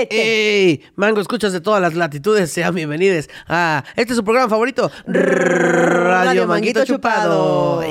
[0.00, 0.16] leche.
[0.20, 0.82] ¡Ey!
[0.94, 6.46] Mango, escuchas de todas las latitudes, sean bienvenidos a este es su programa favorito, Radio
[6.46, 7.82] Manguito Chupado.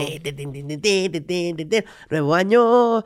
[2.09, 3.03] Nuevo año,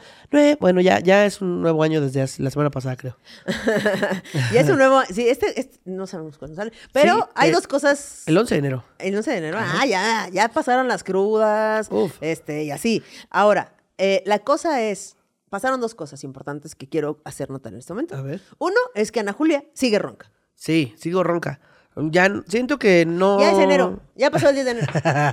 [0.59, 3.18] bueno, ya, ya es un nuevo año desde la semana pasada, creo.
[4.54, 7.68] ya es un nuevo, sí, este, este no sabemos cuándo sale, pero hay eh, dos
[7.68, 8.23] cosas.
[8.26, 8.84] El 11 de enero.
[8.98, 12.13] El 11 de enero, ah, ya, ya pasaron las crudas, Uf.
[12.22, 13.04] este, y así.
[13.30, 15.18] Ahora, eh, la cosa es,
[15.49, 18.16] Pasaron dos cosas importantes que quiero hacer notar en este momento.
[18.16, 18.41] A ver.
[18.57, 20.31] Uno es que Ana Julia sigue ronca.
[20.55, 21.59] Sí, sigo ronca.
[21.95, 23.40] Ya siento que no.
[23.40, 23.99] Ya es enero.
[24.16, 24.88] Ya pasó el 10 de enero.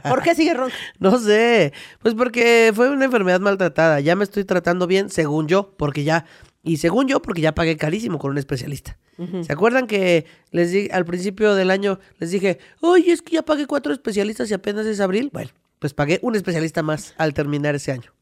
[0.08, 0.74] ¿Por qué sigue ronca?
[0.98, 4.00] No sé, pues porque fue una enfermedad maltratada.
[4.00, 6.24] Ya me estoy tratando bien, según yo, porque ya,
[6.62, 8.98] y según yo, porque ya pagué carísimo con un especialista.
[9.42, 13.42] ¿Se acuerdan que les di al principio del año les dije, oye, es que ya
[13.42, 15.30] pagué cuatro especialistas y apenas es abril?
[15.32, 18.12] Bueno, pues pagué un especialista más al terminar ese año.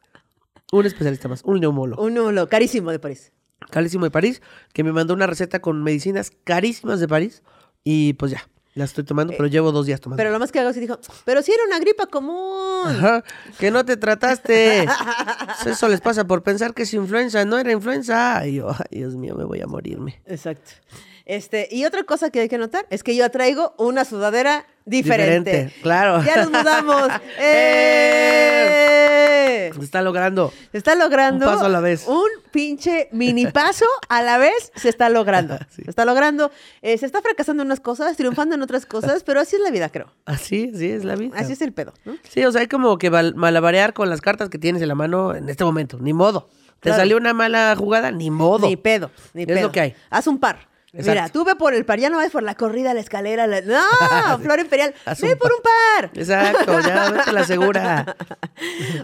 [0.73, 2.03] Un especialista más, un neumólogo.
[2.03, 3.33] Uno, lo carísimo de París.
[3.71, 7.43] Carísimo de París, que me mandó una receta con medicinas carísimas de París.
[7.83, 10.19] Y pues ya, la estoy tomando, pero llevo dos días tomando.
[10.21, 12.89] Pero lo más que hago es que dijo, pero si era una gripa común.
[12.89, 13.23] Ajá,
[13.59, 14.87] que no te trataste.
[15.65, 18.47] Eso les pasa por pensar que es influenza, no era influenza.
[18.47, 20.21] Y yo, ay, Dios mío, me voy a morirme.
[20.27, 20.73] Exacto.
[21.27, 25.51] Este, y otra cosa que hay que notar es que yo traigo una sudadera diferente.
[25.51, 26.23] Diferente, claro.
[26.23, 27.09] Ya nos mudamos.
[27.39, 28.91] ¡Eh!
[29.75, 30.53] Se está logrando.
[30.73, 31.47] Se está logrando.
[31.49, 32.07] Un paso a la vez.
[32.07, 35.59] Un pinche mini paso a la vez se está logrando.
[35.75, 35.83] Sí.
[35.83, 36.53] Se está logrando.
[36.83, 39.71] Eh, se está fracasando en unas cosas, triunfando en otras cosas, pero así es la
[39.71, 40.13] vida, creo.
[40.25, 41.37] Así, así es la vida.
[41.37, 42.17] Así es el pedo, ¿no?
[42.29, 45.35] Sí, o sea, hay como que malabarear con las cartas que tienes en la mano
[45.35, 45.99] en este momento.
[46.01, 46.49] Ni modo.
[46.81, 48.13] ¿Te salió una mala jugada?
[48.13, 48.69] Ni modo.
[48.69, 49.63] Ni pedo, ni Es pedo.
[49.63, 49.95] lo que hay.
[50.11, 50.69] Haz un par.
[50.97, 51.11] Exacto.
[51.11, 53.61] Mira, tú ve por el par, ya no vas por la corrida, la escalera, la...
[53.63, 56.11] No, Flor Imperial, ve un por un par.
[56.15, 58.17] Exacto, ya vete la segura.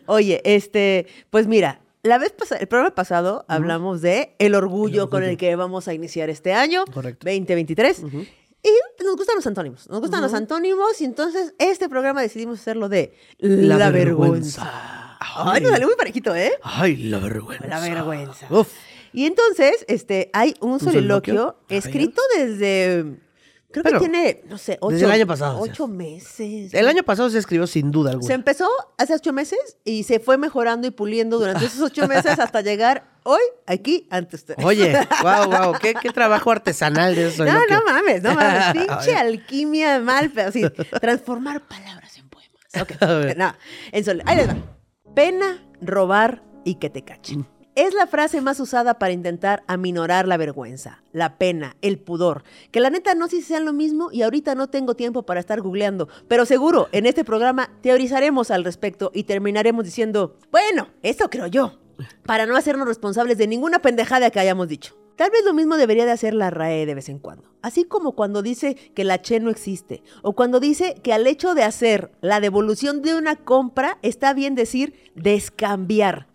[0.06, 5.24] Oye, este, pues mira, la vez pasada, el programa pasado hablamos de el orgullo, con
[5.24, 7.26] el que vamos a iniciar este año, Correcto.
[7.26, 8.02] 2023.
[8.62, 12.88] Y nos gustan los antónimos, nos gustan los antónimos y entonces este programa decidimos hacerlo
[12.88, 14.64] de la, La vergüenza.
[14.64, 15.16] vergüenza.
[15.20, 16.52] Ay, nos salió muy parejito, ¿eh?
[16.62, 17.66] Ay, la vergüenza.
[17.66, 18.46] La vergüenza.
[18.50, 18.68] Uf.
[19.12, 21.56] Y entonces, este, hay un, soliloquio?
[21.68, 23.18] escrito desde,
[23.70, 26.72] creo Pero, que tiene, no sé, ocho, desde el año pasado, ocho meses.
[26.74, 28.34] El año pasado se escribió sin duda Se alguna.
[28.34, 28.68] empezó
[28.98, 33.10] hace ocho meses y se fue mejorando y puliendo durante esos ocho meses hasta llegar
[33.24, 34.64] hoy aquí ante ustedes.
[34.64, 37.44] Oye, wow, wow, qué, qué trabajo artesanal de eso.
[37.44, 38.72] No, no mames, no mames.
[38.86, 40.62] Pinche alquimia mal, así.
[41.00, 42.60] Transformar palabras en poemas.
[42.80, 42.92] Ok.
[43.36, 43.54] No,
[43.92, 44.56] en sol- Ahí les va.
[45.14, 47.46] Pena, robar y que te cachen.
[47.80, 52.44] Es la frase más usada para intentar aminorar la vergüenza, la pena, el pudor.
[52.72, 55.40] Que la neta no sé si sean lo mismo y ahorita no tengo tiempo para
[55.40, 61.30] estar googleando, pero seguro en este programa teorizaremos al respecto y terminaremos diciendo, bueno, eso
[61.30, 61.78] creo yo,
[62.26, 64.94] para no hacernos responsables de ninguna pendejada que hayamos dicho.
[65.16, 67.50] Tal vez lo mismo debería de hacer la RAE de vez en cuando.
[67.62, 70.02] Así como cuando dice que la Che no existe.
[70.20, 74.54] O cuando dice que al hecho de hacer la devolución de una compra está bien
[74.54, 76.29] decir descambiar.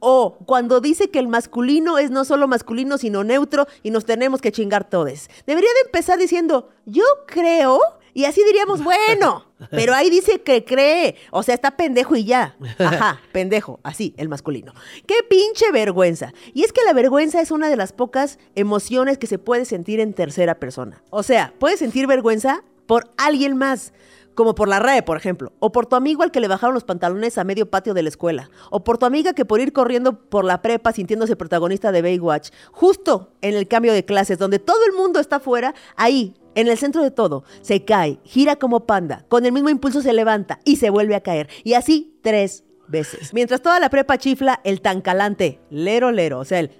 [0.00, 4.40] O cuando dice que el masculino es no solo masculino, sino neutro y nos tenemos
[4.40, 5.28] que chingar todos.
[5.46, 7.80] Debería de empezar diciendo, yo creo,
[8.14, 11.16] y así diríamos, bueno, pero ahí dice que cree.
[11.30, 12.56] O sea, está pendejo y ya.
[12.78, 14.72] Ajá, pendejo, así, el masculino.
[15.06, 16.32] Qué pinche vergüenza.
[16.54, 20.00] Y es que la vergüenza es una de las pocas emociones que se puede sentir
[20.00, 21.02] en tercera persona.
[21.10, 23.92] O sea, puedes sentir vergüenza por alguien más.
[24.34, 25.52] Como por la RAE, por ejemplo.
[25.60, 28.08] O por tu amigo al que le bajaron los pantalones a medio patio de la
[28.08, 28.50] escuela.
[28.70, 32.50] O por tu amiga que por ir corriendo por la prepa sintiéndose protagonista de Baywatch.
[32.72, 36.78] Justo en el cambio de clases, donde todo el mundo está fuera, ahí, en el
[36.78, 40.76] centro de todo, se cae, gira como panda, con el mismo impulso se levanta y
[40.76, 41.48] se vuelve a caer.
[41.64, 43.32] Y así tres veces.
[43.32, 46.70] Mientras toda la prepa chifla el tan calante, lero lero, o sea, el...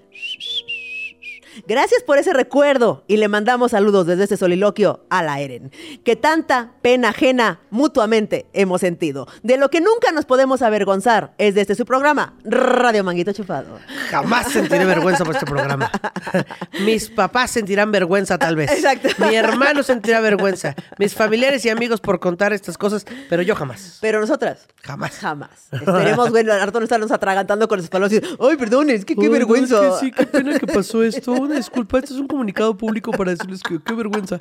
[1.67, 5.71] Gracias por ese recuerdo y le mandamos saludos desde este soliloquio a la Eren,
[6.03, 9.27] que tanta pena ajena mutuamente hemos sentido.
[9.43, 13.79] De lo que nunca nos podemos avergonzar es de este su programa, Radio Manguito Chupado.
[14.09, 15.91] Jamás sentiré vergüenza por este programa.
[16.85, 18.71] Mis papás sentirán vergüenza tal vez.
[18.71, 19.09] Exacto.
[19.27, 20.75] Mi hermano sentirá vergüenza.
[20.97, 23.99] Mis familiares y amigos por contar estas cosas, pero yo jamás.
[24.01, 25.17] Pero nosotras, Jamás.
[25.17, 25.49] jamás.
[25.71, 29.15] Esperemos, güey, al rato no estarnos atragantando con sus palabras y ay, perdón, es que
[29.15, 29.87] qué no, vergüenza.
[29.87, 31.44] es que sí, qué pena que pasó esto.
[31.45, 34.37] Una disculpa, esto es un comunicado público para decirles que qué vergüenza.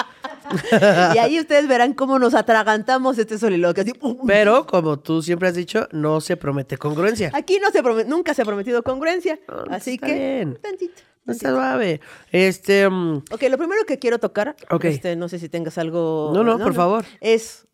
[1.14, 3.84] Y ahí ustedes verán cómo nos atragantamos este soliloquio.
[4.26, 7.30] Pero, como tú siempre has dicho, no se promete congruencia.
[7.34, 9.38] Aquí no se nunca se ha prometido congruencia.
[9.48, 10.58] No, así está que, bien.
[10.62, 11.02] tantito.
[11.26, 12.00] No está suave.
[12.32, 12.88] Este.
[12.88, 14.84] mm, Ok, lo primero que quiero tocar, Ok.
[14.86, 16.30] este, no sé si tengas algo.
[16.34, 17.04] No, no, por favor.
[17.20, 17.66] Es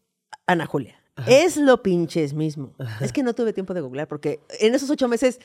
[0.47, 0.97] Ana Julia.
[1.27, 2.75] Es lo pinches mismo.
[3.01, 5.39] Es que no tuve tiempo de googlear porque en esos ocho meses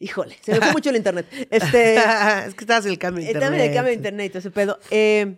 [0.00, 1.26] Híjole, se me fue mucho el internet.
[1.50, 1.96] Este,
[2.46, 3.68] es que estabas en el cambio de el tema internet.
[3.70, 4.78] de cambio de internet y todo ese pedo.
[4.90, 5.36] Eh,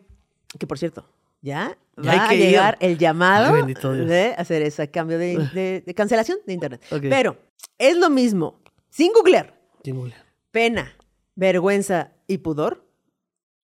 [0.59, 1.07] que por cierto,
[1.41, 2.51] ya Ya va hay a ir.
[2.51, 3.75] llegar el llamado Ay,
[4.05, 6.83] de hacer ese cambio de, de- de cancelación de internet.
[6.91, 7.39] Pero
[7.79, 8.61] es lo mismo,
[8.91, 9.55] sin googlear,
[9.87, 10.15] muy bien.
[10.51, 10.95] pena,
[11.37, 12.85] vergüenza y pudor.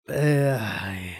[0.07, 1.15] Eh, ay.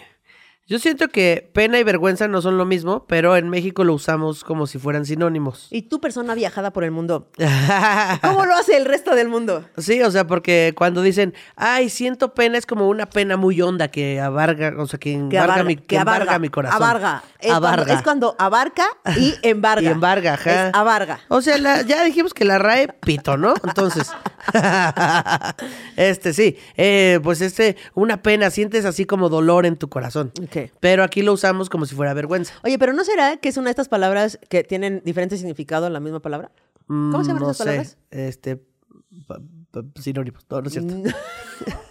[0.66, 4.44] Yo siento que pena y vergüenza no son lo mismo, pero en México lo usamos
[4.44, 5.66] como si fueran sinónimos.
[5.70, 7.28] Y tú, persona viajada por el mundo,
[8.22, 9.66] ¿cómo lo hace el resto del mundo?
[9.76, 13.88] Sí, o sea, porque cuando dicen, ay, siento pena, es como una pena muy honda
[13.88, 16.82] que abarga, o sea, que abarga- mi, que embarga mi corazón.
[16.82, 17.22] Abarga.
[17.40, 17.76] Es, Abarga.
[17.84, 18.86] Cuando, es cuando abarca
[19.18, 19.82] y embarga.
[19.82, 20.68] Y embarga, ajá.
[20.68, 21.20] Es abarga.
[21.28, 23.52] O sea, la- ya dijimos que la RAE pito, ¿no?
[23.64, 24.10] Entonces,
[25.96, 30.32] este sí, eh, pues este, una pena, sientes así como dolor en tu corazón.
[30.54, 30.70] Ok.
[30.80, 32.54] Pero aquí lo usamos como si fuera vergüenza.
[32.62, 35.92] Oye, pero ¿no será que es una de estas palabras que tienen diferente significado en
[35.92, 36.50] la misma palabra?
[36.86, 37.96] ¿Cómo se llaman Mm, no esas sé, palabras?
[38.10, 38.56] Este,
[39.26, 39.40] pa-
[39.70, 40.94] pa- sinónimos, no, no es cierto.
[40.94, 41.04] Mm.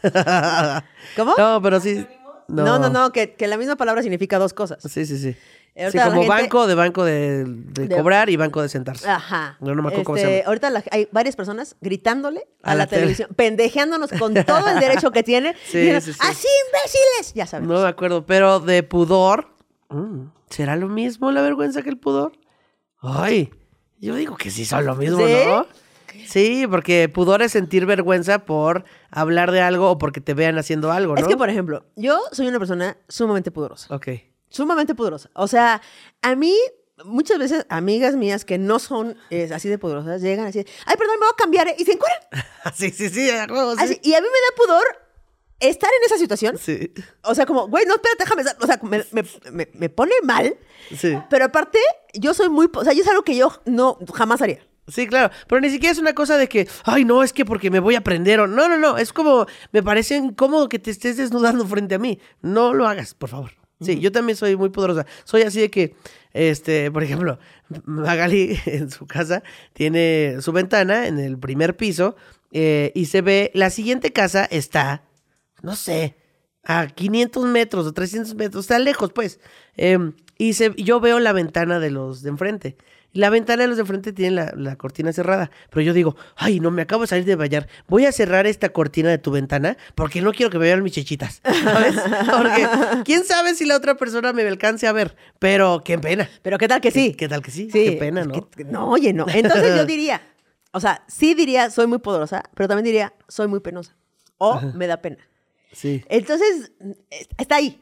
[1.15, 1.33] ¿Cómo?
[1.38, 2.06] no, pero sí.
[2.48, 4.83] No, No, no, no, que, que la misma palabra significa dos cosas.
[4.83, 5.36] Sí, sí, sí.
[5.75, 9.09] Sí, como gente- banco, de banco de, de De- cobrar y banco de sentarse.
[9.09, 9.57] Ajá.
[9.59, 10.47] No, no me acuerdo cómo se Este, llama.
[10.47, 13.01] Ahorita la- hay varias personas gritándole a, A la, la tele.
[13.01, 15.55] televisión, pendejeándonos con todo el derecho que tienen.
[15.65, 16.19] Sí, diciendo, sí, sí.
[16.21, 17.33] ¡Así, imbéciles!
[17.33, 17.67] Ya sabes.
[17.67, 19.47] No me acuerdo, pero de pudor,
[19.89, 22.33] mm, ¿será lo mismo la vergüenza que el pudor?
[23.01, 23.51] Ay,
[23.99, 25.25] yo digo que sí son lo mismo.
[25.25, 25.65] ¿no?
[26.27, 30.91] Sí, porque pudor es sentir vergüenza por hablar de algo o porque te vean haciendo
[30.91, 31.19] algo, ¿no?
[31.21, 33.93] Es que, por ejemplo, yo soy una persona sumamente pudorosa.
[33.95, 34.09] Ok.
[34.53, 35.29] Sumamente pudorosa.
[35.33, 35.81] O sea,
[36.21, 36.55] a mí,
[37.03, 41.15] muchas veces, amigas mías que no son eh, así de pudorosas llegan así, ay, perdón,
[41.19, 41.75] me voy a cambiar, ¿eh?
[41.77, 42.45] y se encuentran.
[42.75, 43.31] sí, sí, sí, sí.
[43.31, 44.83] Así, y a mí me da pudor
[45.59, 46.57] estar en esa situación.
[46.57, 46.91] Sí,
[47.23, 48.44] O sea, como, güey, no, espérate, déjame.
[48.61, 50.55] O sea, me, me- me- me pone mal.
[50.95, 51.17] sí.
[51.29, 51.79] Pero aparte,
[52.13, 52.69] yo soy muy.
[52.73, 54.59] O sea, yo es algo que yo no jamás haría.
[54.89, 57.71] Sí, claro, pero ni siquiera es una cosa de que, ay, no, es que porque
[57.71, 60.91] me voy a prender o no, no, no, es como, me parece incómodo que te
[60.91, 62.19] estés desnudando frente a mí.
[62.41, 63.51] No lo hagas, por favor.
[63.83, 65.06] Sí, yo también soy muy poderosa.
[65.24, 65.95] Soy así de que,
[66.33, 67.39] este, por ejemplo,
[67.85, 69.44] Magali en su casa
[69.74, 72.15] tiene su ventana en el primer piso
[72.51, 75.03] eh, y se ve, la siguiente casa está,
[75.62, 76.15] no sé,
[76.63, 79.39] a 500 metros o 300 metros, está lejos, pues.
[79.75, 82.77] Em, y se, yo veo la ventana de los de enfrente.
[83.13, 85.51] La ventana de los de enfrente tiene la, la cortina cerrada.
[85.69, 87.68] Pero yo digo, ay, no, me acabo de salir de bañar.
[87.88, 90.94] Voy a cerrar esta cortina de tu ventana porque no quiero que me vean mis
[90.94, 91.39] chichitas.
[91.44, 91.95] ¿Sabes?
[92.38, 92.68] Porque
[93.06, 95.15] quién sabe si la otra persona me alcance a ver.
[95.39, 96.27] Pero qué pena.
[96.42, 97.12] Pero ¿qué tal que sí?
[97.12, 97.69] ¿Qué, qué tal que sí?
[97.71, 97.86] Sí.
[97.86, 98.50] Qué pena, ¿no?
[98.65, 99.25] No, oye, no.
[99.31, 100.19] Entonces yo diría,
[100.71, 103.95] o sea, sí diría, soy muy poderosa, pero también diría, soy muy penosa.
[104.39, 105.18] O me da pena.
[105.71, 106.04] Sí.
[106.10, 106.71] Entonces,
[107.12, 107.80] es- está ahí.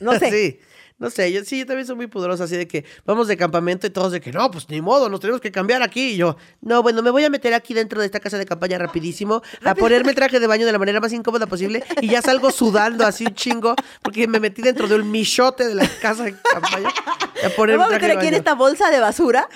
[0.00, 0.30] No sé.
[0.30, 0.60] sí.
[1.04, 3.86] No sé, yo sí, yo también soy muy poderosa, así de que vamos de campamento
[3.86, 6.12] y todos de que no, pues ni modo, nos tenemos que cambiar aquí.
[6.12, 8.78] Y yo, no, bueno, me voy a meter aquí dentro de esta casa de campaña
[8.78, 12.22] rapidísimo, a ponerme el traje de baño de la manera más incómoda posible y ya
[12.22, 16.24] salgo sudando así un chingo, porque me metí dentro de un michote de la casa
[16.24, 16.88] de campaña.
[16.88, 19.46] A Me poner voy a meter aquí en esta bolsa de basura.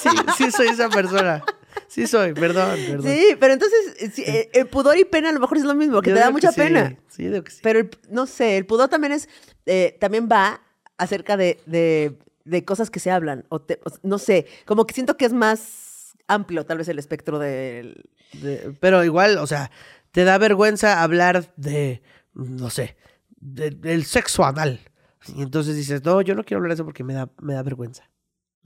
[0.00, 1.44] sí, sí soy esa persona.
[1.88, 3.10] Sí soy, perdón, perdón.
[3.12, 6.00] Sí, pero entonces, sí, eh, el pudor y pena a lo mejor es lo mismo,
[6.02, 6.96] que Yo te da mucha que sí, pena.
[7.08, 7.60] Sí, digo que sí.
[7.62, 9.28] Pero el- no sé, el pudor también es,
[9.66, 10.60] eh, también va
[10.98, 13.44] acerca de, de- de cosas que se hablan.
[13.48, 16.98] O te- o- no sé, como que siento que es más amplio tal vez el
[16.98, 18.10] espectro del...
[18.34, 19.70] De- pero igual, o sea,
[20.12, 22.02] te da vergüenza hablar de,
[22.34, 22.96] no sé,
[23.40, 24.80] de- del sexo anal.
[25.34, 27.62] Y entonces dices, no, yo no quiero hablar de eso porque me da, me da
[27.62, 28.07] vergüenza.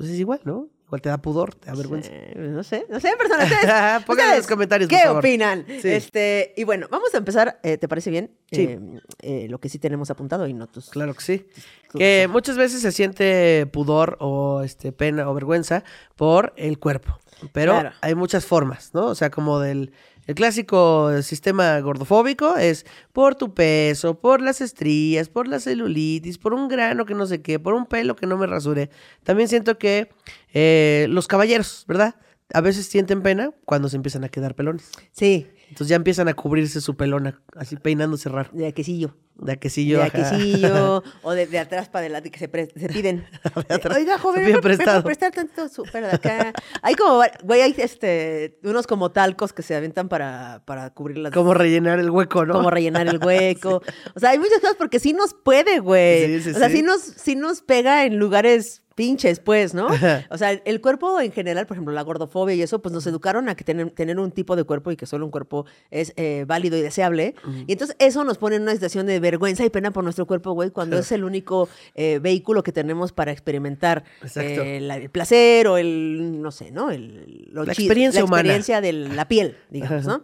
[0.03, 0.69] Entonces igual, ¿no?
[0.87, 2.11] Igual te da pudor, te da vergüenza.
[2.37, 3.45] No sé, no sé, personas.
[3.51, 5.21] ¿ustedes, Pónganlo en los comentarios, por ¿Qué favor.
[5.21, 5.65] opinan?
[5.81, 5.89] Sí.
[5.89, 8.31] Este, y bueno, vamos a empezar, eh, ¿te parece bien?
[8.51, 8.63] Sí.
[8.63, 8.81] Eh,
[9.21, 10.91] eh, lo que sí tenemos apuntado y no tus...
[10.91, 11.47] Claro que sí.
[11.91, 15.83] tus- Que muchas veces se siente pudor o este pena o vergüenza
[16.15, 17.19] por el cuerpo.
[17.53, 17.93] Pero Claro.
[18.03, 19.07] hay muchas formas, ¿no?
[19.07, 19.93] O sea, como del
[20.27, 26.55] el clásico sistema gordofóbico es por tu peso, por las estrías, por la celulitis, por
[26.55, 28.91] un grano que no sé qué, por un pelo que no me rasure.
[29.25, 30.11] También siento que
[30.53, 32.15] eh, los caballeros, ¿verdad?
[32.55, 34.91] A veces sienten pena cuando se empiezan a quedar pelones.
[35.11, 38.51] Sí, Entonces ya empiezan a cubrirse su pelona, así peinándose raro.
[38.53, 39.17] de aquecillo.
[39.35, 39.99] De aquecillo.
[39.99, 43.25] de aquecillo, o de, de atrás para adelante que se, pre- se piden.
[43.69, 43.97] atrás.
[43.97, 45.03] Oiga, joven, Se pide ¿me, puede prestado.
[45.03, 46.53] prestar tanto su de acá?
[46.83, 51.33] Hay como, güey, hay este, unos como talcos que se aventan para, para cubrir las...
[51.33, 52.53] Como rellenar el hueco, ¿no?
[52.53, 53.83] como rellenar el hueco.
[54.15, 56.41] O sea, hay muchas cosas porque sí nos puede, güey.
[56.41, 56.83] Sí, sí, o sea, sí.
[56.83, 59.89] nos, sí nos pega en lugares pinches, pues, ¿no?
[60.31, 63.49] O sea, el cuerpo en general, por ejemplo, la gordofobia y eso, pues nos educaron
[63.49, 66.45] a que tener, tener un tipo de cuerpo y que solo un cuerpo es eh,
[66.47, 67.35] válido y deseable.
[67.67, 70.53] Y entonces eso nos pone en una situación de vergüenza y pena por nuestro cuerpo,
[70.53, 74.05] güey, cuando es el único eh, vehículo que tenemos para experimentar
[74.37, 76.91] eh, la- el placer o el, no sé, ¿no?
[76.91, 78.41] El, lo La experiencia la humana.
[78.43, 80.23] experiencia de la piel, digamos, ¿no?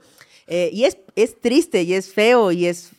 [0.51, 2.93] Y es, es triste y es feo y es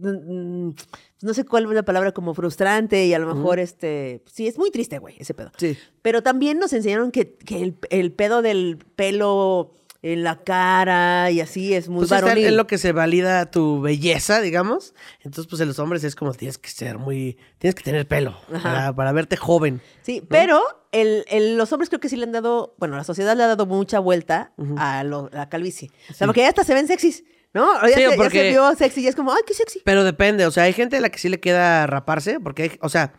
[0.00, 4.58] no sé cuál es la palabra como frustrante y a lo mejor este sí es
[4.58, 5.76] muy triste güey ese pedo Sí.
[6.02, 9.72] pero también nos enseñaron que, que el, el pedo del pelo
[10.02, 13.80] en la cara y así es muy Pues varonil en lo que se valida tu
[13.80, 14.92] belleza, digamos.
[15.22, 17.38] Entonces, pues en los hombres es como tienes que ser muy.
[17.56, 19.80] Tienes que tener pelo para, para verte joven.
[20.02, 20.60] Sí, pero
[20.92, 23.46] el, el- los hombres creo que sí le han dado, bueno, la sociedad le ha
[23.46, 25.90] dado mucha vuelta a, lo- a la calvicie.
[26.10, 27.24] O sea, porque ya hasta se ven sexys,
[27.54, 27.80] ¿no?
[27.82, 29.80] Ya, Sí, se, ya porque- se vio sexy y es como, ay, qué sexy.
[29.84, 32.78] Pero depende, o sea, hay gente a la que sí le queda raparse, porque, hay-
[32.80, 33.12] o sea,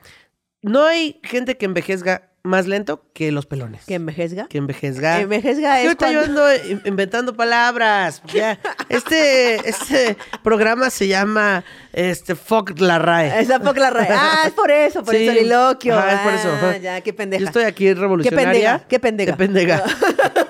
[0.62, 3.86] no hay gente que envejezga más lento que los pelones.
[3.86, 4.46] Que envejezga.
[4.48, 5.20] Que envejezga.
[5.20, 8.22] Envejezga Yo es yo cuando- ando in- inventando palabras.
[8.32, 8.60] Ya.
[8.88, 13.40] Este, este programa se llama este Fuck la RAE.
[13.42, 15.26] Esa poco la ra- Ah, es por eso, por Sí.
[15.28, 15.98] el soliloquio.
[16.08, 17.40] Es por eso, Ah, ya, qué pendeja.
[17.42, 18.86] Yo estoy aquí revolucionaria.
[18.88, 19.84] Qué pendeja, Qué pendeja.
[19.84, 19.86] Qué
[20.28, 20.45] pendeja.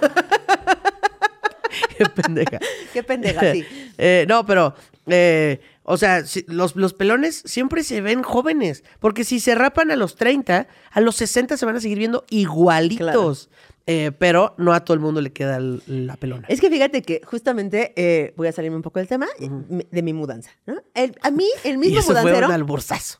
[2.93, 3.65] Qué pendeja, sí.
[3.97, 4.75] Eh, no, pero,
[5.07, 8.83] eh, o sea, si- los, los pelones siempre se ven jóvenes.
[8.99, 12.25] Porque si se rapan a los 30, a los 60 se van a seguir viendo
[12.29, 13.49] igualitos.
[13.87, 16.47] Eh, pero no a todo el mundo le queda el- la pelona.
[16.49, 20.11] Es que fíjate que justamente eh, voy a salirme un poco del tema de mi
[20.11, 20.49] mudanza.
[20.65, 20.75] ¿no?
[20.95, 22.47] El- a mí, el y mismo eso fue mudancero.
[22.47, 23.19] un alborzazo.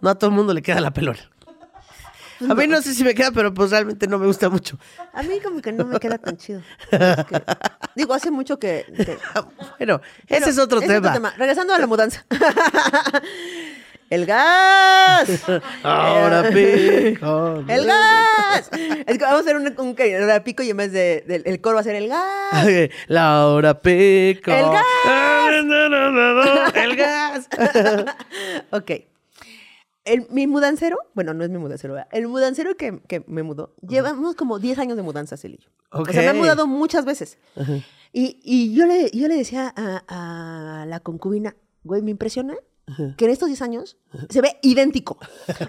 [0.00, 1.18] No a todo el mundo le queda la pelona.
[2.48, 4.78] A mí no sé si me queda, pero pues realmente no me gusta mucho.
[5.12, 6.60] A mí como que no me queda tan chido.
[6.90, 7.42] Es que-
[7.94, 8.84] digo, hace mucho que...
[8.96, 9.18] que-
[9.78, 11.34] Bueno, ese es otro ese tema.
[11.36, 12.24] Regresando a la mudanza.
[14.10, 15.28] ¡El gas!
[15.82, 17.64] Ahora pico.
[17.68, 18.70] ¡El gas!
[19.06, 19.96] Es que vamos a hacer un, un, un
[20.44, 22.66] pico y en vez de, el coro va a ser el gas.
[23.08, 24.50] Laura Pico.
[24.52, 24.84] ¡El gas!
[26.74, 27.48] El gas.
[28.70, 28.90] Ok.
[30.04, 32.08] El, mi mudancero, bueno, no es mi mudancero, ¿verdad?
[32.12, 35.70] el mudancero que, que me mudó, llevamos como 10 años de mudanza, él y yo.
[35.90, 36.36] O sea, me Ok.
[36.36, 37.38] mudado muchas veces.
[38.12, 42.54] Y, y yo, le, yo le decía a, a la concubina, güey, me impresiona
[43.16, 43.96] que en estos 10 años
[44.28, 45.16] se ve idéntico.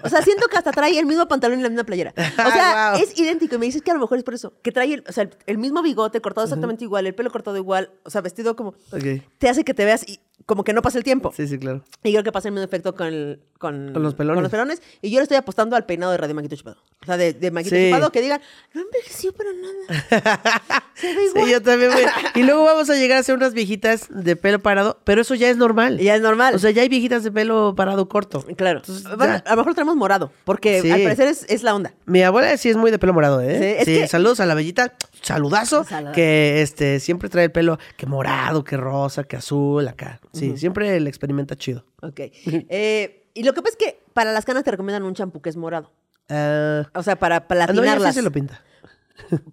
[0.02, 2.12] O sea, siento que hasta trae el mismo pantalón y la misma playera.
[2.16, 3.02] O sea, Wow.
[3.02, 3.54] es idéntico.
[3.54, 4.52] Y me dices que a lo mejor es por eso.
[4.62, 7.56] Que trae el, o sea, el, el mismo bigote cortado exactamente igual, el pelo cortado
[7.56, 8.74] igual, o sea, vestido como...
[8.92, 9.22] Ok.
[9.38, 10.04] Te hace que te veas
[10.44, 11.32] como que no pasa el tiempo.
[11.36, 11.82] Sí, sí, claro.
[12.04, 14.36] Y creo que pasa el mismo efecto con, el- con, Con los pelones.
[14.36, 14.82] con los pelones.
[15.02, 16.76] Y yo le estoy apostando al peinado de Radio Manguito Chupado.
[17.02, 17.86] O sea, de, de Manguito Sí.
[17.90, 18.40] Chupado que digan,
[18.74, 20.84] no envejeció para nada.
[20.94, 21.44] Se ve igual.
[21.46, 22.02] Sí, yo también voy.
[22.34, 25.48] Y luego vamos a llegar a ser unas viejitas de pelo parado, pero eso ya
[25.50, 25.98] es normal.
[25.98, 26.54] Ya es normal.
[26.54, 28.44] O sea, ya hay viejitas de pelo parado corto.
[28.56, 28.80] claro.
[28.80, 30.90] Entonces, Bueno, a lo mejor tenemos morado, porque Sí.
[30.90, 31.92] al parecer es, es la onda.
[32.04, 33.58] Mi abuela sí es muy de pelo morado, ¿eh?
[33.84, 38.06] Sí, es que- saludos a la bellita, saludazo, que este siempre trae el pelo que
[38.06, 40.20] morado, que rosa, que azul, acá.
[40.32, 41.84] Sí, siempre le experimenta chido.
[42.02, 42.20] Ok.
[42.68, 45.50] Eh, y lo que pasa es que para las canas te recomiendan un champú que
[45.50, 45.92] es morado.
[46.28, 48.14] Ah, O sea, para ah, no, ella sí platinarlas.
[48.14, 48.62] se lo pinta.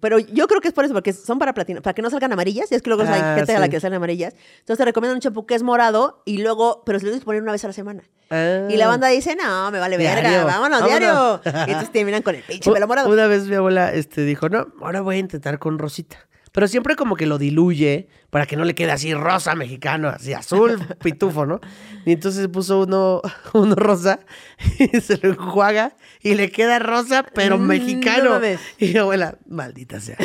[0.00, 2.32] Pero yo creo que es por eso, porque son para platinar, para que no salgan
[2.32, 2.70] amarillas.
[2.70, 4.34] Y es que luego hay Ah, gente a la que salen amarillas.
[4.60, 7.26] Entonces te recomiendan un champú que es morado y luego, pero se lo tienes que
[7.26, 8.02] poner una vez a la semana.
[8.30, 8.66] Ah.
[8.70, 10.46] Y la banda dice, no, me vale verga, Diario.
[10.46, 11.42] vámonos, Vámonos.
[11.42, 11.64] diario.
[11.66, 13.08] Y entonces terminan con el pinche pelo morado.
[13.10, 16.18] Una vez mi abuela este, dijo, no, ahora voy a intentar con rosita.
[16.54, 20.32] Pero siempre como que lo diluye para que no le quede así rosa mexicano, así
[20.34, 21.60] azul, pitufo, ¿no?
[22.06, 23.20] Y entonces puso uno,
[23.54, 24.20] uno rosa
[24.78, 28.40] y se lo enjuaga y le queda rosa, pero Mm, no mexicano.
[28.78, 30.16] y mi abuela, maldita sea.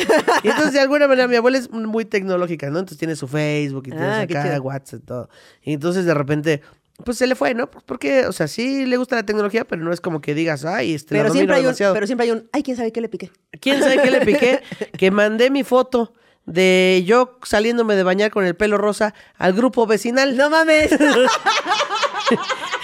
[0.44, 2.78] Y entonces de alguna manera mi abuela es muy tecnológica, ¿no?
[2.78, 4.60] Entonces tiene su Facebook y tiene Ah, qué acá.
[4.60, 5.28] WhatsApp y todo.
[5.62, 6.62] Y entonces de repente...
[7.04, 7.70] Pues se le fue, ¿no?
[7.70, 10.94] Porque, o sea, sí le gusta la tecnología, pero no es como que digas, ay,
[10.94, 11.94] este, Pero siempre, hay un, demasiado".
[11.94, 13.30] pero siempre hay un, ay, quién sabe qué le piqué.
[13.60, 14.62] ¿Quién sabe qué le piqué?
[14.96, 16.12] Que mandé mi foto
[16.46, 20.36] de yo saliéndome de bañar con el pelo rosa al grupo vecinal.
[20.36, 20.90] No mames.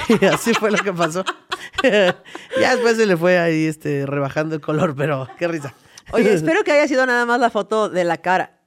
[0.08, 1.24] Y así fue lo que pasó.
[1.82, 5.74] ya después se le fue ahí este, rebajando el color, pero qué risa.
[6.12, 8.60] Oye, espero que haya sido nada más la foto de la cara.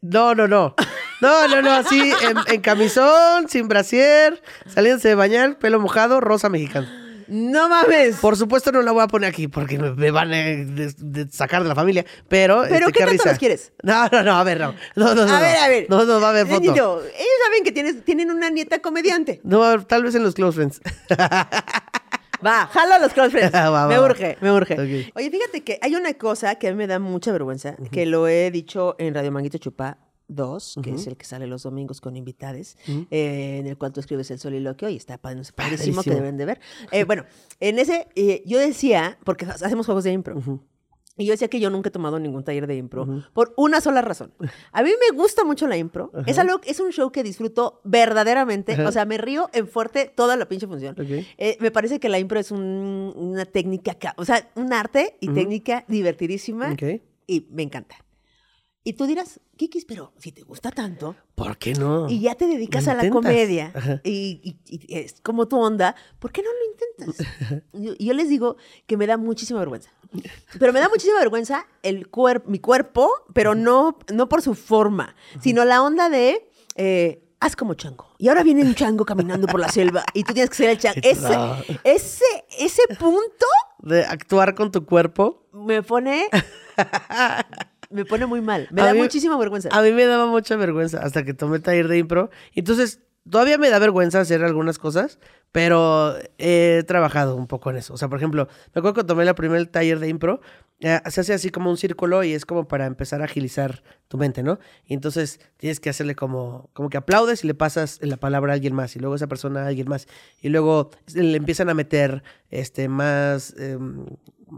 [0.00, 0.74] No, no, no.
[1.20, 6.48] No, no, no, así en, en camisón, sin brasier, saliéndose de bañar, pelo mojado, rosa
[6.48, 6.86] mexicano.
[7.26, 8.16] No mames.
[8.16, 10.94] Por supuesto no la voy a poner aquí porque me, me van a eh, de-
[10.96, 12.62] de sacar de la familia, pero...
[12.68, 13.28] ¿Pero este, qué tanto risa.
[13.30, 13.72] los quieres?
[13.82, 14.74] No, no, no, a ver, no.
[14.96, 15.34] No, no, no.
[15.34, 15.86] a ver, a ver.
[15.90, 16.60] No, no va a haber foto.
[16.60, 19.40] Niño, ellos saben que tienes, tienen una nieta comediante.
[19.44, 20.80] No, tal vez en los close friends.
[22.46, 23.52] Va, jalo a los close friends.
[23.54, 25.10] Va, va, me urge, me urge.
[25.14, 28.28] Oye, fíjate que hay una cosa que a mí me da mucha vergüenza, que lo
[28.28, 29.98] he dicho en Radio Manguito Chupá
[30.28, 32.76] 2, que es el que sale los domingos con invitades,
[33.10, 36.60] eh, en el cual tú escribes el soliloquio y está padrísimo, que deben de ver.
[36.92, 37.24] Eh, bueno,
[37.60, 40.36] en ese eh, yo decía, porque hacemos juegos de impro,
[41.20, 44.02] y yo decía que yo nunca he tomado ningún taller de impro por una sola
[44.02, 44.32] razón.
[44.70, 46.12] A mí me gusta mucho la impro.
[46.26, 48.74] Es algo, es un show que disfruto verdaderamente.
[48.86, 50.94] O sea, me río en fuerte toda la pinche función.
[51.38, 55.16] Eh, me parece que la impro es un- una técnica, ca- o sea, un arte
[55.20, 56.70] y técnica divertidísima
[57.26, 57.96] y me encanta.
[58.88, 62.08] Y tú dirás, Kikis, pero si te gusta tanto ¿Por qué no?
[62.08, 63.70] y ya te dedicas a la comedia
[64.02, 67.26] y, y- y es como tu onda, ¿por qué no lo intentas?
[67.74, 69.90] yo, yo les digo que me da muchísima vergüenza.
[70.58, 75.14] Pero me da muchísima vergüenza el cuer- mi cuerpo, pero no, no por su forma,
[75.38, 76.50] sino la onda de...
[76.76, 78.06] eh, Haz como chango.
[78.18, 80.78] Y ahora viene un chango caminando por la selva y tú tienes que ser el
[80.78, 81.00] chango.
[81.04, 81.56] Ese, No.
[81.84, 82.24] ese,
[82.58, 83.46] ese punto
[83.80, 85.46] De actuar con tu cuerpo.
[85.52, 86.28] me pone...
[87.90, 88.68] me pone muy mal.
[88.70, 89.68] Me A da mí- muchísima vergüenza.
[89.72, 92.30] A mí me daba mucha vergüenza hasta que tomé taller de impro.
[92.54, 95.18] Entonces, todavía me da vergüenza hacer algunas cosas,
[95.52, 97.94] pero he trabajado un poco en eso.
[97.94, 100.40] O sea, por ejemplo, me acuerdo que tomé el primer taller de impro,
[100.80, 104.16] eh, se hace así como un círculo y es como para empezar a agilizar tu
[104.18, 104.58] mente, ¿no?
[104.86, 108.54] Y entonces tienes que hacerle como, como que aplaudes y le pasas la palabra a
[108.54, 110.06] alguien más y luego esa persona a alguien más.
[110.40, 113.54] Y luego le empiezan a meter este más...
[113.58, 114.04] em,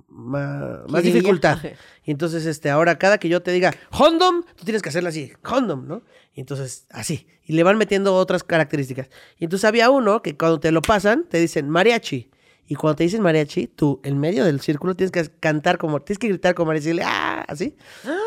[0.09, 1.59] más, dificultad.
[2.05, 5.33] Y entonces, este, ahora cada que yo te diga condom, tú tienes que hacerlo así,
[5.43, 6.03] condom, ¿no?
[6.35, 7.27] Y entonces, así.
[7.45, 9.09] Y le van metiendo otras características.
[9.39, 12.31] Y entonces había uno que cuando te lo pasan, te dicen mariachi.
[12.67, 16.21] Y cuando te dicen mariachi, tú en medio del círculo tienes que cantar como, tienes
[16.21, 17.77] que gritar como mariachi, y decirle, ah, así.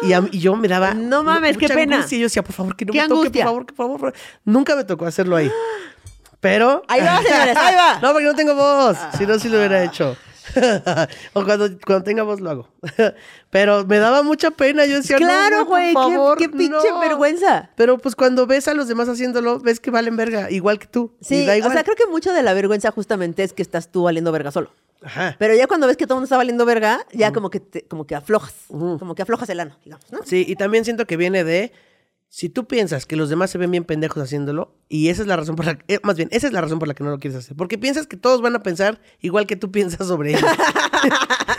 [0.02, 0.94] Y, a y yo me daba.
[0.94, 2.06] No mames, qué pena.
[2.10, 3.46] Y yo decía, por favor, que no me toque, angustia.
[3.46, 4.14] por favor, que por favor, por.
[4.44, 5.50] Nunca me tocó hacerlo ahí.
[6.42, 6.84] Pero.
[6.90, 8.00] Ahí va, señores, ahí va.
[8.02, 8.98] no, porque no tengo voz.
[9.18, 10.18] Si no, sí lo hubiera hecho.
[11.34, 12.70] o cuando, cuando tenga voz lo hago.
[13.50, 14.86] Pero me daba mucha pena.
[14.86, 15.94] Yo decía, no, Claro, güey,
[16.38, 17.00] qué- pinche no".
[17.00, 17.70] vergüenza.
[17.76, 21.12] Pero pues cuando ves a los demás haciéndolo, ves que valen verga, igual que tú.
[21.22, 24.04] Sí, da o sea, creo que mucho de la vergüenza justamente es que estás tú
[24.04, 24.72] valiendo verga solo.
[25.04, 25.36] Ajá.
[25.38, 27.84] Pero ya cuando ves que todo el mundo está valiendo verga, ya como que te-
[27.86, 30.20] como que aflojas, como que aflojas el ano, digamos, ¿no?
[30.24, 31.72] Sí, y también siento que viene de.
[32.36, 35.36] Si tú piensas que los demás se ven bien pendejos haciéndolo, y esa es la
[35.36, 35.94] razón por la que.
[35.94, 37.56] eh, más bien, esa es la razón por la que no lo quieres hacer.
[37.56, 40.42] Porque piensas que todos van a pensar igual que tú piensas sobre ellos.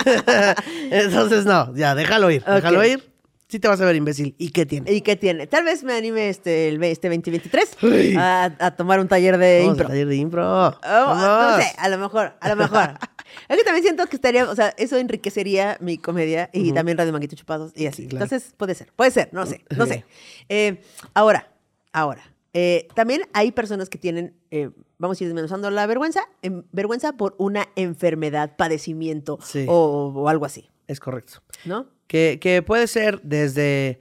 [0.91, 2.43] Entonces, no, ya, déjalo ir.
[2.45, 3.14] Déjalo ir.
[3.55, 4.35] Sí te vas a ver imbécil.
[4.37, 4.91] ¿Y qué tiene?
[4.93, 5.47] ¿Y qué tiene?
[5.47, 8.17] Tal vez me anime este, el, este 2023 Uy.
[8.19, 9.87] a, a tomar un taller de Vamos impro.
[9.91, 10.43] taller de impro.
[10.71, 12.99] Oh, no sé, a lo mejor, a lo mejor.
[13.49, 17.13] es que también siento que estaría, o sea, eso enriquecería mi comedia y también Radio
[17.13, 18.03] Manguito Chupados y así.
[18.03, 18.25] Sí, claro.
[18.25, 20.05] Entonces, puede ser, puede ser, no sé, no sé.
[20.49, 20.83] Eh,
[21.15, 21.53] ahora,
[21.93, 22.25] ahora,
[22.55, 27.13] eh, también hay personas que tienen, eh, vamos a ir desmenuzando la vergüenza, em, vergüenza
[27.13, 29.65] por una enfermedad, padecimiento Sí.
[29.69, 31.41] o, o algo así, Es correcto.
[31.65, 31.94] ¿no?
[32.07, 33.99] Que, que puede ser desde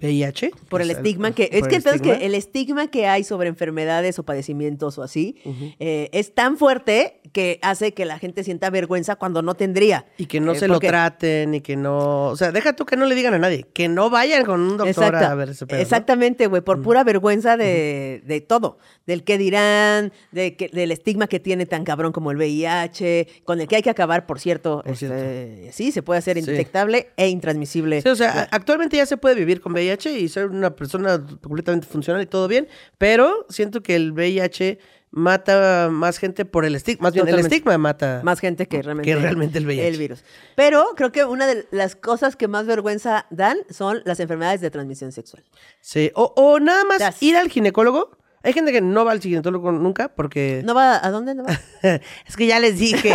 [0.00, 0.50] VIH.
[0.68, 1.44] Por el estigma que...
[1.52, 5.36] Es que el entonces que el estigma que hay sobre enfermedades o padecimientos o así
[5.78, 10.06] eh, es tan fuerte que hace que la gente sienta vergüenza cuando no tendría.
[10.18, 12.28] Y que no Eh, se lo traten y que no...
[12.28, 13.66] O sea, deja tú que no le digan a nadie.
[13.72, 15.26] Que no vayan con un doctor Exacto.
[15.26, 15.78] a ver ese pedo.
[15.80, 21.26] Exactamente, güey, por pura vergüenza de, de todo, del que dirán, de que, del estigma
[21.28, 24.82] que tiene tan cabrón como el VIH, con el que hay que acabar, por cierto.
[24.84, 25.16] Por cierto.
[25.16, 26.40] este, sí, se puede hacer Sí.
[26.40, 28.02] indetectable e intransmisible.
[28.02, 31.86] Sí, o sea, actualmente ya se puede vivir con VIH y ser una persona completamente
[31.86, 34.78] funcional y todo bien, pero siento que el VIH
[35.12, 37.04] mata más gente por el estigma.
[37.04, 39.88] Más bien, el estigma mata Más gente que realmente, que realmente el VIH.
[39.88, 40.24] el virus.
[40.54, 44.70] Pero creo que una de las cosas que más vergüenza dan son las enfermedades de
[44.70, 45.42] transmisión sexual.
[45.80, 47.22] Sí, o, o nada más Das.
[47.22, 48.16] ir al ginecólogo.
[48.42, 50.62] Hay gente que no va al ginecólogo nunca porque...
[50.64, 51.34] ¿No va a dónde?
[51.34, 51.60] ¿No va?
[52.26, 53.14] es que ya les dije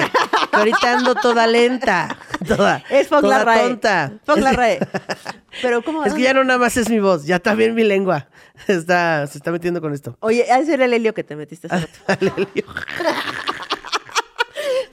[0.52, 2.16] que ahorita ando toda lenta,
[2.48, 3.70] toda, Es Fox toda la RAE.
[3.70, 4.14] tonta.
[4.24, 4.80] Fox la RAE.
[5.62, 6.04] Pero ¿cómo?
[6.06, 8.28] Es que ya no nada más es mi voz, ya también mi lengua
[8.68, 10.16] está, se está metiendo con esto.
[10.20, 12.34] Oye, ese era el helio que te metiste hace rato.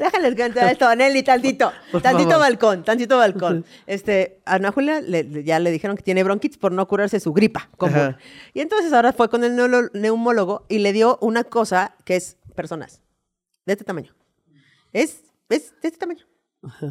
[0.04, 1.72] Déjales cantar esto, Nelly, tantito.
[1.92, 2.44] Por tantito favor.
[2.46, 3.64] balcón, tantito balcón.
[3.86, 7.32] Este, a Ana Julia le- ya le dijeron que tiene bronquitis por no curarse su
[7.32, 8.16] gripa común.
[8.54, 9.54] Y entonces ahora fue con el
[9.94, 13.00] neumólogo y le dio una cosa que es personas.
[13.64, 14.12] De este tamaño.
[14.92, 16.26] Es, es de este tamaño.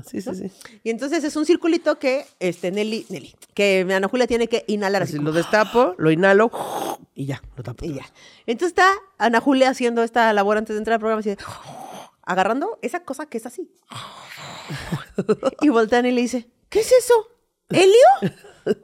[0.06, 0.52] Sí, sí, sí.
[0.84, 5.04] Y entonces es un circulito que este, Nelly, Nelly, que Ana Julia tiene que inhalar
[5.04, 5.12] así.
[5.12, 6.52] Así como- lo destapo, lo inhalo
[7.16, 7.86] y ya, lo tapo.
[7.86, 8.06] Y ya.
[8.46, 11.38] Entonces está Ana Julia haciendo esta labor antes de entrar al programa, así de,
[12.24, 13.70] agarrando esa cosa que es así.
[15.62, 17.14] y voltean y le dice, ¿qué es eso?
[17.70, 18.36] ¿Helio?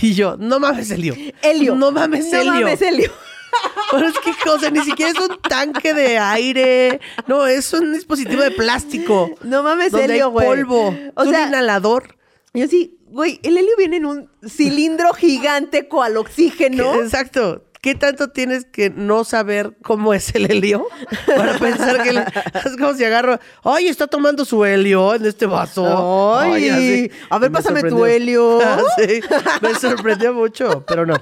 [0.00, 1.14] Y yo, no mames, Helio.
[1.42, 1.74] Helio.
[1.74, 2.52] No mames, No Helio.
[2.52, 3.12] mames, Helio.
[3.90, 6.98] Pero es que cosa, ni siquiera es un tanque de aire.
[7.26, 9.30] No, es un dispositivo de plástico.
[9.42, 10.46] No mames, donde Helio, güey.
[10.46, 10.96] polvo.
[11.14, 12.16] O sea, un inhalador.
[12.54, 17.02] yo sí, güey, el helio viene en un cilindro gigante cual oxígeno.
[17.02, 17.64] Exacto.
[17.80, 20.86] ¿Qué tanto tienes que no saber cómo es el helio
[21.26, 26.36] para pensar que es como si agarro, ay, está tomando su helio en este vaso.
[26.38, 28.60] Ay, a ver, pásame tu helio.
[28.98, 29.20] sí,
[29.62, 31.14] me sorprendió mucho, pero no,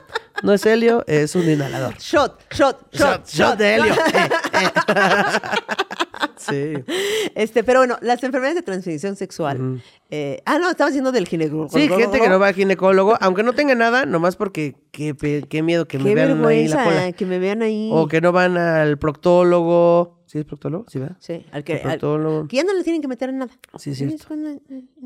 [0.42, 1.94] no es helio, es un inhalador.
[1.98, 3.94] Shot, shot, shot, Shot, shot de helio.
[3.94, 6.05] Eh, eh.
[6.36, 6.74] Sí.
[7.34, 9.82] Este, pero bueno, las enfermedades de transmisión sexual.
[10.10, 11.68] eh, ah, no, estaba diciendo del ginecólogo.
[11.68, 15.14] Sí, gente que no va al ginecólogo, aunque no tenga nada, nomás porque qué,
[15.48, 17.12] qué miedo que me vean ahí la cola.
[17.12, 17.90] que me vean ahí.
[17.92, 20.22] O que no van al proctólogo.
[20.26, 20.86] ¿Sí es proctólogo?
[20.88, 21.16] Sí, ¿verdad?
[21.20, 22.48] Sí, al que, al- proctólogo.
[22.48, 23.52] que ya no le tienen que meter en nada.
[23.78, 24.56] Sí, es una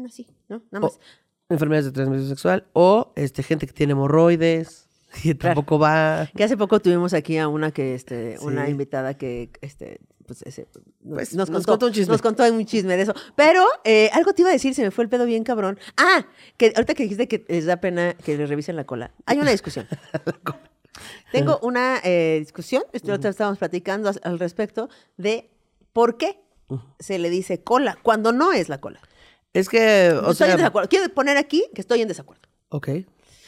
[0.06, 0.62] así, ¿no?
[0.70, 0.98] Nada más.
[1.48, 2.66] O enfermedades de transmisión sexual.
[2.72, 4.88] O este, gente que tiene hemorroides
[5.24, 6.28] y tampoco va.
[6.36, 8.70] Que hace poco tuvimos aquí a una que, este, una Sí.
[8.70, 10.00] invitada que, este,
[10.30, 10.68] pues, ese,
[11.02, 12.12] Pues, nos nos contó, contó un chisme.
[12.12, 13.14] Nos contó un chisme de eso.
[13.34, 15.76] Pero eh, algo te iba a decir, se me fue el pedo bien cabrón.
[15.96, 16.24] Ah,
[16.56, 19.12] que ahorita que dijiste que les da pena que les revisen la cola.
[19.26, 19.88] Hay una discusión.
[21.32, 25.50] Tengo una eh, discusión, esto otra estábamos platicando al respecto de
[25.92, 26.40] por qué
[27.00, 29.00] se le dice cola cuando no es la cola.
[29.52, 30.52] Es que, o estoy sea.
[30.52, 30.88] en desacuerdo.
[30.88, 32.42] Quiero poner aquí que estoy en desacuerdo.
[32.68, 32.88] Ok.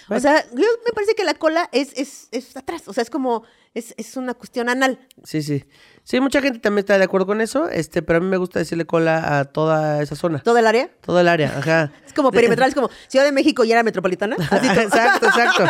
[0.08, 2.88] O sea, yo me parece que la cola es, es, es atrás.
[2.88, 4.98] O sea, es como, es, es una cuestión anal.
[5.24, 5.64] Sí, sí.
[6.04, 8.58] Sí, mucha gente también está de acuerdo con eso, este, pero a mí me gusta
[8.58, 10.40] decirle cola a toda esa zona.
[10.40, 10.90] ¿Todo el área?
[11.00, 11.92] Todo el área, ajá.
[12.06, 14.36] Es como perimetral, es como Ciudad de México y era metropolitana.
[14.50, 15.64] Así exacto, exacto.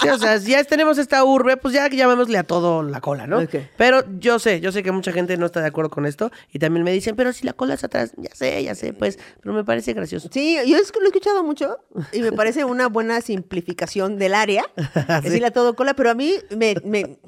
[0.00, 3.26] Sí, o sea, si ya tenemos esta urbe, pues ya llamémosle a todo la cola,
[3.26, 3.40] ¿no?
[3.76, 6.60] Pero yo sé, yo sé que mucha gente no está de acuerdo con esto y
[6.60, 9.52] también me dicen, pero si la cola es atrás, ya sé, ya sé, pues, pero
[9.54, 10.30] me parece gracioso.
[10.32, 11.78] Sí, yo es que lo he escuchado mucho
[12.12, 14.64] y me parece una buena simplificación del área.
[15.22, 17.18] Decirle a todo cola, pero a mí me, me-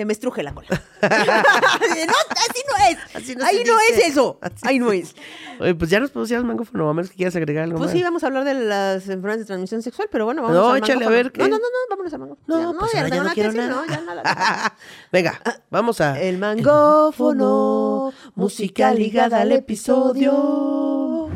[0.00, 0.68] se me estruje la cola.
[1.02, 2.98] no, así no es.
[3.14, 4.00] Así no Ahí no dice.
[4.00, 4.38] es eso.
[4.40, 5.14] Así Ahí no es.
[5.60, 7.96] Oye, pues ya nos pusimos al mangófono, a menos que quieras agregar algo Pues más.
[7.98, 10.78] sí, vamos a hablar de las enfermedades de transmisión sexual, pero bueno, vamos No, al
[10.78, 11.42] échale a ver qué.
[11.42, 12.46] No, no, no, no, vámonos al mangófono.
[12.46, 13.82] No, Ya, pues ya ahora ya no nada que quiero decir, nada.
[13.86, 14.74] no, ya nada.
[15.12, 16.18] Venga, vamos a...
[16.18, 21.28] El mangófono, música ligada al episodio.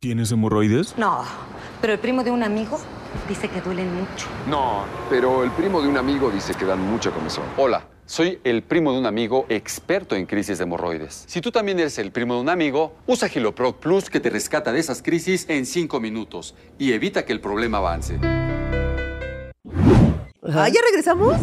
[0.00, 0.98] ¿Tienes hemorroides?
[0.98, 1.24] No,
[1.80, 2.78] pero el primo de un amigo
[3.26, 4.26] dice que duelen mucho.
[4.48, 7.44] No, pero el primo de un amigo dice que dan mucha comezón.
[7.56, 11.24] Hola, soy el primo de un amigo experto en crisis de hemorroides.
[11.26, 14.72] Si tú también eres el primo de un amigo, usa Giloproc Plus que te rescata
[14.72, 18.18] de esas crisis en 5 minutos y evita que el problema avance.
[20.42, 21.36] Ah, ¿ya regresamos?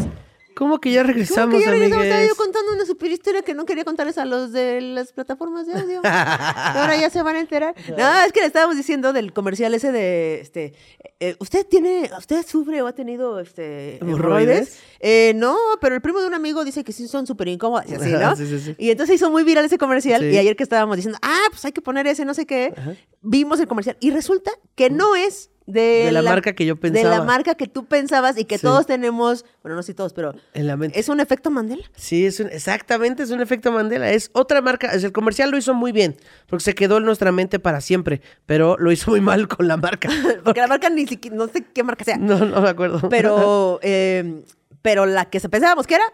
[0.54, 2.04] ¿Cómo que ya ¿Cómo regresamos, que ya regresamos?
[2.04, 5.66] Estaba yo contando una super historia que no quería contarles a los de las plataformas
[5.66, 6.00] de audio.
[6.04, 7.74] Ahora ya se van a enterar.
[7.96, 10.74] No, es que le estábamos diciendo del comercial ese de, este,
[11.20, 14.78] eh, ¿usted tiene, usted sufre o ha tenido, este, ¿Hemorroides?
[15.00, 17.94] Eh, no, pero el primo de un amigo dice que sí son súper incómodas y
[17.94, 18.34] así, ¿no?
[18.36, 18.74] Sí, sí, sí.
[18.78, 21.72] Y entonces hizo muy viral ese comercial y ayer que estábamos diciendo, ah, pues hay
[21.72, 22.74] que poner ese, no sé qué,
[23.22, 26.88] vimos el comercial y resulta que no es de, De la marca que yo De
[26.90, 27.24] la pensaba.
[27.24, 28.62] marca que tú pensabas y que Sí.
[28.66, 30.98] todos tenemos, bueno, no sé todos, pero En la mente.
[31.00, 31.82] es un efecto Mandela.
[31.96, 34.10] Sí, es un- exactamente, es un efecto Mandela.
[34.10, 34.88] Es otra marca.
[34.92, 38.20] es el comercial lo hizo muy bien, porque se quedó en nuestra mente para siempre,
[38.46, 40.08] pero lo hizo muy mal con la marca.
[40.44, 42.16] Porque la marca ni siquiera, no sé qué marca sea.
[42.18, 43.08] No, no me acuerdo.
[43.08, 44.42] Pero, eh,
[44.82, 46.04] pero la que se pensábamos que era,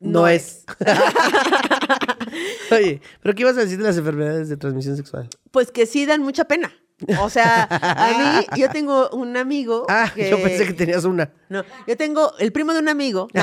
[0.00, 0.64] no, es.
[2.70, 5.28] Oye, ¿pero qué ibas a decir de las enfermedades de transmisión sexual?
[5.50, 6.72] Pues que sí dan mucha pena.
[7.20, 9.86] O sea, a mí, yo tengo un amigo.
[9.88, 11.30] Ah, que- yo pensé que tenías una.
[11.48, 13.28] No, yo tengo el primo de un amigo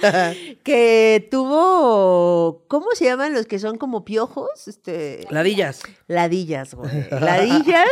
[0.62, 2.64] que tuvo.
[2.68, 4.68] ¿Cómo se llaman los que son como piojos?
[4.68, 5.26] Este.
[5.30, 5.82] Ladillas.
[6.08, 7.08] Ladillas, güey.
[7.10, 7.88] Ladillas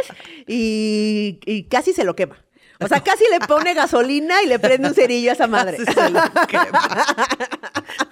[0.47, 2.37] y, y casi se lo quema.
[2.81, 5.79] O sea, casi le pone gasolina y le prende un cerillo a esa madre.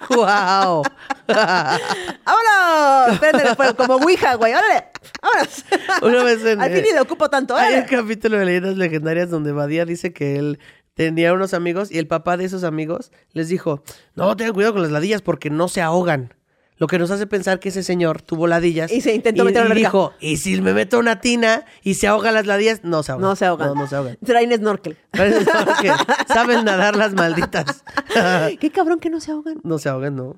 [0.09, 0.83] ¡Wow!
[1.27, 3.19] ¡Vámonos!
[3.19, 4.53] Préndele fuego, como Ouija, güey.
[4.53, 4.85] ¡Órale!
[5.21, 5.65] ¡Vámonos!
[6.01, 7.55] Una vez en, Al fin ni le ocupo tanto.
[7.55, 10.59] Hay un capítulo de leyendas legendarias donde Badía dice que él
[10.95, 13.83] tenía unos amigos y el papá de esos amigos les dijo,
[14.15, 16.33] no, tengan cuidado con las ladillas porque no se ahogan.
[16.79, 18.91] Lo que nos hace pensar que ese señor tuvo ladillas.
[18.91, 19.79] Y se intentó meter y la alberca.
[19.89, 23.29] dijo, y si me meto una tina y se ahogan las ladillas, no se ahogan.
[23.29, 23.67] No se ahogan.
[23.69, 24.17] No, no se ahogan.
[24.23, 24.97] Traen snorkel.
[25.11, 25.91] Porque
[26.27, 27.83] saben nadar las malditas.
[28.59, 29.59] Qué cabrón que no se ahogan.
[29.63, 30.35] no se ahogan, no.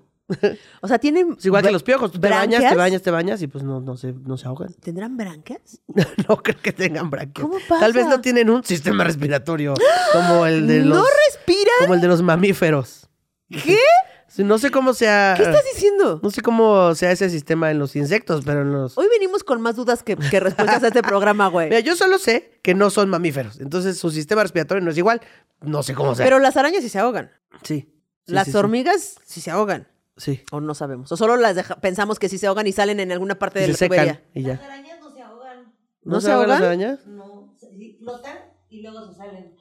[0.81, 1.35] O sea, tienen.
[1.39, 2.11] Es igual que los piojos.
[2.11, 4.71] Tú te bañas, te bañas, te bañas y pues no, no, se, no se ahogan.
[4.75, 5.81] ¿Tendrán branquias?
[6.29, 7.47] No creo que tengan branquias.
[7.47, 8.15] ¿Cómo Tal vez pasa?
[8.17, 9.73] no tienen un sistema respiratorio
[10.13, 11.73] como el de los ¿No respiran?
[11.81, 13.09] como el de los mamíferos.
[13.49, 13.79] ¿Qué?
[14.37, 16.19] No sé cómo sea ¿Qué estás diciendo?
[16.21, 19.61] no sé cómo sea ese sistema en los insectos, pero en los Hoy venimos con
[19.61, 21.67] más dudas que, que respuestas a este programa, güey.
[21.69, 23.59] Mira, yo solo sé que no son mamíferos.
[23.59, 25.21] Entonces su sistema respiratorio no es igual.
[25.61, 26.25] No sé cómo sea.
[26.25, 27.31] Pero las arañas sí se ahogan.
[27.63, 27.93] sí.
[28.27, 29.87] Sí, las sí, hormigas sí se ahogan.
[30.15, 30.43] Sí.
[30.51, 31.11] O no sabemos.
[31.11, 33.67] O solo las deja- pensamos que sí se ahogan y salen en alguna parte Y
[33.67, 34.13] de se la tubería.
[34.13, 34.53] secan y ya.
[34.63, 35.63] arañas no se ahogan.
[35.63, 37.07] ¿No, ¿No se se ahogan las arañas?
[37.07, 37.55] No,
[37.99, 38.37] flotan
[38.69, 39.55] y luego se salen.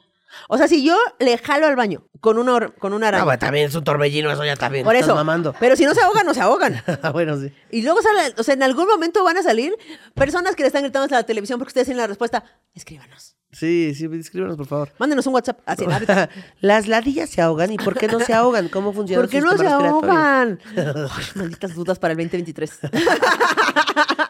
[0.50, 3.20] O sea, si yo le jalo al baño con una, con una araña.
[3.22, 4.84] No, bueno, también es un torbellino, eso ya también.
[4.84, 5.14] por eso.
[5.14, 5.54] mamando.
[5.60, 6.82] Pero si no se ahogan, no se ahogan.
[7.12, 7.52] bueno, sí.
[7.70, 9.72] Y luego sale, o sea, en algún momento van a salir
[10.14, 12.44] personas que le están gritando a la televisión porque ustedes tienen la respuesta.
[12.74, 13.34] Escríbanos.
[13.50, 14.92] Sí, sí, escríbanos, por favor.
[14.98, 15.60] Mándenos un WhatsApp.
[15.64, 15.86] Así.
[16.60, 17.72] Las ladillas se ahogan.
[17.72, 18.68] ¿Y por qué no se ahogan?
[18.68, 20.60] ¿Cómo funciona ¿Por qué no se ahogan?
[20.76, 22.78] Ay, malditas dudas para el 2023.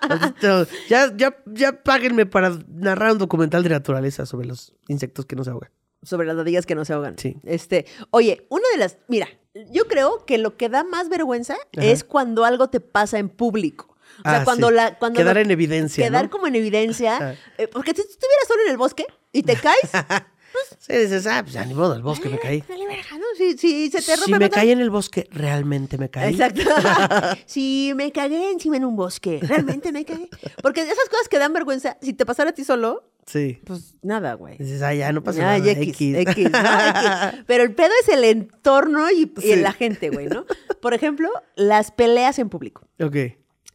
[0.08, 5.34] Maldito- Ya, ya, ya páguenme para narrar un documental de naturaleza sobre los insectos que
[5.36, 5.70] no se ahogan.
[6.02, 7.18] Sobre las ladillas que no se ahogan.
[7.18, 7.36] Sí.
[7.44, 8.98] Este, oye, una de las.
[9.08, 9.28] Mira,
[9.70, 11.84] yo creo que lo que da más vergüenza Ajá.
[11.86, 13.96] es cuando algo te pasa en público.
[14.20, 14.74] O sea, Ah, cuando sí.
[14.74, 14.96] la.
[14.98, 16.30] Cuando Quedar lo- en evidencia, Quedar ¿no?
[16.30, 17.18] como en evidencia.
[17.20, 17.34] Ah.
[17.58, 19.90] eh, porque si tú estuvieras solo en el bosque y te caes.
[20.78, 22.64] Sí, dices, ah, pues ya ni modo, el bosque me caí.
[22.66, 23.24] Verga, ¿no?
[23.36, 26.32] Si, si se te rompe Si me caí en el bosque, realmente me caí.
[26.32, 26.62] Exacto.
[27.46, 30.28] si me cagué encima en un bosque, realmente me cagué.
[30.62, 33.60] Porque esas cosas que dan vergüenza, si te pasara a ti solo, Sí.
[33.66, 34.56] pues nada, güey.
[34.56, 35.56] Dices, ah, ya no pasa nada.
[35.58, 36.16] X, X.
[36.16, 36.58] X, ¿no?
[37.30, 37.44] X.
[37.46, 39.56] Pero el pedo es el entorno y, y Sí.
[39.56, 40.46] la gente, güey, ¿no?
[40.80, 42.88] Por ejemplo, las peleas en público.
[43.00, 43.16] ok.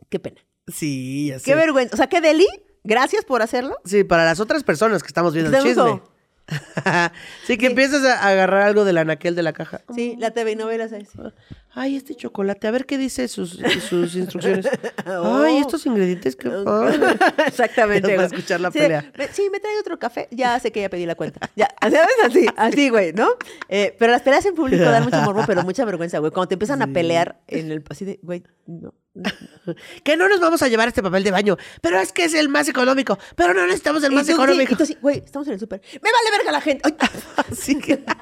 [0.09, 0.41] Qué pena.
[0.67, 1.45] Sí, ya sé.
[1.45, 1.93] Qué vergüenza.
[1.93, 2.47] O sea, qué deli.
[2.83, 3.77] Gracias por hacerlo.
[3.85, 6.01] Sí, para las otras personas que estamos viendo el chisme.
[7.45, 9.81] sí, que empiezas a agarrar algo del anaquel de la caja.
[9.95, 11.05] Sí, la TV y novelas ahí.
[11.05, 11.17] sí.
[11.75, 14.67] Ay, este chocolate, a ver qué dice sus, sus instrucciones.
[15.07, 15.41] Oh.
[15.43, 16.47] Ay, estos ingredientes que...
[17.47, 18.13] Exactamente.
[18.15, 19.11] Para escuchar la Sí, pelea.
[19.17, 20.27] me- Sí, me trae otro café.
[20.31, 21.49] Ya sé que ya pedí la cuenta.
[21.55, 22.07] Ya, ¿sabes?
[22.25, 23.29] Así, así, güey, ¿no?
[23.69, 26.31] Eh, pero las peleas en público dan mucho morbo, pero mucha vergüenza, güey.
[26.31, 27.83] Cuando te empiezan a pelear en el...
[27.89, 28.93] Así de, güey, no.
[30.03, 32.49] Que no nos vamos a llevar este papel de baño, pero es que es el
[32.49, 34.75] más económico, pero no necesitamos el más económico.
[34.85, 35.81] sí, güey, estamos en el súper.
[35.93, 36.95] Me vale verga la gente.
[37.49, 38.03] Así que...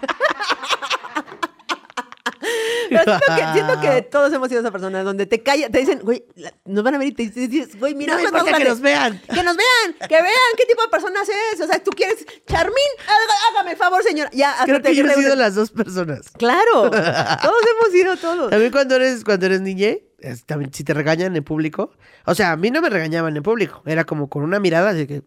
[2.91, 5.99] pero siento que, siento que todos hemos sido esa persona donde te calla, te dicen,
[6.03, 8.65] güey, la- nos van a ver y te dices, güey, mira, No me importa que
[8.65, 9.19] nos vean.
[9.33, 11.61] Que nos vean, que vean qué tipo de personas es.
[11.61, 12.75] O sea, tú quieres, Charmín,
[13.07, 14.29] haga- hágame el favor, señora.
[14.33, 16.29] Ya, hasta Creo te que yo he sido las dos personas.
[16.37, 18.49] Claro, todos hemos sido todos.
[18.49, 21.91] También cuando eres, cuando eres niña, es- también si te regañan en público.
[22.25, 23.81] O sea, a mí no me regañaban en público.
[23.85, 25.23] Era como con una mirada, así que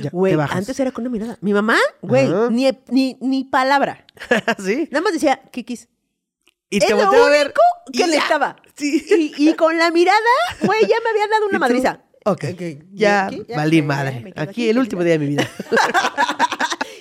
[0.00, 0.56] ya, Güey, te bajas.
[0.56, 1.36] antes era con una mirada.
[1.42, 2.48] Mi mamá, güey, Ajá.
[2.50, 4.06] ni, ni, ni palabra.
[4.64, 4.88] sí.
[4.90, 5.88] Nada más decía, Kikis.
[6.70, 7.46] Y es te lo volteaba a ver.
[7.46, 7.60] único
[7.92, 8.56] que necesitaba.
[8.76, 9.34] Sí.
[9.38, 10.18] Y, y con la mirada,
[10.62, 12.00] güey, ya me había dado ¿Y una madriza.
[12.24, 12.60] Ok, Ok,
[12.92, 14.32] ya ya, valí madre.
[14.36, 15.48] Aquí, aquí, el último día de mi vida.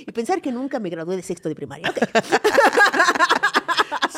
[0.08, 1.90] Y pensar que nunca me gradué de sexto de primaria.
[1.90, 1.98] Ok.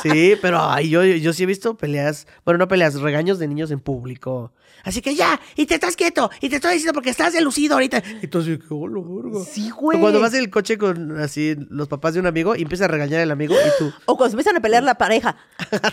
[0.02, 3.72] Sí, pero ay, yo, yo sí he visto peleas, bueno, no peleas, regaños de niños
[3.72, 4.54] en público.
[4.84, 8.02] Así que ya, y te estás quieto, y te estoy diciendo porque estás delucido ahorita.
[8.22, 9.44] Y tú así, que, hola, verga.
[9.46, 10.00] Sí, O güey.
[10.00, 12.88] cuando vas en el coche con así los papás de un amigo y empieza a
[12.88, 13.92] regañar al amigo y tú.
[14.06, 15.36] O cuando se empiezan a pelear la pareja.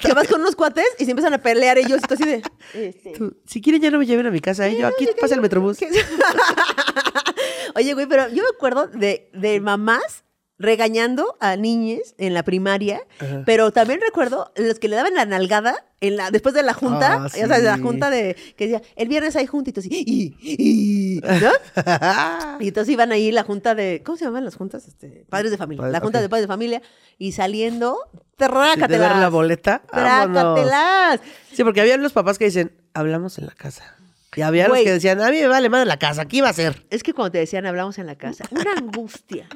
[0.00, 1.98] Que vas con unos cuates y se empiezan a pelear ellos.
[2.02, 2.42] Y tú así de.
[2.74, 4.76] este, tú, si quieren ya no me lleven a mi casa, ¿eh?
[4.78, 5.78] Yo aquí pasa el metrobús.
[7.74, 10.24] Oye, güey, pero yo me acuerdo de, de mamás
[10.58, 13.42] regañando a niñes en la primaria, Ajá.
[13.44, 17.14] pero también recuerdo los que le daban la nalgada en la, después de la junta,
[17.14, 17.82] Ah, o sea, de la sí.
[17.82, 21.50] junta de que decía, el viernes hay junta y así, "Y, y", ¿no?
[22.60, 24.86] Y entonces iban ahí la junta de, ¿cómo se llaman las juntas?
[24.88, 25.86] Este, padres de familia.
[25.88, 26.82] La junta de padres de familia.
[27.18, 29.10] Y saliendo, de trácatelas.
[29.10, 29.82] ver la boleta.
[29.90, 31.20] Trácatelas.
[31.52, 33.95] Sí, porque había los papás que dicen, hablamos en la casa.
[34.36, 34.82] Y había Güey.
[34.82, 36.84] los que decían, a mí me vale más la casa, aquí va a ser.
[36.90, 39.48] Es que cuando te decían hablamos en la casa, una angustia,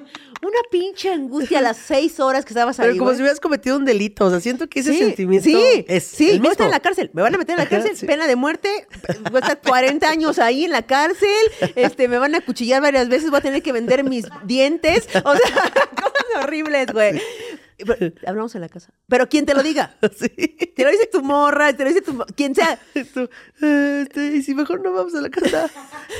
[0.43, 2.97] una pinche angustia a las seis horas que estabas Pero ahí.
[2.99, 3.17] como güey.
[3.17, 4.25] si hubieras cometido un delito.
[4.25, 6.65] O sea, siento que ese sí, sentimiento sí, es sí, el voy a estar mismo.
[6.67, 8.07] en la cárcel, me van a meter en la Ajá, cárcel, sí.
[8.07, 8.87] pena de muerte,
[9.31, 11.29] voy a estar 40 años ahí en la cárcel,
[11.77, 15.37] este, me van a cuchillar varias veces, voy a tener que vender mis dientes, o
[15.37, 17.21] sea, cosas horribles, güey.
[18.27, 18.93] Hablamos en la casa.
[19.09, 19.97] Pero ¿quién te lo diga?
[20.17, 20.29] Sí.
[20.29, 22.19] Te lo dice tu morra, te lo dice tu...
[22.37, 22.79] Quien sea.
[22.95, 23.29] Y tú,
[23.63, 25.71] "Eh, este, y si mejor no vamos a la casa.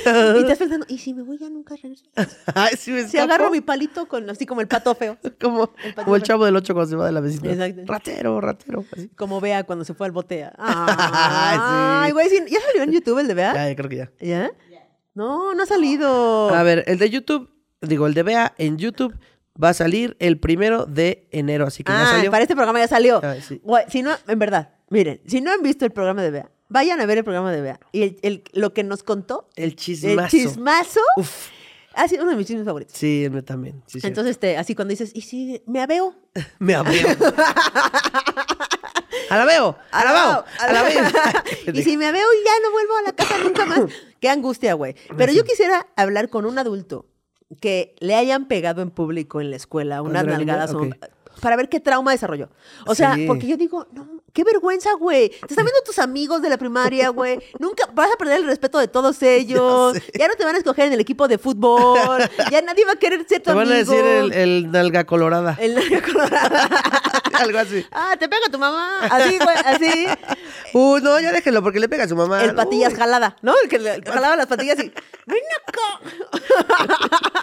[0.05, 2.05] Y estás pensando, ¿y si me voy ya nunca regreso?
[2.55, 5.17] Ay, si me Si agarro mi palito con así como el pato feo.
[5.41, 6.19] como, el como el patito.
[6.19, 7.51] chavo del ocho cuando se va de la vecina.
[7.51, 7.81] Exacto.
[7.85, 8.85] Ratero, ratero.
[8.91, 9.09] Así.
[9.09, 10.53] Como Bea cuando se fue al botea.
[10.57, 13.53] Ay, güey, sí, ¿ya salió en YouTube el de Bea?
[13.53, 14.11] Ya, ya creo que ya.
[14.19, 14.51] ¿Ya?
[15.13, 16.49] No, no ha salido.
[16.53, 17.49] A ver, el de YouTube,
[17.81, 19.13] digo, el de Bea en YouTube
[19.61, 22.31] va a salir el primero de enero, así que ya ah, salió.
[22.31, 23.19] para este programa ya salió.
[23.23, 23.59] Ah, sí.
[23.63, 27.01] Güey, si no, en verdad, miren, si no han visto el programa de Bea, vayan
[27.01, 27.79] a ver el programa de Bea.
[27.91, 30.29] Y el, el- lo que nos contó, El el chismazo.
[30.29, 31.47] chismazo, Uf.
[31.95, 32.95] ha sido uno de mis chismes favoritos.
[32.97, 33.83] Sí, me también.
[33.87, 34.07] Sí, sí.
[34.07, 36.15] Entonces, este, así cuando dices, ¿y si me aveo?
[36.59, 37.07] me abrió.
[39.29, 41.03] a la veo, a la veo, a la veo.
[41.73, 43.81] y si me veo y ya no vuelvo a la casa nunca más.
[44.19, 44.95] Qué angustia, güey.
[45.17, 47.05] Pero yo quisiera hablar con un adulto
[47.59, 50.73] que le hayan pegado en público en la escuela unas nalgadas.
[51.41, 52.49] Para ver qué trauma desarrolló.
[52.85, 53.25] O sea, Sí.
[53.27, 55.29] porque yo digo, no, qué vergüenza, güey.
[55.29, 57.39] Te están viendo tus amigos de la primaria, güey.
[57.59, 59.93] Nunca vas a perder el respeto de todos ellos.
[60.17, 62.21] Ya, no te van a escoger en el equipo de fútbol.
[62.51, 63.91] Ya nadie va a querer ser tu Te van a amigo.
[63.91, 65.57] decir el, el nalga colorada.
[65.59, 66.69] El nalga colorada.
[67.39, 67.85] Algo así.
[67.91, 68.99] Ah, te pega tu mamá.
[69.09, 70.05] Así, güey, así.
[70.73, 72.43] Uh, no, ya déjenlo porque le pega a su mamá.
[72.43, 72.99] El patillas Uy.
[72.99, 73.53] jalada, ¿no?
[73.63, 74.91] El que le jalaba las patillas y.
[75.25, 77.21] ¡Ven acá!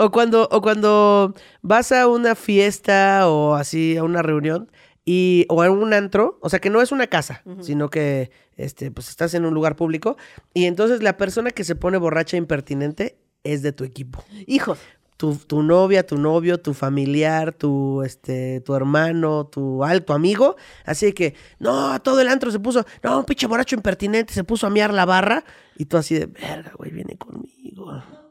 [0.00, 4.70] O cuando, o cuando vas a una fiesta o así, a una reunión,
[5.04, 8.90] y, o a un antro, o sea que no es una casa, sino que este,
[8.90, 10.16] pues estás en un lugar público,
[10.54, 14.22] y entonces la persona que se pone borracha e impertinente es de tu equipo.
[14.46, 14.78] Hijos.
[15.16, 20.54] Tu, tu novia, tu novio, tu familiar, tu, este, tu hermano, tu, al- tu amigo.
[20.84, 24.68] Así que, no, todo el antro se puso, no, un pinche borracho impertinente se puso
[24.68, 25.42] a miar la barra.
[25.76, 27.47] Y tú así de, verga, güey, viene conmigo.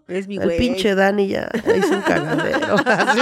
[0.07, 0.57] Es mi El güey.
[0.57, 2.75] pinche Dani ya hizo un cagadero.
[2.85, 3.21] Así.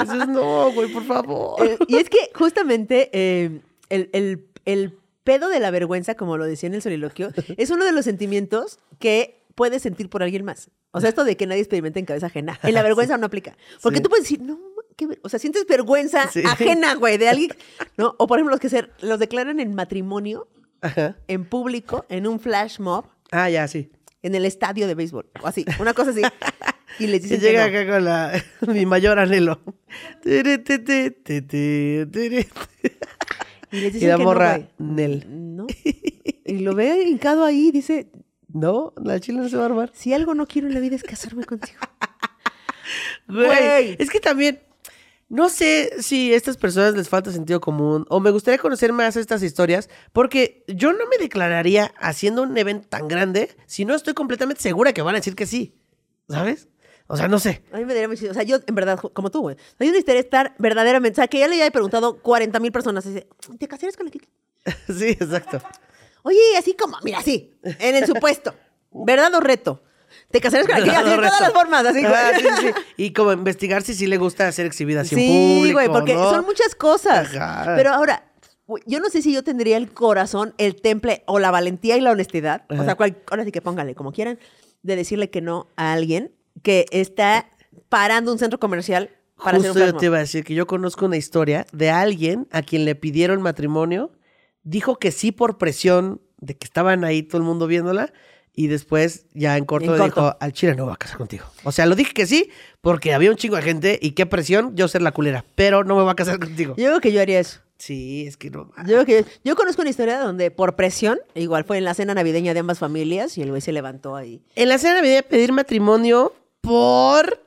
[0.00, 1.66] Dices, no, güey, por favor.
[1.66, 3.60] Eh, y es que justamente eh,
[3.90, 7.84] el, el- el pedo de la vergüenza, como lo decía en el soliloquio, es uno
[7.84, 10.70] de los sentimientos que puedes sentir por alguien más.
[10.92, 12.58] O sea, esto de que nadie experimenta en cabeza ajena.
[12.62, 13.56] En la vergüenza no aplica.
[13.82, 14.02] Porque Sí.
[14.02, 14.58] tú puedes decir, no,
[14.96, 15.20] qué ver-".
[15.22, 16.42] o sea, sientes vergüenza Sí.
[16.46, 17.50] ajena, güey, de alguien,
[17.98, 18.14] ¿no?
[18.18, 20.48] O por ejemplo, los que se, los declaran en matrimonio,
[20.80, 21.16] Ajá.
[21.28, 23.90] en público, en un flash mob, Ah, ya, sí.
[24.24, 26.22] En el estadio de béisbol, o así, una cosa así.
[26.98, 27.76] Y les Y dicen que llega no.
[27.76, 29.60] acá con la, mi mayor anhelo.
[30.24, 30.42] Y
[33.80, 34.68] les Y la que no, morra, güey.
[34.78, 35.24] Nel.
[35.28, 35.66] No.
[36.46, 38.10] Y lo ve hincado ahí y dice,
[38.52, 39.90] No, la chila no se va a armar.
[39.94, 41.80] si algo no quiero en la vida es casarme contigo.
[43.26, 43.96] Güey.
[43.98, 44.60] es que también,
[45.34, 49.16] no sé si a estas personas les falta sentido común o me gustaría conocer más
[49.16, 54.14] estas historias porque yo no me declararía haciendo un evento tan grande si no estoy
[54.14, 55.74] completamente segura que van a decir que sí,
[56.28, 56.68] ¿sabes?
[57.08, 57.64] O sea, no sé.
[57.72, 58.30] A mí me daría muchísimo.
[58.30, 59.56] O sea, yo, en verdad, como tú, güey.
[59.56, 61.14] A mí me gustaría estar verdaderamente.
[61.14, 63.04] O sea, que ya le haya preguntado 40 mil personas.
[63.04, 63.26] dice,
[63.58, 64.28] ¿te casarías con la Kiki?
[64.86, 65.60] sí, exacto.
[66.22, 68.54] Oye, así como, mira, así, en el supuesto.
[68.90, 69.82] ¿Verdad o reto?
[70.34, 70.96] ¿Te casarías con la Kiki?
[70.96, 72.12] Así, de todas las formas, así, güey.
[72.12, 72.72] Ah, sí, sí, sí.
[72.96, 75.28] Y como investigar si sí le gusta ser exhibida así en Sí,
[75.60, 75.74] público.
[75.78, 76.28] güey, porque ¿no?
[76.30, 77.34] son muchas cosas.
[77.36, 77.74] Ajá.
[77.76, 78.24] Pero ahora,
[78.84, 82.10] yo no sé si yo tendría el corazón, el temple o la valentía y la
[82.10, 82.64] honestidad.
[82.68, 84.40] O sea, cual- ahora sí que póngale como quieran,
[84.82, 86.32] de decirle que no a alguien
[86.64, 87.48] que está
[87.88, 90.66] parando un centro comercial para hacer un Justo yo te iba a decir que yo
[90.66, 94.10] conozco una historia de alguien a quien le pidieron matrimonio,
[94.64, 98.12] dijo que sí por presión de que estaban ahí todo el mundo viéndola
[98.54, 100.20] y después ya en corto En le corto.
[100.22, 101.44] dijo, al chile no voy a casar contigo.
[101.64, 104.76] O sea, lo dije que sí porque había un chingo de gente y qué presión
[104.76, 106.74] yo ser la culera, pero no me voy a casar contigo.
[106.76, 107.60] Yo creo que yo haría eso.
[107.76, 108.70] Sí, es que no.
[108.86, 112.14] Yo creo que yo conozco una historia donde por presión, igual fue en la cena
[112.14, 114.42] navideña de ambas familias y el güey se levantó ahí.
[114.54, 117.43] En la cena navideña pedir matrimonio por...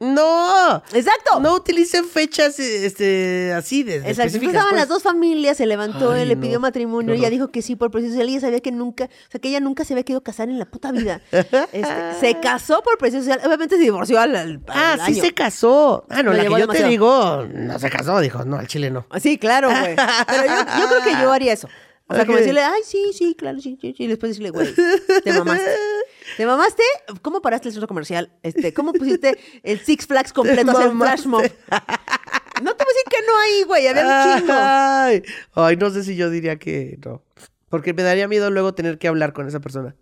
[0.00, 0.82] No.
[0.94, 1.40] Exacto.
[1.40, 4.38] No utilicen fechas este, así de, de Exacto.
[4.38, 4.80] Estaban pues.
[4.80, 6.40] las dos familias, se levantó, Ay, él le no.
[6.40, 9.40] pidió matrimonio, ella dijo que sí por presión social, ella sabía que nunca, o sea,
[9.40, 11.20] que ella nunca se había querido casar en la puta vida.
[11.72, 15.22] Este, se casó por presión social, obviamente se divorció al, al- Ah, al sí año.
[15.22, 16.06] se casó.
[16.08, 18.90] Ah, no, Lo la que yo te digo, no se casó, dijo, no, al chile
[18.90, 19.06] no.
[19.20, 19.96] Sí, claro, güey.
[19.96, 21.68] Pero yo, yo creo que yo haría eso.
[22.08, 24.04] O sea, como decirle, ay, sí, sí, claro, sí, sí, sí.
[24.04, 24.74] Y después decirle, güey,
[25.22, 25.64] te mamaste.
[26.40, 26.82] ¿Te mamaste?
[27.20, 28.32] ¿Cómo paraste el centro comercial?
[28.42, 31.42] Este, ¿Cómo pusiste el Six Flags completo a hacer un flash mob?
[31.42, 31.50] No
[32.74, 34.52] te voy a decir que no ahí, güey, había un chingo.
[34.56, 35.22] Ay,
[35.52, 37.22] ay, no sé si yo diría que no.
[37.68, 39.94] Porque me daría miedo luego tener que hablar con esa persona.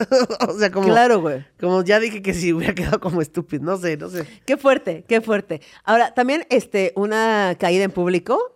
[0.48, 1.46] o sea, como, Claro, güey.
[1.60, 3.62] como ya dije que sí, hubiera quedado como estúpido.
[3.62, 4.26] No sé, no sé.
[4.46, 5.60] Qué fuerte, qué fuerte.
[5.84, 8.53] Ahora, también este, una caída en público,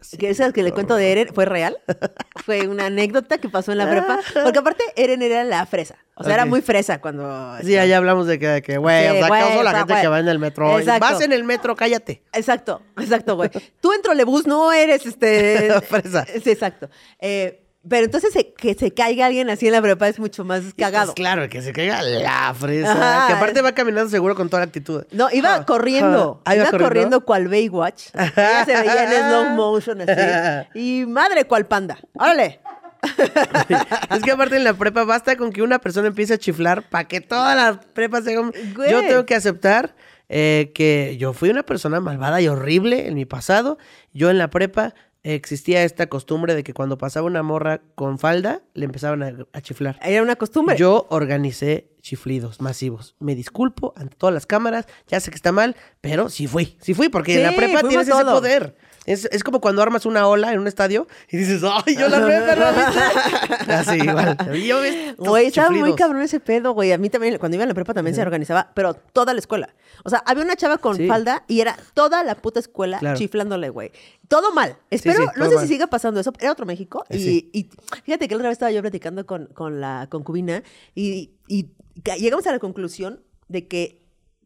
[0.00, 0.18] Sé.
[0.18, 1.78] que esa que le cuento de Eren, fue real.
[2.44, 4.20] Fue una anécdota que pasó en la prepa.
[4.42, 5.96] Porque aparte, Eren era la fresa.
[6.14, 7.56] O sea, era muy fresa cuando...
[7.62, 10.28] Sí, allá hablamos de que, güey, Sí, o sea, o la gente que va en
[10.28, 10.78] el metro.
[10.78, 11.06] Exacto.
[11.06, 12.22] Vas en el metro, cállate.
[12.32, 13.50] Exacto, exacto, güey.
[13.80, 15.80] Tú en trolebús no eres este.
[15.88, 16.26] Fresa.
[16.26, 16.90] Sí, exacto.
[17.18, 20.62] Eh, pero entonces se- que se caiga alguien así en la prepa es mucho más
[20.76, 21.06] cagado.
[21.06, 22.92] Pues claro, que se caiga la fresa.
[22.92, 23.26] Ajá.
[23.26, 25.04] Que aparte va caminando seguro con toda la actitud.
[25.10, 26.40] No, iba Ah, corriendo.
[26.44, 26.88] ah, iba ¿iba corriendo?
[26.88, 27.24] corriendo?
[27.24, 28.08] cual Baywatch.
[28.14, 30.68] Ella se veía en slow motion así.
[30.78, 31.98] Y madre cual panda.
[32.14, 32.60] ¡Órale!
[34.10, 37.08] Es que aparte en la prepa basta con que una persona empiece a chiflar para
[37.08, 38.90] que toda la prepa se Güey.
[38.90, 39.94] Yo tengo que aceptar
[40.28, 43.78] eh, que yo fui una persona malvada y horrible en mi pasado.
[44.12, 48.62] Yo en la prepa existía esta costumbre de que cuando pasaba una morra con falda,
[48.74, 49.98] le empezaban a, a chiflar.
[50.02, 50.76] Era una costumbre.
[50.76, 53.14] Yo organicé chiflidos masivos.
[53.20, 56.94] Me disculpo ante todas las cámaras, ya sé que está mal, pero sí fui, sí
[56.94, 58.76] fui, porque en la prepa tienes ese poder.
[59.04, 62.18] Es, es como cuando armas una ola en un estadio y dices, ¡ay, yo la
[62.18, 62.38] armé!
[62.40, 64.36] ¿viste?" Así, igual.
[65.18, 66.92] Güey, estaba muy cabrón ese pedo, güey.
[66.92, 69.74] A mí también, cuando iba en la prepa también se organizaba, pero toda la escuela.
[70.04, 71.08] O sea, había una chava con Sí.
[71.08, 73.16] falda y era toda la puta escuela Claro.
[73.18, 73.90] chiflándole, güey.
[74.28, 74.76] Todo mal.
[74.90, 75.66] Espero, sí, no todo sé mal.
[75.66, 76.32] si siga pasando eso.
[76.38, 77.04] Era otro México.
[77.10, 77.50] Y, Sí.
[77.52, 77.70] y
[78.04, 80.62] fíjate que la otra vez estaba yo platicando con, con la concubina
[80.94, 81.70] y, y
[82.18, 84.00] llegamos a la conclusión de que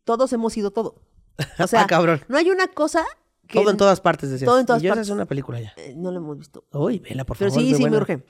[0.04, 1.02] todos hemos sido todo.
[1.58, 2.22] O sea, Ah, cabrón.
[2.28, 3.04] no hay una cosa
[3.46, 3.58] que...
[3.60, 4.46] Todo en todas partes, decías.
[4.48, 5.08] Todo en todas y yo esa partes.
[5.08, 5.72] es una película ya.
[5.76, 6.64] Eh, no lo hemos visto.
[6.72, 7.62] Uy, vela, por Pero favor.
[7.64, 8.22] sí, es sí, muy me urge.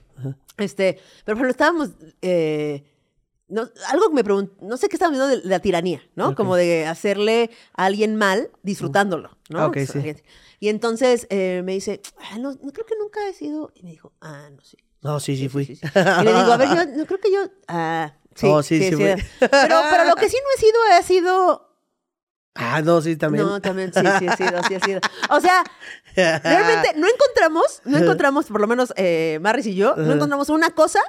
[0.56, 1.90] Este, pero ejemplo, estábamos.
[2.22, 2.84] eh,
[3.48, 6.34] no, algo que me preguntó, no sé qué estábamos viendo de la tiranía, ¿no?
[6.34, 9.60] Como de hacerle a alguien mal disfrutándolo, ¿no?
[9.60, 10.14] Ah, ok, sí.
[10.58, 12.00] Y entonces eh, me dice,
[12.32, 13.70] "Ah, no, no creo que nunca he sido.
[13.74, 14.78] Y me dijo, ah, no sé.
[15.02, 15.64] No, sí, sí, fui.
[15.64, 15.82] Sí, sí.
[15.86, 17.48] Y le digo, a ver, yo no creo que yo.
[17.68, 18.98] Ah, sí, Oh, sí, sí sido.
[19.38, 21.65] Pero, pero lo que sí no he sido, ha sido.
[22.56, 23.44] Ah, no, sí, también.
[23.44, 25.00] No, también sí, sí he sido, sí he sido.
[25.30, 25.62] O sea,
[26.14, 30.70] realmente no encontramos, no encontramos, por lo menos eh, Marris y yo, no encontramos una
[30.70, 31.00] cosa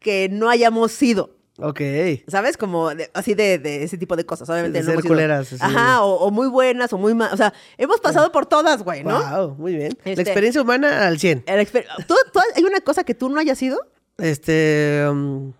[0.00, 1.36] que no hayamos sido.
[1.58, 1.80] ok.
[2.28, 2.56] ¿Sabes?
[2.56, 4.48] Como de- así de, de ese tipo de cosas.
[4.48, 5.58] Obviamente De no ser sido- culeras, así.
[5.62, 7.34] Ajá, o, o muy buenas o muy malas.
[7.34, 9.22] O sea, hemos pasado por todas, güey, ¿no?
[9.22, 9.92] Wow, muy bien.
[10.04, 11.44] Este- La experiencia humana al 100.
[11.46, 13.78] El exper- ¿Tú, tú- ¿Hay una cosa que tú no hayas sido?
[14.18, 15.06] Este.
[15.10, 15.52] um,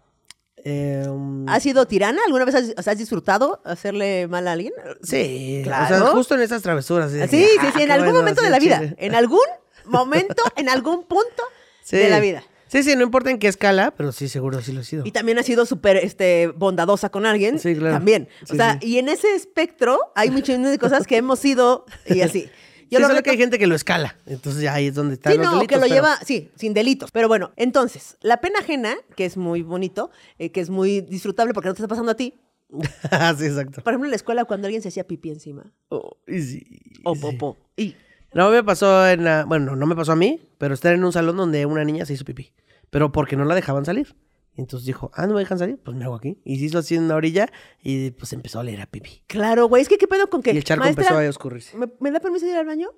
[0.65, 1.07] eh,
[1.49, 2.21] ¿Has sido tirana?
[2.27, 4.73] ¿Alguna vez has, has disfrutado hacerle mal a alguien?
[5.03, 5.97] sí, o Claro.
[5.99, 7.11] sea, justo en esas travesuras.
[7.13, 8.79] Sí, que, sí, ah, sí, en algún bueno, momento sí, de la vida.
[8.81, 8.95] chile.
[8.99, 9.41] En algún
[9.87, 11.43] momento, en algún punto
[11.83, 11.97] Sí.
[11.97, 12.45] de la vida.
[12.69, 15.05] Sí, sí, no importa en qué escala, pero sí, seguro sí lo he sido.
[15.05, 17.59] Y también has sido súper este, bondadosa con alguien.
[17.59, 17.95] Sí, claro.
[17.97, 18.29] También.
[18.45, 18.87] O Sí, sea, sí.
[18.89, 22.49] y en ese espectro hay muchas de cosas que hemos sido y así.
[22.93, 24.17] Yo lo solo reto- que hay gente que lo escala.
[24.27, 25.69] Entonces ya ahí es donde están Sí, los no, delitos.
[25.69, 27.11] que lo pero- lleva, sí, sin delitos.
[27.11, 31.55] Pero bueno, entonces, la pena ajena, que es muy bonito, eh, que es muy disfrutable
[31.55, 32.35] porque no te está pasando a ti.
[33.39, 33.83] sí, exacto.
[33.83, 35.73] Por ejemplo, en la escuela cuando alguien se hacía pipí encima.
[35.89, 36.65] Oh, sí,
[37.05, 37.21] O sí.
[37.21, 37.57] popó.
[37.77, 37.97] Y
[38.35, 39.45] No me pasó en la...
[39.45, 42.15] Bueno, no me pasó a mí, pero estar en un salón donde una niña se
[42.15, 42.53] hizo pipí.
[42.91, 44.15] Pero porque no la dejaban salir.
[44.55, 45.79] Y entonces dijo, ah, ¿no me dejan salir?
[45.83, 46.39] Pues me hago aquí.
[46.45, 47.49] Y se hizo así en una orilla
[47.83, 49.23] y pues empezó a leer a pipí.
[49.27, 50.53] claro, güey, es que qué pedo con que.
[50.53, 51.77] Y el charco maestra, empezó a oscurrirse.
[51.77, 52.91] ¿me, me da permiso de ir al baño?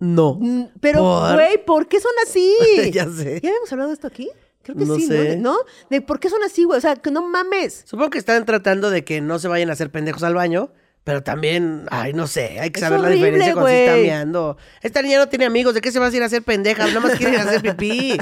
[0.00, 0.34] No.
[0.40, 1.34] Mm, Pero, ¿Por?
[1.34, 2.52] güey, ¿por qué son así?
[2.92, 3.40] Ya sé.
[3.42, 4.28] ¿Ya habíamos hablado de esto aquí?
[4.62, 5.06] Creo que No sí, ¿no?
[5.08, 5.14] sé.
[5.22, 5.56] De- ¿no?
[5.90, 6.76] De por qué son así, güey.
[6.76, 7.84] O sea, que no mames.
[7.86, 10.72] Supongo que están tratando de que no se vayan a hacer pendejos al baño,
[11.06, 14.56] pero también, ay, no sé, hay que Es saber la diferencia cuando se está meando.
[14.82, 16.88] Esta niña no tiene amigos, ¿de qué se va a ir a hacer pendejas?
[16.88, 18.18] Nada más quiere ir a hacer pipí.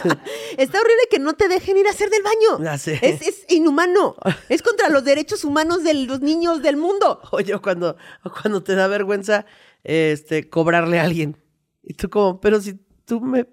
[0.56, 2.64] Está horrible que no te dejen ir a hacer del baño.
[2.64, 2.98] Ya sé.
[3.02, 4.16] Es, es inhumano.
[4.48, 7.20] es contra los derechos humanos de los niños del mundo.
[7.32, 7.98] Oye, cuando,
[8.40, 9.44] cuando te da vergüenza
[9.84, 11.36] este, cobrarle a alguien.
[11.82, 13.46] Y tú como, pero si tú me,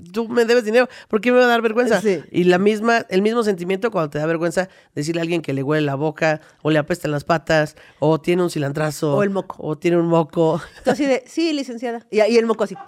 [0.00, 2.00] tú, me debes dinero, ¿por qué me va a dar vergüenza?
[2.00, 2.22] Sí.
[2.30, 5.62] Y la misma, el mismo sentimiento cuando te da vergüenza decirle a alguien que le
[5.62, 9.16] huele la boca, o le apestan las patas, o tiene un cilantrazo.
[9.16, 9.56] O el moco.
[9.58, 10.60] O tiene un moco.
[10.84, 12.06] Así de, sí, licenciada.
[12.10, 12.74] Y, y el moco así.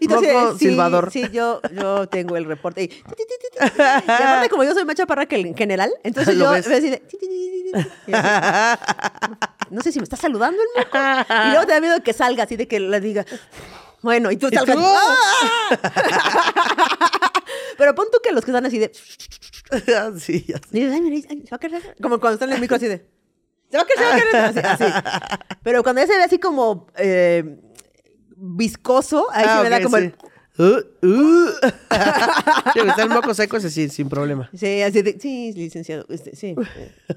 [0.00, 1.10] Y de, Moco sí, silbador.
[1.10, 2.84] Sí, yo, yo tengo el reporte.
[2.84, 6.66] Y, y aparte, como yo soy más chaparra que el general, entonces yo ves.
[6.66, 7.02] así de...
[7.74, 8.12] así.
[9.70, 10.98] No sé si me está saludando el moco.
[10.98, 13.24] Y luego te da miedo que salga así de que le diga...
[14.02, 14.48] Bueno, y tú.
[14.56, 15.68] ¡Ah!
[17.78, 18.90] Pero pon tú que los que están así de...
[20.18, 20.64] sí, ya sé.
[20.72, 21.96] Y dices, ay, mira, ay, se va a caer.
[22.02, 23.06] Como cuando están en el micro así de.
[23.70, 24.66] Se va a caer, se va a caer.
[24.66, 24.92] Así, así.
[25.62, 27.58] Pero cuando ya se ve así como eh,
[28.36, 30.04] viscoso, ahí Ah, sí me da como sí.
[30.04, 30.14] el.
[30.60, 31.50] Uh, uh.
[32.72, 34.50] sí, está el moco seco, ese sí, sin problema.
[34.54, 35.18] Sí, así de.
[35.20, 36.04] Sí, licenciado.
[36.08, 36.56] Este, sí.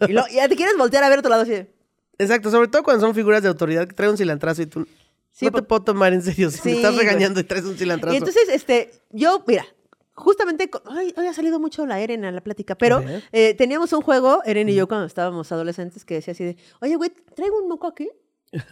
[0.08, 1.74] Y lo- ya te quieres voltear a ver a otro lado así de.
[2.20, 4.88] Exacto, sobre todo cuando son figuras de autoridad que traen un cilantrazo y tú
[5.32, 7.78] Sí, no te puedo tomar en serio si Sí, me estás regañando y traes un
[7.78, 8.14] cilantrazo.
[8.14, 9.66] Y entonces, este, yo, mira,
[10.14, 13.92] justamente, ay, hoy ha salido mucho la Eren en la plática, pero A eh, teníamos
[13.94, 17.60] un juego, Eren y yo, cuando estábamos adolescentes, que decía así de, oye, güey, ¿traigo
[17.62, 18.10] un moco aquí?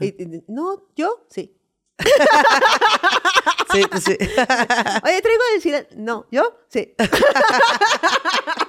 [0.01, 1.26] Y- y- no, ¿yo?
[1.30, 1.55] Sí.
[3.72, 4.18] Sí, sí.
[5.03, 5.97] Oye, ¿traigo el silencio?
[5.97, 6.60] No, ¿yo?
[6.70, 6.93] Sí.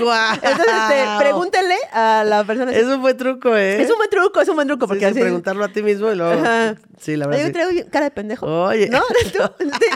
[0.00, 0.34] Guau.
[0.34, 2.72] Entonces, este, pregúntenle a la persona.
[2.72, 3.82] Es un buen truco, ¿eh?
[3.82, 5.20] Es un buen truco, es un buen truco, Sí, porque sí, así...
[5.20, 6.32] preguntarlo a ti mismo y luego.
[6.32, 6.76] Ajá.
[7.00, 7.46] Sí, la verdad.
[7.46, 8.46] yo traigo cara de pendejo.
[8.46, 8.88] Oye.
[8.88, 9.02] ¿No?
[9.22, 9.30] Sí.
[9.60, 9.86] sí.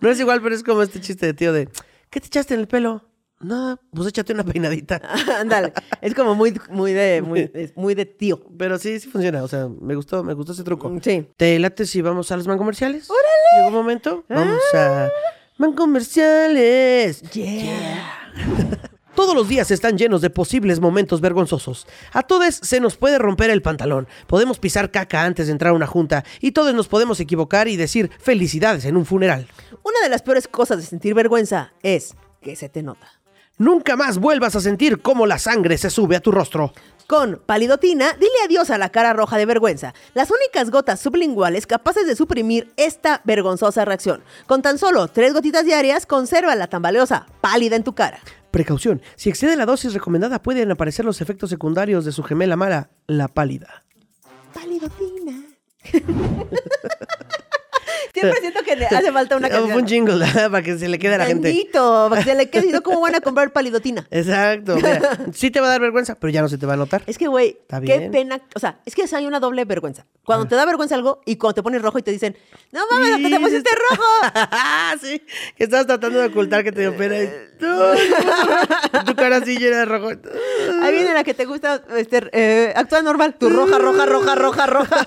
[0.00, 1.68] No es igual, pero es como este chiste de tío de.
[2.10, 3.08] ¿Qué te echaste en el pelo?
[3.42, 5.00] No, pues échate una peinadita.
[5.40, 5.72] Ándale.
[6.00, 7.22] Es como muy, muy de,
[7.76, 8.40] muy, de tío.
[8.56, 9.42] Pero sí, sí funciona.
[9.42, 10.92] O sea, me gustó, me gustó ese truco.
[11.02, 11.28] Sí.
[11.36, 13.10] ¿Te late si vamos a los mancomerciales?
[13.10, 13.56] ¡Órale!
[13.56, 14.24] ¿Llegó un momento?
[14.28, 15.10] Vamos a
[15.62, 17.22] mancomerciales.
[17.30, 18.18] Yeah.
[19.14, 21.86] Todos los días están llenos de posibles momentos vergonzosos.
[22.12, 25.76] A todos se nos puede romper el pantalón, podemos pisar caca antes de entrar a
[25.76, 29.46] una junta y todos nos podemos equivocar y decir felicidades en un funeral.
[29.84, 33.20] Una de las peores cosas de sentir vergüenza es que se te nota.
[33.58, 36.72] Nunca más vuelvas a sentir cómo la sangre se sube a tu rostro.
[37.12, 39.92] Con palidotina, dile adiós a la cara roja de vergüenza.
[40.14, 44.22] Las únicas gotas sublinguales capaces de suprimir esta vergonzosa reacción.
[44.46, 48.20] Con tan solo tres gotitas diarias, conserva la tambaleosa pálida en tu cara.
[48.50, 52.88] Precaución, si excede la dosis recomendada pueden aparecer los efectos secundarios de su gemela mala,
[53.06, 53.84] la pálida.
[54.54, 55.44] Palidotina.
[58.22, 59.86] Siempre siento que le hace falta una fue un canción.
[59.86, 61.48] jingle para que se le quede a la gente.
[61.48, 62.80] Tantito, para que se le quede.
[62.82, 64.06] ¿cómo van a comprar palidotina?
[64.10, 64.76] Exacto.
[64.76, 67.02] mira, sí te va a dar vergüenza, pero ya no se te va a notar.
[67.06, 68.40] Es que, güey, qué pena.
[68.54, 70.06] O sea, es que hay una doble vergüenza.
[70.24, 72.36] Cuando te da vergüenza algo y cuando te pones rojo y te dicen,
[72.70, 74.04] no mames, hasta te pusiste rojo.
[75.02, 75.22] sí,
[75.56, 77.28] que estabas tratando de ocultar que te dio pena y
[79.04, 80.10] tu cara así llena de rojo.
[80.82, 83.34] Ahí viene la que te gusta este, eh, actuar normal.
[83.38, 85.06] Tu roja, roja, roja, roja, roja.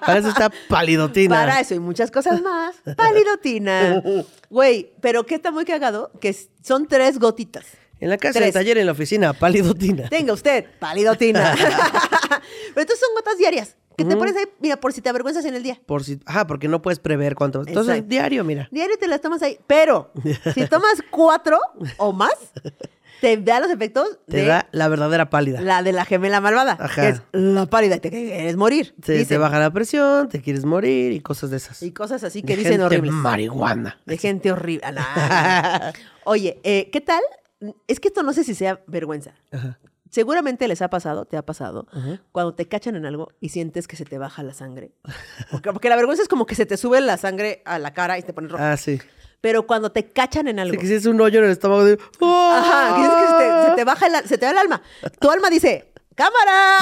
[0.00, 1.34] Para eso está palidotina.
[1.34, 2.76] Para eso y muchas cosas más.
[2.96, 4.02] Palidotina.
[4.50, 6.10] Güey, pero ¿qué está muy cagado?
[6.20, 7.66] Que son tres gotitas.
[8.00, 10.08] En la casa, en el taller, en la oficina, palidotina.
[10.08, 11.54] Tenga usted, palidotina.
[11.56, 13.76] pero entonces son gotas diarias.
[13.96, 15.78] Que te pones ahí, mira, por si te avergüenzas en el día.
[15.86, 17.60] Por si, ajá, porque no puedes prever cuánto.
[17.60, 18.08] Entonces, Exacto.
[18.08, 18.68] diario, mira.
[18.72, 19.58] Diario te las tomas ahí.
[19.66, 20.10] Pero
[20.54, 21.58] si tomas cuatro
[21.98, 22.34] o más,
[23.22, 25.60] te da los efectos Te de da la verdadera pálida.
[25.60, 26.76] la de la gemela malvada.
[26.78, 27.00] Ajá.
[27.02, 27.98] Que es la pálida.
[27.98, 28.94] Te quieres morir.
[29.02, 31.80] Se te baja la presión, te quieres morir y cosas de esas.
[31.84, 33.12] Y cosas así De que dicen gente horribles.
[33.12, 33.98] marihuana.
[34.06, 34.82] De gente horrible.
[34.84, 35.92] Ah, nah.
[36.24, 37.22] Oye, eh, ¿qué tal?
[37.86, 39.34] Es que esto no sé si sea vergüenza.
[39.52, 39.78] Ajá.
[40.10, 41.86] Seguramente les ha pasado, te ha pasado,
[42.32, 44.92] cuando te cachan en algo y sientes que se te baja la sangre.
[45.50, 48.18] Porque, porque la vergüenza es como que se te sube la sangre a la cara
[48.18, 48.62] y te pones rojo.
[48.62, 49.00] Ah, sí.
[49.42, 50.72] Pero cuando te cachan en algo.
[50.72, 51.98] Sí, que si es un hoyo en el estómago de...
[52.20, 54.82] Ajá, que es que se te, se te baja el, se te va el alma.
[55.20, 56.78] Tu alma dice, ¡cámara!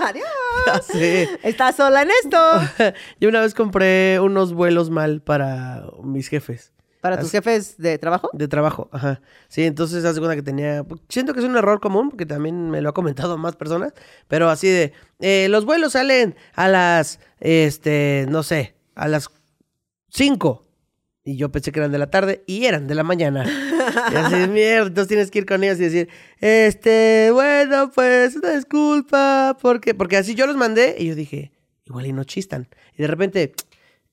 [0.08, 0.24] ¡Adiós!
[0.68, 1.28] Ah, sí.
[1.42, 2.38] Estás sola en esto.
[3.20, 6.72] Yo una vez compré unos vuelos mal para mis jefes.
[7.00, 8.30] ¿Para tus jefes de trabajo?
[8.32, 9.20] De trabajo, ajá.
[9.48, 10.86] Sí, entonces haz de cuenta que tenía.
[11.10, 13.92] Siento que es un error común, porque también me lo ha comentado más personas.
[14.26, 14.94] Pero así de.
[15.20, 17.18] eh, los vuelos salen a las.
[17.40, 18.24] Este.
[18.30, 18.74] No sé.
[18.94, 19.28] A las
[20.08, 20.62] 5.
[21.26, 23.44] Y yo pensé que eran de la tarde y eran de la mañana.
[24.12, 26.08] Y así, mierda, entonces tienes que ir con ellos y decir,
[26.38, 31.52] este, bueno, pues, una disculpa, porque, porque así yo los mandé y yo dije,
[31.86, 32.68] igual y no chistan.
[32.96, 33.54] Y de repente,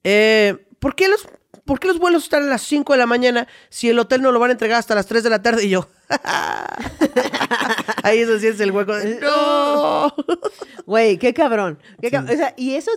[0.05, 1.28] eh, ¿por qué los,
[1.66, 4.32] por qué los vuelos están a las 5 de la mañana si el hotel no
[4.32, 5.66] lo van a entregar hasta las 3 de la tarde?
[5.66, 5.89] Y yo,
[8.03, 10.14] ahí eso sí es el hueco de, no.
[10.86, 11.80] Güey, qué cabrón.
[12.01, 12.91] Qué O sea, y eso,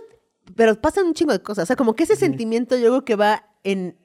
[0.55, 1.63] pero pasan un chingo de cosas.
[1.63, 3.97] O sea, como que ese sentimiento yo creo que va en...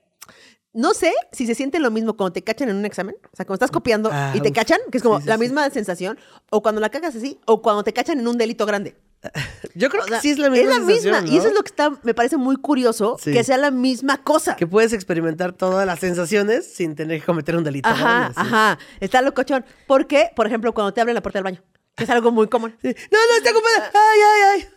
[0.72, 3.16] No sé si se siente lo mismo cuando te cachan en un examen.
[3.32, 4.54] O sea, cuando estás copiando Ah, y te uf.
[4.54, 5.40] cachan, que es como Sí, sí, la sí.
[5.40, 6.18] misma sensación,
[6.50, 8.96] o cuando la cagas así, o cuando te cachan en un delito grande.
[9.74, 11.68] Yo creo O sea, que sí es la misma sensación, Y eso es lo que
[11.70, 13.32] está, me parece muy curioso, Sí.
[13.32, 14.54] que sea la misma cosa.
[14.56, 17.88] Que puedes experimentar todas las sensaciones sin tener que cometer un delito.
[17.88, 18.40] Ajá, grande, sí.
[18.40, 18.78] ajá.
[19.00, 19.64] Está locochón.
[19.88, 21.62] Porque, por ejemplo, cuando te abren la puerta del baño,
[21.96, 22.76] que es algo muy común.
[22.80, 22.88] Sí.
[23.10, 23.90] No, no, está ocupada.
[23.92, 24.68] Ay, ay, ay.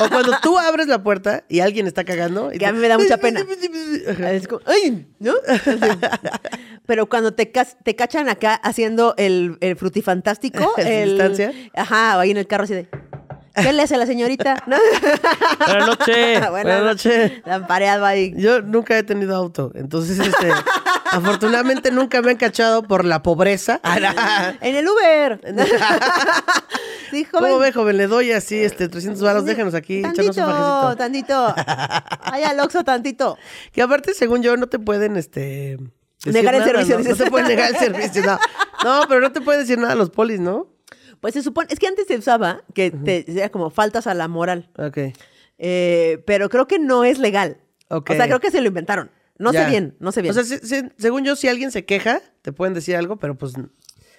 [0.00, 2.52] O cuando tú abres la puerta y alguien está cagando.
[2.52, 3.44] y Que a mí me da mucha pena.
[4.30, 5.06] Es como, ¡ay!
[5.18, 5.34] ¿No?
[6.86, 10.72] Pero cuando te, te cachan acá haciendo el, el frutifantástico.
[10.76, 11.52] ¿Sin el, distancia?
[11.74, 12.88] Ajá, o ahí en el carro así de.
[13.54, 14.64] ¿Qué le hace a la señorita?
[14.66, 14.76] ¿No?
[15.66, 16.50] Buenas noches.
[16.50, 17.32] Buenas noches.
[17.44, 18.34] Lampareado ahí.
[18.36, 20.50] Yo nunca he tenido auto, entonces, este,
[21.10, 23.80] afortunadamente nunca me han cachado por la pobreza.
[24.60, 25.40] En el Uber.
[27.10, 27.50] sí, joven.
[27.50, 27.96] ¿Cómo ve, joven?
[27.96, 30.44] Le doy así, este, 300 baros, déjanos aquí, echarnos un.
[30.96, 31.54] Tantito, tantito.
[32.22, 33.38] Ay, al Oxxo, tantito.
[33.72, 35.78] Que aparte, según yo, no te pueden, este...
[36.26, 37.02] Negar el servicio, ¿no?
[37.02, 37.24] No dices.
[37.24, 38.38] te pueden negar el servicio, no.
[38.82, 40.68] No, pero no te pueden decir nada a los polis, ¿no?
[41.20, 44.28] Pues se supone, es que antes se usaba que te era como faltas a la
[44.28, 44.70] moral.
[44.78, 44.98] Ok.
[45.58, 47.58] Eh, pero creo que no es legal.
[47.88, 48.10] Ok.
[48.10, 49.10] O sea, creo que se lo inventaron.
[49.38, 49.64] No Ya.
[49.64, 50.30] sé bien, no sé bien.
[50.30, 53.36] O sea, si- si- según yo, si alguien se queja, te pueden decir algo, pero
[53.36, 53.54] pues...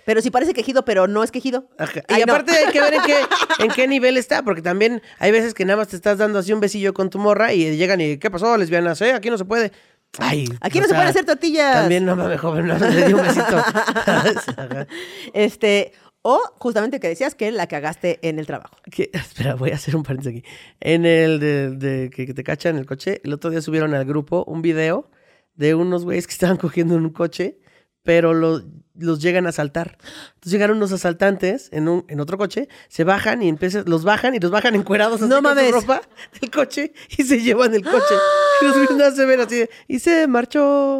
[0.05, 1.69] pero si parece quejido, pero no es quejido.
[1.77, 2.01] ajá.
[2.09, 2.33] Ay, Y no.
[2.33, 3.15] aparte hay que ver en qué,
[3.63, 6.51] en qué nivel está, porque también hay veces que nada más te estás dando así
[6.53, 8.99] un besillo con tu morra y llegan y ¿qué pasó, lesbianas?
[9.01, 9.13] ¿Eh?
[9.13, 9.71] Aquí no se puede.
[10.19, 11.73] Ay, Aquí no se sea, pueden hacer tortillas.
[11.73, 13.57] También no mames, joven, no, le di un besito.
[15.33, 15.91] Este,
[16.27, 18.75] o justamente que decías que la cagaste en el trabajo.
[19.13, 20.49] Espera, voy a hacer un paréntesis aquí.
[20.79, 24.05] En el de, de que te cachan en el coche, el otro día subieron al
[24.05, 25.11] grupo un video
[25.53, 27.59] de unos güeyes que estaban cogiendo en un coche,
[28.05, 28.61] pero lo-
[28.97, 29.97] los llegan a asaltar.
[30.35, 34.35] Entonces llegaron unos asaltantes en, un, en otro coche, se bajan y empiezan, los bajan
[34.35, 36.01] y los bajan encuerados así No con su ropa
[36.39, 38.15] del coche y se llevan el coche.
[38.61, 40.97] Y los güeyes nada se ven así de, y se marchó.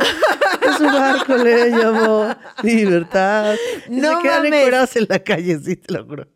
[0.62, 3.56] En su barco le llamó libertad.
[3.88, 4.60] Y No se quedan mames.
[4.60, 6.28] encuerados en la calle, sí, te lo juro.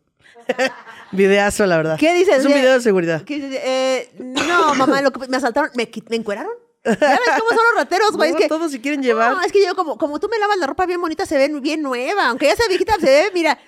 [1.12, 1.96] Videazo, la verdad.
[1.98, 2.38] ¿Qué dices?
[2.38, 3.22] Es un video de seguridad.
[3.24, 3.60] ¿qué dices?
[3.62, 5.70] Eh, no, mamá, lo que- me asaltaron.
[5.74, 6.52] ¿Me, me encueraron?
[6.82, 8.30] Ya ves cómo son los rateros, güey.
[8.32, 9.32] No, es que todos si quieren llevar.
[9.32, 11.48] No, es que yo como, como tú me lavas la ropa bien bonita, se ve
[11.60, 12.28] bien nueva.
[12.28, 13.58] Aunque ya sea viejita, se ve, mira.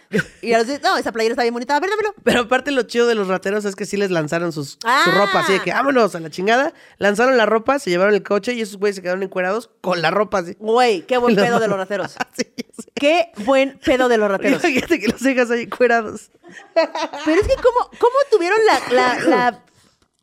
[0.41, 1.77] Y a los no, esa playera está bien bonita.
[1.77, 2.15] A ver, dámelo.
[2.25, 5.03] Pero aparte lo chido de los rateros es que sí les lanzaron sus, Ah.
[5.05, 6.73] su ropa, así de que vámonos a la chingada.
[6.99, 10.11] Lanzaron la ropa, se llevaron el coche y esos güeyes se quedaron encuerados con la
[10.11, 10.57] ropa así.
[10.59, 12.17] Güey, qué buen pedo de los rateros.
[12.35, 12.45] Sí,
[12.83, 12.91] sé.
[12.95, 14.63] Qué buen pedo de los rateros.
[14.65, 16.31] Imagínate que los dejas ahí encuerados.
[16.75, 19.65] Pero es que, ¿cómo, cómo tuvieron la, la, la-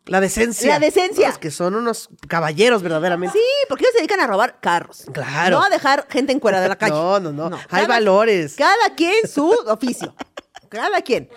[0.09, 0.67] La decencia.
[0.73, 1.27] La decencia.
[1.27, 3.37] No, es que son unos caballeros verdaderamente.
[3.37, 5.05] Sí, porque ellos se dedican a robar carros.
[5.13, 5.57] Claro.
[5.59, 6.91] No a dejar gente en cuera de la calle.
[6.93, 7.45] No, no, no.
[7.55, 8.55] Hay cada- valores.
[8.55, 10.15] Cada quien su oficio.
[10.69, 11.29] Cada quien.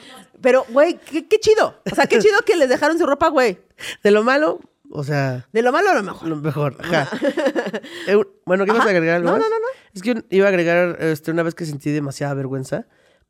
[0.43, 1.81] Pero, güey, qué, qué chido.
[1.91, 3.59] O sea, qué chido que les dejaron su ropa, güey.
[4.03, 4.61] De lo malo,
[4.91, 6.29] o sea, De lo malo a lo mejor.
[6.29, 6.77] lo mejor.
[6.81, 7.09] Ajá.
[8.09, 9.41] Eh, bueno, ¿qué vas a agregar algo No, más?
[9.43, 9.67] no, no, no.
[9.95, 12.87] Es que iba a agregar, este, una vez que sentí demasiada vergüenza,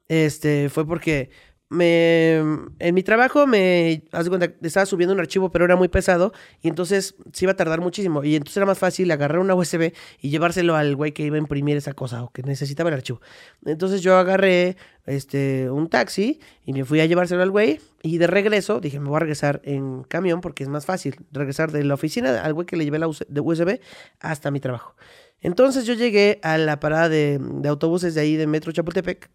[0.09, 1.31] este, fue porque
[1.73, 5.89] me, en mi trabajo me, haz de cuenta, estaba subiendo un archivo, pero era muy
[5.89, 9.55] pesado, y entonces se iba a tardar muchísimo, y entonces era más fácil agarrar una
[9.55, 12.95] USB y llevárselo al güey que iba a imprimir esa cosa, o que necesitaba el
[12.95, 13.21] archivo.
[13.65, 18.27] Entonces yo agarré, este, un taxi, y me fui a llevárselo al güey, y de
[18.27, 21.95] regreso, dije, me voy a regresar en camión, porque es más fácil regresar de la
[21.95, 23.81] oficina al güey que le llevé la USB
[24.21, 24.95] hasta mi trabajo.
[25.41, 29.29] Entonces yo llegué a la parada de autobuses de ahí de Metro Chapultepec.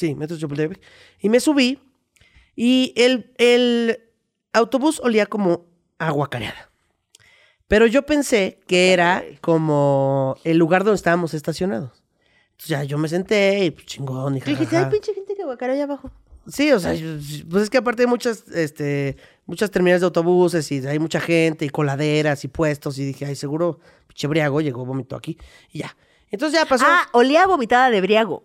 [0.00, 0.80] Sí, Metro Chapultepec.
[1.20, 1.78] Y me subí
[2.56, 4.00] y el, el
[4.54, 5.66] autobús olía como
[5.98, 6.70] aguacareada.
[7.68, 12.02] Pero yo pensé que era como el lugar donde estábamos estacionados.
[12.52, 14.38] Entonces ya yo me senté y pues, chingón.
[14.38, 14.86] Y dijiste, jajaja.
[14.86, 16.10] ay, pinche gente que guacara allá abajo.
[16.46, 16.94] Sí, o sea,
[17.50, 21.66] pues es que aparte hay muchas, este, muchas terminales de autobuses y hay mucha gente
[21.66, 25.36] y coladeras y puestos y dije, ay, seguro, pinche briago llegó, vomitó aquí
[25.70, 25.94] y ya.
[26.30, 26.86] Entonces ya pasó.
[26.88, 28.44] Ah, olía vomitada de briago.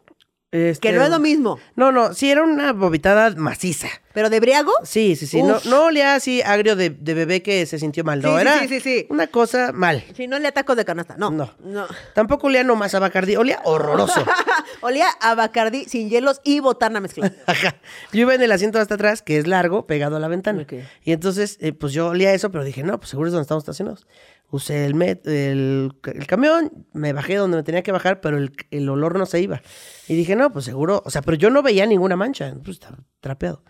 [0.56, 1.60] Este, Que no es lo mismo.
[1.76, 3.88] No, no, sí, era una vomitada maciza.
[4.14, 5.44] Pero de briago, Sí, sí, sí.
[5.44, 5.66] No, Uf.
[5.66, 8.22] no olía así agrio de, de bebé que se sintió mal.
[8.22, 9.08] No, Sí, sí, era sí, sí, sí.
[9.10, 10.04] una cosa mal.
[10.16, 11.16] si no le tacos de canasta.
[11.18, 11.32] No.
[11.32, 11.54] No.
[11.60, 11.86] No.
[12.14, 14.24] Tampoco olía nomás a Bacardí, olía horroroso.
[14.82, 17.34] olía a Bacardí sin hielos y botana mezclada.
[17.46, 17.76] Ajá.
[18.14, 20.66] Yo iba en el asiento hasta atrás, que es largo, pegado a la ventana.
[21.04, 23.64] Y entonces, eh, pues yo olía eso, pero dije, no, pues seguro es donde estamos
[23.64, 24.08] estacionados.
[24.56, 28.52] Usé el, met- el, el camión, me bajé donde me tenía que bajar, pero el,
[28.72, 29.62] el olor no se iba.
[30.08, 32.98] Y dije, no, pues seguro, o sea, pero yo no veía ninguna mancha, pues estaba
[33.20, 33.64] trapeado.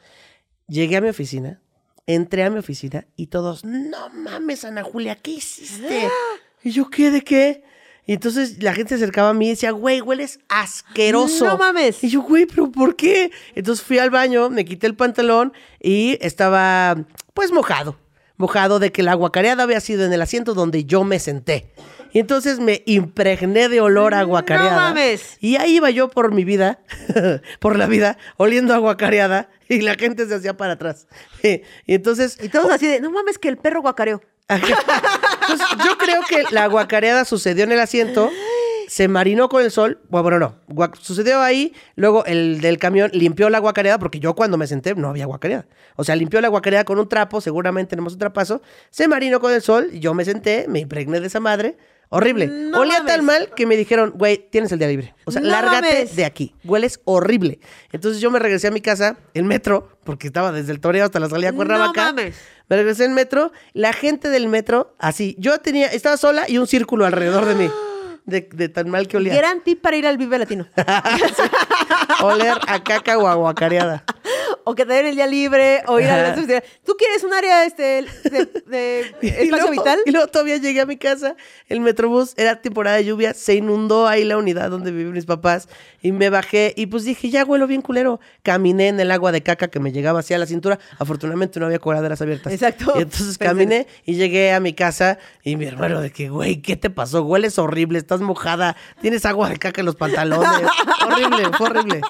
[0.67, 1.61] Llegué a mi oficina,
[2.07, 6.07] entré a mi oficina y todos, no mames, Ana Julia, ¿qué hiciste?
[6.63, 7.11] Y yo, ¿qué?
[7.11, 7.63] ¿De qué?
[8.07, 11.45] Y entonces la gente se acercaba a mí y decía, güey, hueles asqueroso.
[11.45, 12.03] No mames.
[12.03, 13.31] Y yo, güey, ¿pero por qué?
[13.55, 16.95] Entonces fui al baño, me quité el pantalón y estaba,
[17.33, 17.97] pues, mojado.
[18.37, 21.71] Mojado de que la aguacareada había sido en el asiento donde yo me senté.
[22.11, 24.71] Y entonces me impregné de olor a aguacareada.
[24.71, 25.37] No mames.
[25.41, 26.79] Y ahí iba yo por mi vida,
[27.59, 31.07] por la vida, oliendo a aguacareada y la gente se hacía para atrás.
[31.43, 31.61] y
[31.93, 34.21] entonces Y todos así de, no mames que el perro guacareó.
[34.47, 38.31] Entonces, yo creo que la aguacareada sucedió en el asiento,
[38.87, 39.99] se marinó con el sol.
[40.09, 40.55] Bueno, no,
[40.99, 41.73] sucedió ahí.
[41.95, 45.65] Luego el del camión limpió la aguacareada, porque yo cuando me senté no había aguacareada.
[45.95, 48.61] O sea, limpió la aguacareada con un trapo, seguramente tenemos un trapazo.
[48.89, 51.77] Se marinó con el sol, yo me senté, me impregné de esa madre.
[52.09, 52.45] Horrible.
[52.47, 53.15] No Olía mames.
[53.15, 55.15] tan mal que me dijeron, güey, tienes el día libre.
[55.25, 56.15] O sea, No lárgate mames.
[56.15, 56.55] de aquí.
[56.63, 57.59] Hueles horrible.
[57.91, 61.19] Entonces yo me regresé a mi casa, en metro, porque estaba desde el Toreo hasta
[61.19, 62.03] la salida No Cuernavaca.
[62.13, 62.35] mames.
[62.69, 66.67] Me regresé en metro, la gente del metro, así, yo tenía, estaba sola y un
[66.67, 67.69] círculo alrededor de mí,
[68.25, 69.35] de, de tan mal que olía.
[69.35, 70.67] Gran tip para ir al Vive Latino.
[72.21, 74.03] Oler a caca o aguacareada.
[74.65, 76.35] O que te den el día libre, o ir a la.
[76.35, 79.99] ¿Tú quieres un área este, de, de Y espacio luego- vital?
[80.05, 81.35] Y luego todavía llegué a mi casa,
[81.69, 85.69] el metrobús, era temporada de lluvia, se inundó ahí la unidad donde viven mis papás
[86.01, 88.19] y me bajé y pues dije, ya huelo bien culero.
[88.43, 90.79] Caminé en el agua de caca que me llegaba hacia la cintura.
[90.99, 92.51] Afortunadamente no había coladeras abiertas.
[92.51, 92.93] Exacto.
[92.97, 96.75] Y entonces caminé y llegué a mi casa y mi hermano de que, güey, ¿qué
[96.75, 97.23] te pasó?
[97.23, 100.69] Hueles horrible, estás mojada, tienes agua de caca en los pantalones.
[101.05, 102.01] horrible, fue horrible,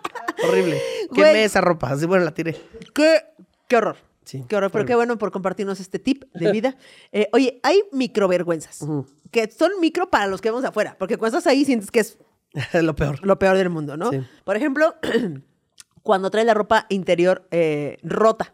[0.47, 0.81] horrible.
[1.13, 2.55] Quemé esa ropa, así bueno, la tiré.
[2.93, 3.21] ¿Qué,
[3.67, 3.97] qué horror.
[4.23, 6.75] Sí, Qué horror, pero qué bueno por compartirnos este tip de vida.
[7.11, 9.05] Eh, oye, hay microvergüenzas Ujú.
[9.31, 12.17] que son micro para los que vemos afuera, porque cuando estás ahí sientes que es
[12.73, 13.25] Lo peor.
[13.25, 14.09] lo peor del mundo, ¿no?
[14.11, 14.21] Sí.
[14.43, 14.95] Por ejemplo,
[16.03, 18.53] cuando traes la ropa interior eh, rota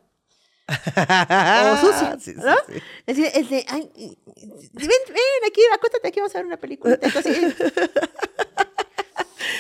[0.68, 2.54] o sucia, Sí, ¿no?
[3.06, 6.98] Es decir, es de, ay, ven, ven aquí, acuéstate aquí, vamos a ver una película.
[7.02, 7.30] Así.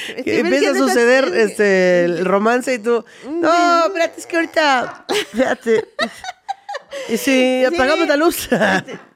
[0.24, 4.36] Que empieza a ¿qué andas suceder este el romance y tú, no, espérate, es que
[4.36, 5.88] ahorita, espérate.
[7.10, 8.50] Y si apagamos la luz.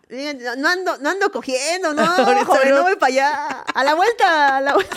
[0.07, 2.37] No ando, no ando cogiendo, no, joven,
[2.69, 2.75] no.
[2.77, 3.61] no voy para allá.
[3.73, 4.95] A la vuelta, a la vuelta.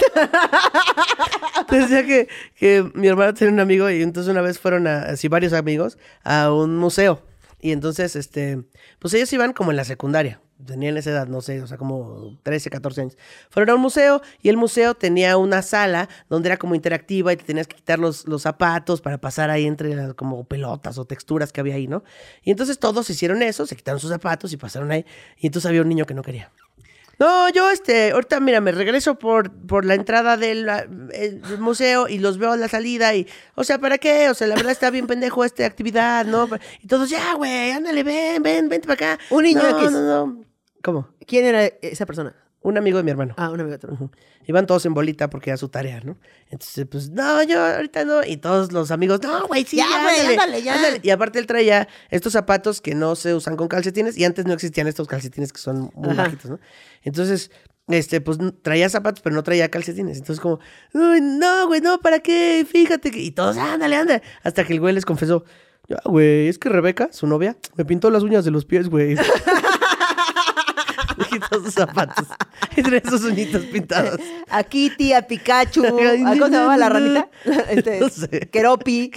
[1.71, 5.27] Decía que, que mi hermana tenía un amigo y entonces una vez fueron a, así
[5.29, 7.23] varios amigos a un museo.
[7.59, 8.63] Y entonces, este,
[8.99, 10.41] pues ellos iban como en la secundaria.
[10.65, 13.19] Tenían esa edad, no sé, o sea, como 13, 14 años.
[13.51, 17.37] Fueron a un museo y el museo tenía una sala donde era como interactiva y
[17.37, 21.05] te tenías que quitar los, los zapatos para pasar ahí entre las como pelotas o
[21.05, 22.03] texturas que había ahí, ¿no?
[22.43, 25.05] Y entonces todos hicieron eso, se quitaron sus zapatos y pasaron ahí.
[25.39, 26.51] Y entonces había un niño que no quería.
[27.19, 32.07] No, yo este, ahorita mira, me regreso por, por la entrada del ah, el museo
[32.07, 34.31] y los veo a la salida y, o sea, ¿para qué?
[34.31, 36.49] O sea, la verdad está bien pendejo esta actividad, ¿no?
[36.81, 39.25] Y todos, ya, güey, ándale, ven, ven, vente para acá.
[39.31, 39.91] Un niño no, X.
[39.91, 40.48] no, no.
[40.83, 41.09] ¿Cómo?
[41.27, 42.35] ¿Quién era esa persona?
[42.61, 43.35] Un amigo de mi hermano.
[43.37, 43.93] Ah, un amigo tuyo.
[43.95, 44.11] Ujú.
[44.47, 46.19] Iban todos en bolita porque era su tarea, ¿no?
[46.51, 48.25] Entonces, pues, no, yo ahorita no.
[48.25, 50.75] Y todos los amigos, no, güey, sí, Ya, güey, ándale, ándale, ya.
[50.75, 51.01] ándale".
[51.03, 54.55] Y aparte él traía estos zapatos que no se usan con calcetines y antes no
[54.55, 56.25] existían estos calcetines que son muy Ajá.
[56.25, 56.59] bajitos, ¿no?
[57.05, 57.51] Entonces,
[57.87, 60.19] este, pues n- traía zapatos, pero no traía calcetines.
[60.19, 60.59] Entonces, como,
[60.95, 62.67] "Uy, no, güey, no, ¿para qué?
[62.69, 63.21] Fíjate que.
[63.21, 64.23] Y todos, ándale, ándale.
[64.43, 65.45] Hasta que el güey les confesó,
[65.89, 69.15] ya, güey, es que Rebeca, su novia, me pintó las uñas de los pies, güey.
[71.27, 72.27] Quitó sus zapatos.
[72.77, 74.19] Y traía sus uñitas pintadas.
[74.49, 75.85] Aquí, tía Pikachu.
[75.87, 77.29] ¿ah, ¿Cómo se llamaba la ranita?
[77.71, 78.49] Este, No sé.
[78.53, 79.11] Keropi.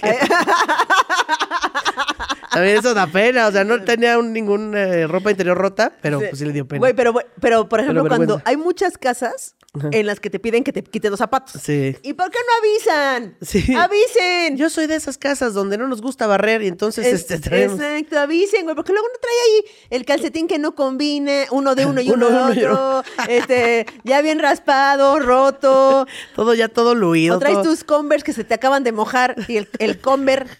[2.52, 6.18] También eso da pena, o sea, no tenía un- ningún eh, ropa interior rota, pero
[6.20, 6.80] pues sí le dio pena.
[6.80, 9.54] Güey, pero, pero por ejemplo, cuando hay muchas casas
[9.90, 11.58] en las que te piden que te quites los zapatos.
[11.62, 11.96] Sí.
[12.02, 13.36] ¿Y por qué no avisan?
[13.40, 13.74] Sí.
[13.74, 14.58] ¡Avisen!
[14.58, 17.80] Yo soy de esas casas donde no nos gusta barrer y entonces Es- este, traemos...
[17.80, 21.86] Exacto, avisen, güey, porque luego uno trae ahí el calcetín que no combine, uno de
[21.86, 26.94] uno y uno, Uno de uno otro, este, ya bien raspado, roto, Todo ya todo
[26.94, 27.36] luido.
[27.36, 30.52] o traes todo- tus Converse que se te acaban de mojar y el, el Converse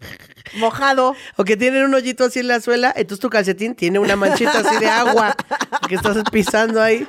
[0.54, 1.14] mojado.
[1.36, 4.58] O que tienen un hoyito así en la suela, entonces tu calcetín tiene una manchita
[4.58, 5.36] así de agua
[5.88, 7.06] que estás pisando ahí.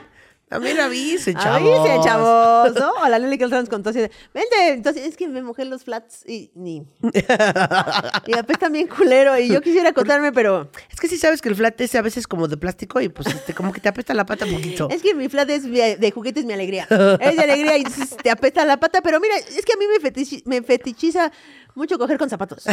[0.53, 1.79] También avisen, chavos.
[1.79, 2.91] Avisen, chavos, ¿no?
[3.03, 5.83] O la Nelly que nos contó así de, vente, entonces es que me mojé los
[5.83, 6.83] flats y ni...
[8.27, 11.55] y apesta bien culero y yo quisiera contarme, pero Es que sí sabes que el
[11.55, 14.25] flat ese a veces como de plástico y pues este, como que te apesta la
[14.25, 14.87] pata un poquito.
[14.89, 16.87] Es que mi flat es de juguetes mi alegría.
[17.19, 17.83] Es de alegría y
[18.21, 21.31] te apesta la pata, pero mira, es que a mí me, fetichi- me fetichiza
[21.75, 22.63] mucho coger con zapatos.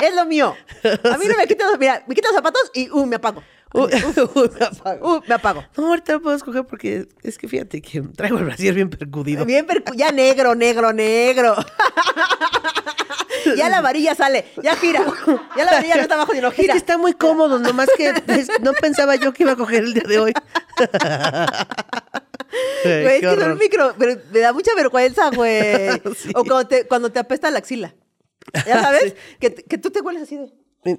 [0.00, 0.54] es lo mío.
[0.84, 3.42] A mí no me quito, mira, me quito los zapatos y uh, me apago.
[4.58, 5.16] Me apago.
[5.16, 5.64] Uh, me apago.
[5.76, 9.44] No, ahorita no puedo escoger porque es que fíjate que traigo el brasier bien percudido.
[9.44, 11.56] Bien percu- ya negro, negro, negro.
[13.56, 15.04] ya la varilla sale, ya gira.
[15.56, 16.72] Ya la varilla no está abajo, sino Es gira.
[16.74, 19.94] que está muy cómodo, nomás que es- no pensaba yo que iba a coger el
[19.94, 20.32] día de hoy.
[22.84, 23.58] Güey, es que son horror.
[23.58, 25.90] micro, pero me da mucha vergüenza, güey.
[26.16, 26.30] Sí.
[26.34, 27.94] O cuando te, cuando te apesta la axila.
[28.66, 29.14] ¿Ya sabes?
[29.40, 30.52] que, que tú te hueles así de...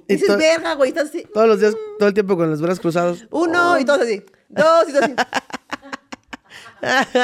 [0.06, 1.24] Dices, verga, güey, estás así.
[1.32, 3.26] Todos los días, todo el tiempo con los brazos cruzados.
[3.30, 4.22] Uno y dos así.
[4.48, 5.14] Dos y dos así.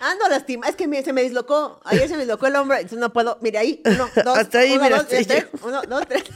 [0.00, 0.68] Ando lastima.
[0.68, 1.80] Es que me- se me dislocó.
[1.84, 2.76] Ayer se me dislocó el hombro.
[2.76, 3.38] Entonces no puedo.
[3.40, 3.82] Mire ahí.
[3.84, 4.38] Uno, dos.
[4.38, 5.26] Hasta ahí, uno, mira, dos, tres.
[5.62, 6.24] Uno, dos, tres.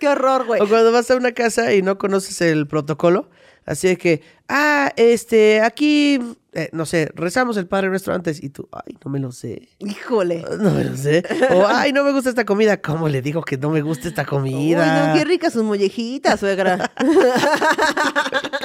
[0.00, 0.60] Qué horror, güey.
[0.60, 3.28] O cuando vas a una casa y no conoces el protocolo,
[3.68, 6.18] así de que, ah, este, aquí,
[6.52, 9.68] eh, no sé, rezamos el Padre Nuestro antes y tú, ay, no me lo sé.
[9.78, 10.44] Híjole.
[10.58, 11.22] No me lo sé.
[11.52, 12.80] O, ay, no me gusta esta comida.
[12.80, 14.56] ¿Cómo le digo que no me gusta esta comida?
[14.58, 16.90] Uy, no, qué ricas sus mollejitas, suegra.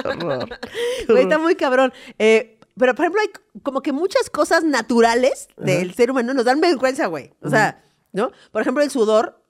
[0.02, 0.48] Qué horror.
[1.06, 1.92] Qué está muy cabrón.
[2.18, 3.30] Eh, pero, por ejemplo, hay
[3.62, 7.32] como que muchas cosas naturales del ser humano nos dan vergüenza, güey.
[7.40, 8.32] O sea, ¿no?
[8.50, 9.40] Por ejemplo, el sudor,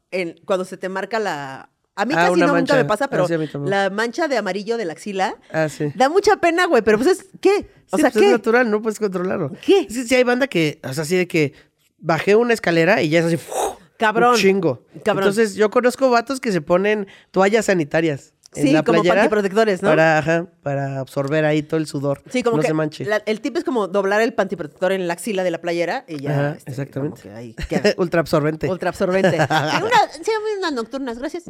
[0.45, 1.71] cuando se te marca la...
[1.97, 2.59] A mí Ah, casi no mancha.
[2.61, 3.35] nunca me pasa, Ah, pero sí,
[3.67, 5.93] la mancha de amarillo de la axila Ah, sí.
[5.95, 6.83] da mucha pena, güey.
[6.83, 7.69] Pero pues es, ¿qué?
[7.91, 9.53] O Sí, sea, pues es natural, no puedes controlarlo.
[9.65, 9.87] ¿Qué?
[9.89, 11.53] Sí, sí hay banda que, o sea, así de que
[11.99, 13.53] bajé una escalera y ya es así, ¡fu!
[13.97, 14.31] Cabrón.
[14.33, 14.85] Un chingo.
[15.05, 15.23] Cabrón.
[15.29, 18.34] Entonces, yo conozco vatos que se ponen toallas sanitarias.
[18.57, 19.91] En Sí, la como playera pantiprotectores, ¿no?
[19.91, 22.23] Para, ajá, para absorber ahí todo el sudor.
[22.31, 23.05] Sí, como no que se manche.
[23.05, 26.21] la- el tip es como doblar el pantiprotector en la axila de la playera y
[26.21, 26.31] ya.
[26.31, 27.23] Ajá, este, exactamente.
[27.23, 27.57] que ahí.
[27.97, 28.69] Ultra absorbente.
[28.69, 29.39] Ultra absorbente.
[29.75, 31.45] Sí, una, sí, unas nocturnas, gracias.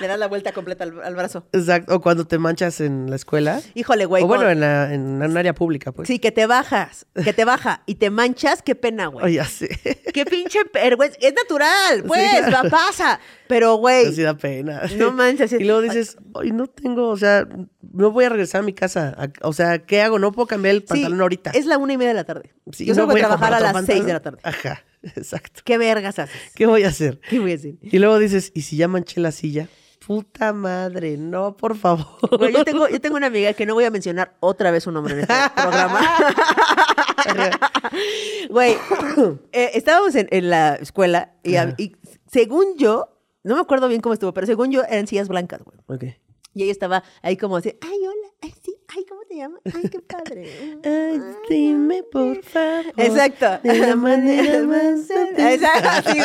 [0.00, 1.46] Le das la vuelta completa al, al brazo.
[1.52, 1.94] Exacto.
[1.96, 3.60] O cuando te manchas en la escuela.
[3.74, 4.22] Híjole, güey.
[4.22, 6.08] o bueno, en, la- en un área pública, pues.
[6.08, 9.24] Sí, que te bajas, que te baja y te manchas, qué pena, güey.
[9.26, 9.68] Oye, así.
[10.12, 11.16] Qué pinche vergüenza.
[11.20, 12.64] Es natural, pues, claro.
[12.64, 13.20] va- pasa.
[13.48, 14.82] Pero, güey, Así da pena.
[14.96, 15.56] No manches, sí.
[15.60, 17.46] Y luego dices, ay, no tengo, o sea,
[17.92, 19.14] no voy a regresar a mi casa.
[19.18, 20.18] A- O sea, ¿qué hago?
[20.18, 21.50] No puedo cambiar el pantalón ahorita.
[21.50, 22.54] es la una y media de la tarde.
[22.72, 24.40] Sí, Yo no salgo voy a trabajar a comprar las seis de pantalón.
[24.42, 24.70] la tarde.
[24.72, 24.84] Ajá,
[25.20, 25.60] exacto.
[25.64, 26.36] ¿Qué vergas haces?
[26.54, 27.20] ¿Qué voy a hacer?
[27.28, 27.78] ¿Qué voy a decir?
[27.82, 29.68] Y luego dices, ¿y si ya manché la silla?
[30.04, 32.06] Puta madre, no, por favor.
[32.36, 34.90] Güey, yo tengo, yo tengo una amiga que no voy a mencionar otra vez su
[34.90, 36.00] nombre en este programa.
[38.50, 38.76] Güey,
[39.52, 41.92] eh, estábamos en, en la escuela y
[42.30, 43.11] según yo,
[43.44, 45.78] no me acuerdo bien cómo estuvo, pero según yo eran sillas blancas, güey.
[45.86, 46.16] Ok.
[46.54, 49.60] Y ella estaba ahí como así, ay, hola, ay, sí, ay, ¿cómo te llamas?
[49.74, 50.78] Ay, qué padre.
[50.84, 52.92] Ay, dime, por favor.
[52.98, 53.58] Exacto.
[53.62, 56.18] De la manera más Exacto, así,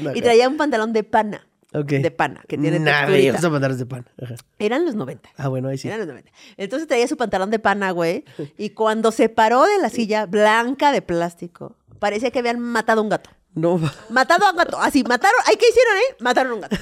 [0.00, 0.18] güey.
[0.18, 1.44] Y traía un pantalón de pana.
[1.74, 1.88] Ok.
[1.88, 3.50] de pana, que tiene Nadie texturita.
[3.50, 4.06] pantalones de pan.
[4.22, 4.34] Ajá.
[4.58, 5.30] Eran los 90.
[5.38, 5.88] Ah, bueno, ahí sí.
[5.88, 6.30] Eran los 90.
[6.58, 8.24] Entonces traía su pantalón de pana, güey.
[8.58, 13.04] Y cuando se paró de la silla blanca de plástico, parecía que habían matado a
[13.04, 13.30] un gato.
[13.54, 13.80] No.
[14.10, 14.78] Matado a un gato.
[14.78, 15.38] Así, mataron.
[15.46, 16.16] ¿Ay, qué hicieron ahí?
[16.20, 16.76] Mataron a un gato.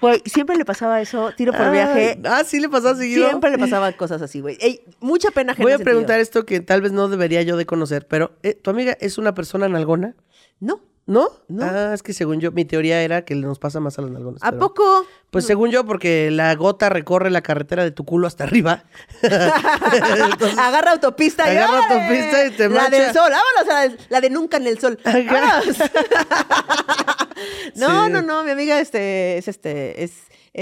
[0.00, 2.20] Güey, siempre le pasaba eso, tiro por viaje.
[2.24, 3.28] Ah, sí le pasó seguido.
[3.28, 4.56] Siempre le pasaban cosas así, güey.
[4.60, 5.84] Ey, mucha pena Voy a sentido.
[5.84, 9.18] preguntar esto que tal vez no debería yo de conocer, pero eh, ¿tu amiga es
[9.18, 10.14] una persona nalgona?
[10.60, 10.80] No.
[11.08, 11.30] ¿No?
[11.48, 11.64] No.
[11.64, 14.42] Ah, es que según yo, mi teoría era que nos pasa más a las nalgonas.
[14.42, 15.06] ¿A pero- poco?
[15.30, 18.84] Pues según yo, porque la gota recorre la carretera de tu culo hasta arriba.
[19.22, 21.94] Entonces, Agarra autopista y Agarra ¡órale!
[21.94, 24.98] autopista y te La del sol, vámonos a la, la de nunca en el sol.
[25.02, 25.18] Ajá.
[25.30, 25.78] Vámonos.
[27.76, 28.12] no, Sí.
[28.12, 30.12] no, no, mi amiga este, es este, es,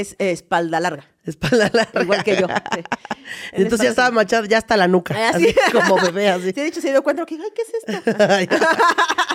[0.00, 1.04] es, eh, espalda larga.
[1.24, 2.02] espalda larga.
[2.02, 2.46] Igual que yo.
[2.74, 2.82] sí.
[3.52, 5.14] Entonces ya estaba manchada, ya hasta la nuca.
[5.16, 5.54] Ah, así sí.
[5.72, 6.46] como bebé, así.
[6.46, 8.54] Sí, de hecho se dio cuenta que, ay, ¿qué es esto?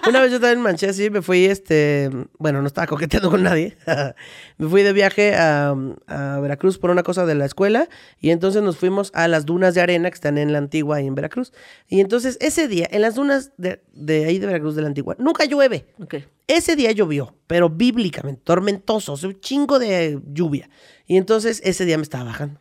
[0.10, 2.10] Una vez yo también manché así, me fui, este,
[2.40, 3.78] bueno, no estaba coqueteando con nadie.
[4.58, 5.76] me fui de viaje a,
[6.08, 7.88] a Veracruz por una cosa de la escuela
[8.20, 11.08] y entonces nos fuimos a las dunas de arena que están en la antigua ahí
[11.08, 11.54] en Veracruz.
[11.88, 15.16] Y entonces ese día, en las dunas de, de ahí de Veracruz de la antigua,
[15.20, 15.86] nunca llueve.
[16.02, 16.16] Ok.
[16.52, 20.70] Ese día llovió, pero bíblicamente, tormentoso, o sea, un chingo de lluvia.
[21.08, 22.60] Y entonces ese día me estaba bajando.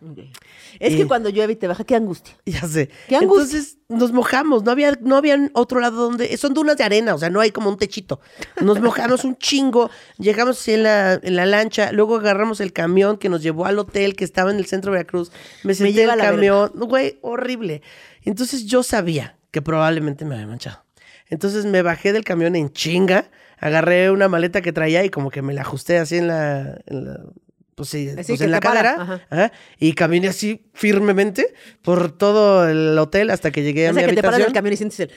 [0.79, 2.37] Es que cuando llueve y te baja, qué angustia.
[2.47, 2.89] Ya sé.
[3.09, 3.59] Qué angustia.
[3.59, 6.37] Entonces nos mojamos, no había, no había otro lado donde.
[6.37, 8.21] Son dunas de arena, o sea, no hay como un techito.
[8.61, 13.17] Nos mojamos un chingo, llegamos así en la, en la lancha, luego agarramos el camión
[13.17, 15.33] que nos llevó al hotel que estaba en el centro de Veracruz.
[15.65, 17.83] Me senté en el camión, güey, horrible.
[18.23, 20.85] Entonces yo sabía que probablemente me había manchado.
[21.29, 23.31] Entonces me bajé del camión en chinga,
[23.61, 26.81] agarré una maleta que traía y como que me la ajusté así en la.
[26.87, 27.21] en la-
[27.77, 28.97] pues sí, pues en la cadera.
[29.01, 29.21] ajá.
[29.31, 34.05] Ajá, y caminé así firmemente por todo el hotel hasta que llegué a Es mi
[34.05, 35.11] que te paras del camión y sientes el...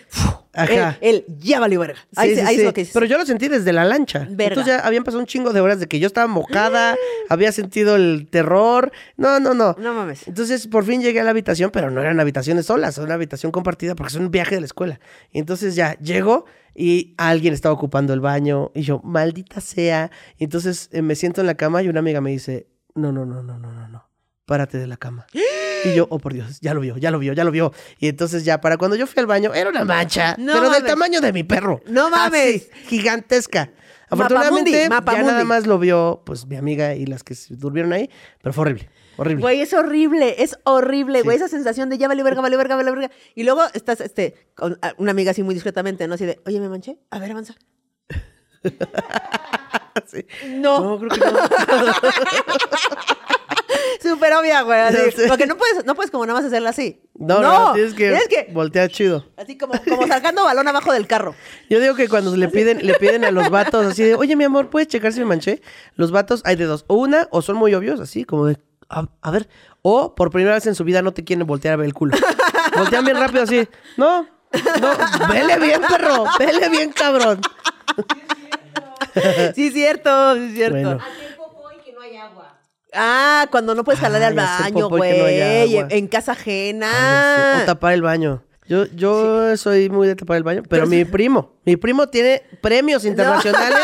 [0.54, 0.98] Ajá.
[1.02, 1.98] El ya valió verga.
[2.16, 2.62] Ahí, Sí, se- sí, ahí sí.
[2.62, 2.88] es lo que.
[2.94, 4.20] Pero yo lo sentí desde la lancha.
[4.30, 4.44] Verga.
[4.54, 6.96] Entonces ya habían pasado un chingo de horas de que yo estaba mojada,
[7.30, 8.94] había sentido el terror.
[9.18, 9.76] No, no, no.
[9.78, 10.26] No mames.
[10.28, 13.52] Entonces por fin llegué a la habitación, pero no eran habitaciones solas, era una habitación
[13.52, 15.02] compartida porque es un viaje de la escuela.
[15.34, 20.12] Y entonces ya llego y alguien estaba ocupando el baño y yo, maldita sea.
[20.38, 23.26] Y entonces eh, me siento en la cama y una amiga me dice, no, no,
[23.26, 24.10] no, no, no, no, no,
[24.46, 25.26] párate de la cama.
[25.86, 27.74] Y yo, oh por Dios, ya lo vio, ya lo vio, ya lo vio.
[28.00, 30.84] Y entonces ya para cuando yo fui al baño era una mancha, No pero del
[30.84, 31.82] tamaño de mi perro.
[31.88, 32.70] No mames.
[32.72, 33.72] Así, gigantesca.
[34.10, 37.94] Mapamundi, Afortunadamente ya nada más lo vio pues mi amiga y las que se durmieron
[37.94, 38.10] ahí,
[38.42, 39.42] pero fue horrible, horrible.
[39.42, 41.38] Güey, es horrible, es horrible, güey.
[41.38, 43.12] Esa sensación de ya vale verga, vale verga, vale verga.
[43.36, 46.16] Y luego estás, este, con una amiga así muy discretamente, ¿no?
[46.16, 46.98] Así de, oye, me manché.
[47.10, 47.56] A ver, avanza.
[50.08, 50.26] Sí.
[50.48, 51.38] No, No, creo que no.
[54.02, 54.80] súper obvia, güey.
[54.80, 54.98] así.
[55.28, 57.02] Porque no puedes, no puedes como nada más hacerla así.
[57.16, 59.26] No, no, tienes que, voltear chido.
[59.38, 61.36] así como, como sacando balón abajo del carro.
[61.70, 64.44] Yo digo que cuando le piden, le piden a los vatos así de, oye, mi
[64.44, 65.62] amor, ¿puedes checar si me manché?
[65.96, 66.86] Los vatos hay de dos.
[66.88, 68.58] O una, o son muy obvios, así como de,
[68.90, 69.48] a, a ver.
[69.82, 72.16] O por primera vez en su vida no te quieren voltear a ver el culo.
[72.78, 73.68] Voltean bien rápido así.
[73.98, 74.24] No,
[74.82, 76.26] no, vele bien, perro.
[76.40, 77.42] Vele bien, cabrón.
[79.56, 80.78] Sí, es cierto, sí, es cierto.
[80.78, 81.00] Bueno.
[81.80, 82.60] Y que no hay agua.
[82.94, 85.78] Ah, cuando no puedes jalar al baño, no güey.
[85.90, 87.60] en casa ajena.
[87.62, 88.44] O tapar el baño.
[88.68, 93.06] Yo, yo soy muy de tapar el baño, pero mi primo, mi primo tiene premios
[93.06, 93.80] internacionales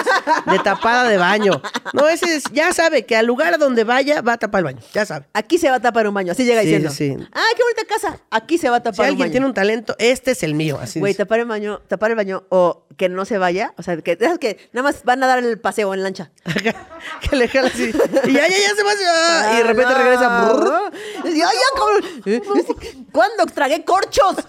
[0.46, 1.62] de tapada de baño.
[1.94, 4.66] No, ese es- ya sabe que al lugar a donde vaya va a tapar el
[4.66, 5.26] baño, ya sabe.
[5.34, 6.32] Aquí se va a tapar un baño.
[6.32, 6.90] Así llega Sí, diciendo.
[6.92, 7.16] sí.
[7.34, 8.20] Ah, qué bonita casa.
[8.30, 9.32] Aquí se va a tapar Si un alguien baño.
[9.32, 10.78] tiene un talento, este es el mío.
[10.82, 13.74] Así Güey, tapar el baño, tapar el baño o que no se vaya.
[13.78, 14.18] O sea, que,
[14.74, 16.32] nada más van a dar el paseo en lancha.
[17.30, 17.92] que le jala así.
[18.26, 18.90] Y ya, ya, ya se va.
[18.94, 20.30] va, y de repente Ah, regresa.
[20.42, 20.54] no.
[20.58, 20.92] brrr.
[21.26, 23.06] Y ¡Ay, ya, cabrón!
[23.12, 24.36] ¿Cuándo tragué corchos?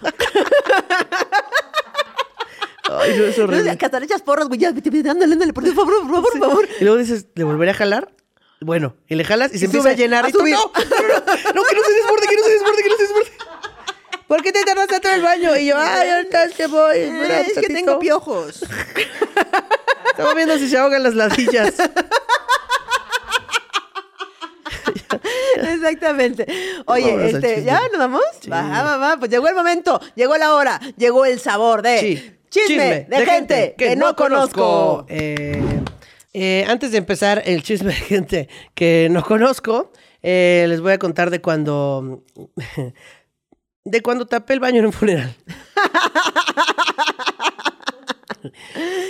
[2.98, 3.76] Ay, no, es horrible.
[3.76, 4.58] Que hasta le echas porros, güey.
[4.60, 6.68] Ya, ándale, ándale, por favor, por favor, por favor.
[6.80, 8.12] Y luego dices, ¿le volveré a jalar?
[8.60, 10.28] Bueno, y le jalas y se empieza a llenar.
[10.28, 10.72] y tú, no, no, no,
[11.64, 13.30] que no se desborde, que no se desborde, que no se desborde.
[14.28, 15.56] ¿Por qué te tardaste en el baño?
[15.56, 16.96] Y yo, ay, ahorita es que voy.
[16.98, 17.72] Eh, es que tantito".
[17.74, 18.62] tengo piojos.
[20.10, 21.74] Estaba viendo si se ahogan las ladillas.
[25.56, 26.46] Exactamente.
[26.86, 27.64] Oye, Vámonos este.
[27.64, 28.22] ¿ya nos vamos?
[28.40, 28.48] Sí.
[28.50, 29.16] Va, va, va.
[29.18, 32.36] Pues llegó el momento, llegó la hora, llegó el sabor de Sí.
[32.50, 35.06] Chisme, de, gente, que, no conozco.
[35.08, 35.62] Eh,
[36.32, 39.92] eh, antes de empezar el chisme de gente que no conozco,
[40.22, 42.24] eh, les voy a contar de cuando.
[43.82, 45.34] De cuando tapé el baño en un funeral.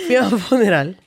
[0.07, 0.97] Fui a un funeral.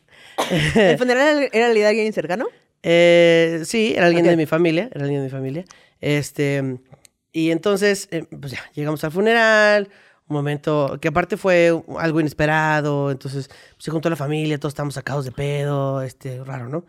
[0.74, 2.46] ¿El funeral era el de alguien cercano?
[2.82, 5.64] Eh, sí, era alguien de mi familia, era alguien de mi familia.
[6.00, 6.78] Este,
[7.32, 9.88] y entonces, eh, pues ya, llegamos al funeral,
[10.26, 15.24] un momento que aparte fue algo inesperado, entonces se juntó la familia, todos estábamos sacados
[15.24, 16.84] de pedo, este, raro, ¿no?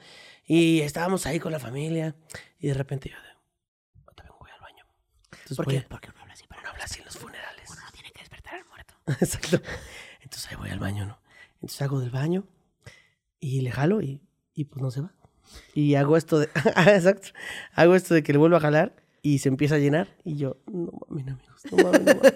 [0.45, 2.15] Y estábamos ahí con la familia
[2.59, 4.85] y de repente yo, de, "Ahorita vengo, voy al baño.
[5.31, 5.85] Entonces ¿Por voy qué?
[5.89, 7.69] Porque uno habla así para no habla así en los funerales.
[7.69, 8.93] Uno no tiene que despertar al muerto.
[9.07, 9.61] Exacto.
[10.21, 11.19] Entonces ahí voy al baño, ¿no?
[11.55, 12.45] Entonces hago del baño
[13.39, 14.21] y le jalo y,
[14.53, 15.13] y pues no se va.
[15.73, 16.45] Y hago esto de.
[16.87, 17.29] Exacto.
[17.73, 18.95] Hago esto de que le vuelvo a jalar
[19.25, 20.15] y se empieza a llenar.
[20.23, 22.33] Y yo, no mames, amigos, no mames, no mames.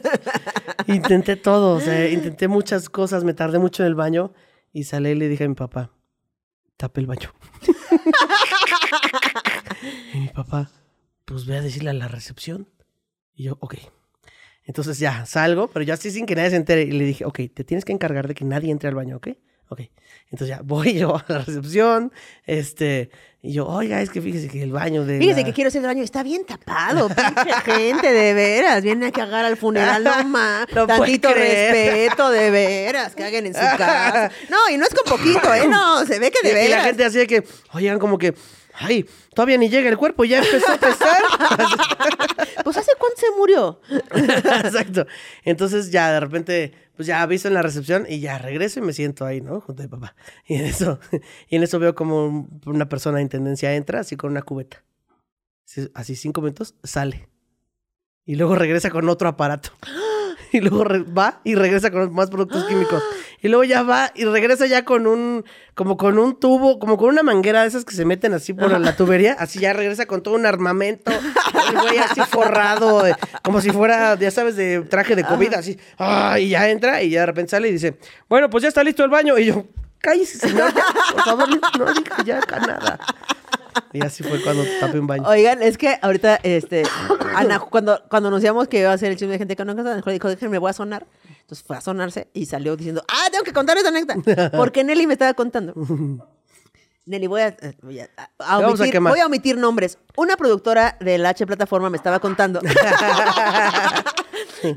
[0.88, 4.34] intenté todo, o sea, intenté muchas cosas, me tardé mucho en el baño
[4.74, 5.92] y salí y le dije a mi papá,
[6.78, 7.32] tape el baño.
[10.16, 10.72] y mi papá,
[11.26, 12.68] pues ve a decirle a la recepción.
[13.36, 13.76] Y yo, ok.
[14.64, 16.82] Entonces ya salgo, pero ya así sin que nadie se entere.
[16.82, 19.28] Y le dije, ok, te tienes que encargar de que nadie entre al baño, ¿ok?
[19.70, 19.82] Ok.
[20.32, 22.12] Entonces ya voy yo a la recepción,
[22.46, 23.10] este,
[23.42, 25.18] y yo, oiga, es que fíjese que el baño de.
[25.18, 26.04] Fíjese la- que quiero hacer el baño.
[26.04, 28.84] Está bien tapado, pinche gente, de veras.
[28.84, 30.68] Viene a cagar al funeral, no más.
[30.76, 33.16] No Tantito respeto, de veras.
[33.16, 34.30] Que hagan en su casa.
[34.50, 35.68] No, y no es con poquito, ¿eh?
[35.68, 36.78] No, se ve que de Y, y veras.
[36.80, 37.44] la gente así de que,
[37.74, 38.34] oigan, como que,
[38.80, 41.22] ay, todavía ni llega el cuerpo, ya empezó a pesar.
[42.64, 43.82] Pues ¿hace cuánto se murió?
[44.64, 45.06] Exacto.
[45.44, 48.94] Entonces ya de repente, pues ya aviso en la recepción y ya regreso y me
[48.94, 49.62] siento ahí, ¿no?
[49.62, 50.16] Junto a mi papá.
[50.46, 51.00] Y en eso,
[51.48, 54.84] y en eso veo como un- una persona de intendencia entra así con una cubeta.
[55.66, 57.30] Así, así cinco minutos, sale.
[58.26, 59.72] Y luego regresa con otro aparato.
[60.52, 60.84] Y luego
[61.16, 63.04] va y regresa con más productos químicos.
[63.42, 67.10] Y luego ya va y regresa ya con un, como con un tubo, como con
[67.10, 69.36] una manguera de esas que se meten así por la tubería.
[69.40, 71.12] Así ya regresa con todo un armamento.
[71.12, 73.04] El güey así forrado,
[73.44, 75.80] como si fuera, ya sabes, de traje de COVID, así.
[76.40, 79.04] Y ya entra y ya de repente sale y dice, bueno, pues ya está listo
[79.04, 79.38] el baño.
[79.38, 79.66] Y yo,
[80.00, 80.84] cállese, señor, ya,
[81.14, 83.00] por favor, no diga ya nada.
[83.94, 85.24] Y así fue cuando tapé un baño.
[85.28, 86.84] Oigan, es que ahorita, este,
[87.36, 90.02] Ana, cuando, cuando anunciamos que iba a hacer el chisme de gente que no casa,
[90.12, 91.06] dijo, déjenme, voy a sonar.
[91.50, 94.52] Entonces fue a sonarse y salió diciendo, ah, tengo que contar esta anécdota.
[94.52, 95.74] Porque Nelly me estaba contando.
[97.06, 98.10] Nelly, voy a, eh, voy a-
[98.68, 99.98] omitir, voy a omitir nombres.
[100.16, 102.62] Una productora de la H plataforma me estaba contando.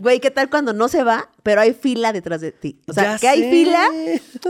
[0.01, 2.81] Güey, ¿qué tal cuando no se va, pero hay fila detrás de ti?
[2.87, 3.85] O sea, Ya que hay fila.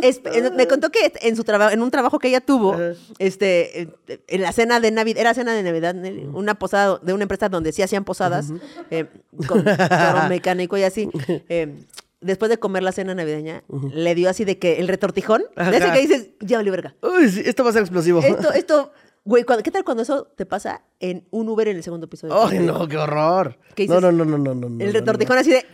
[0.02, 0.20] es-
[0.54, 2.76] me contó que en su trabajo, en un trabajo que ella tuvo,
[3.18, 3.88] este,
[4.28, 7.48] en la cena de Navidad, era cena de Navidad, Nelly, una posada de una empresa
[7.48, 8.48] donde sí hacían posadas,
[8.90, 9.06] eh,
[9.48, 9.74] con toro
[10.28, 11.08] mecánico y así.
[11.48, 11.82] eh,
[12.22, 15.92] después de comer la cena navideña, le dio así de que el retortijón, de ese
[15.92, 16.94] que dices, ya vale verga.
[17.02, 18.20] Uy, sí, esto va a ser explosivo.
[18.20, 18.92] Esto, esto,
[19.24, 22.42] güey, ¿qué tal cuando eso te pasa en un Uber en el segundo episodio?
[22.46, 23.58] Ay, no, qué horror.
[23.74, 24.02] ¿Qué no, dices?
[24.02, 24.68] no, no, no, no, no.
[24.68, 25.66] no, El no, retortijón así de.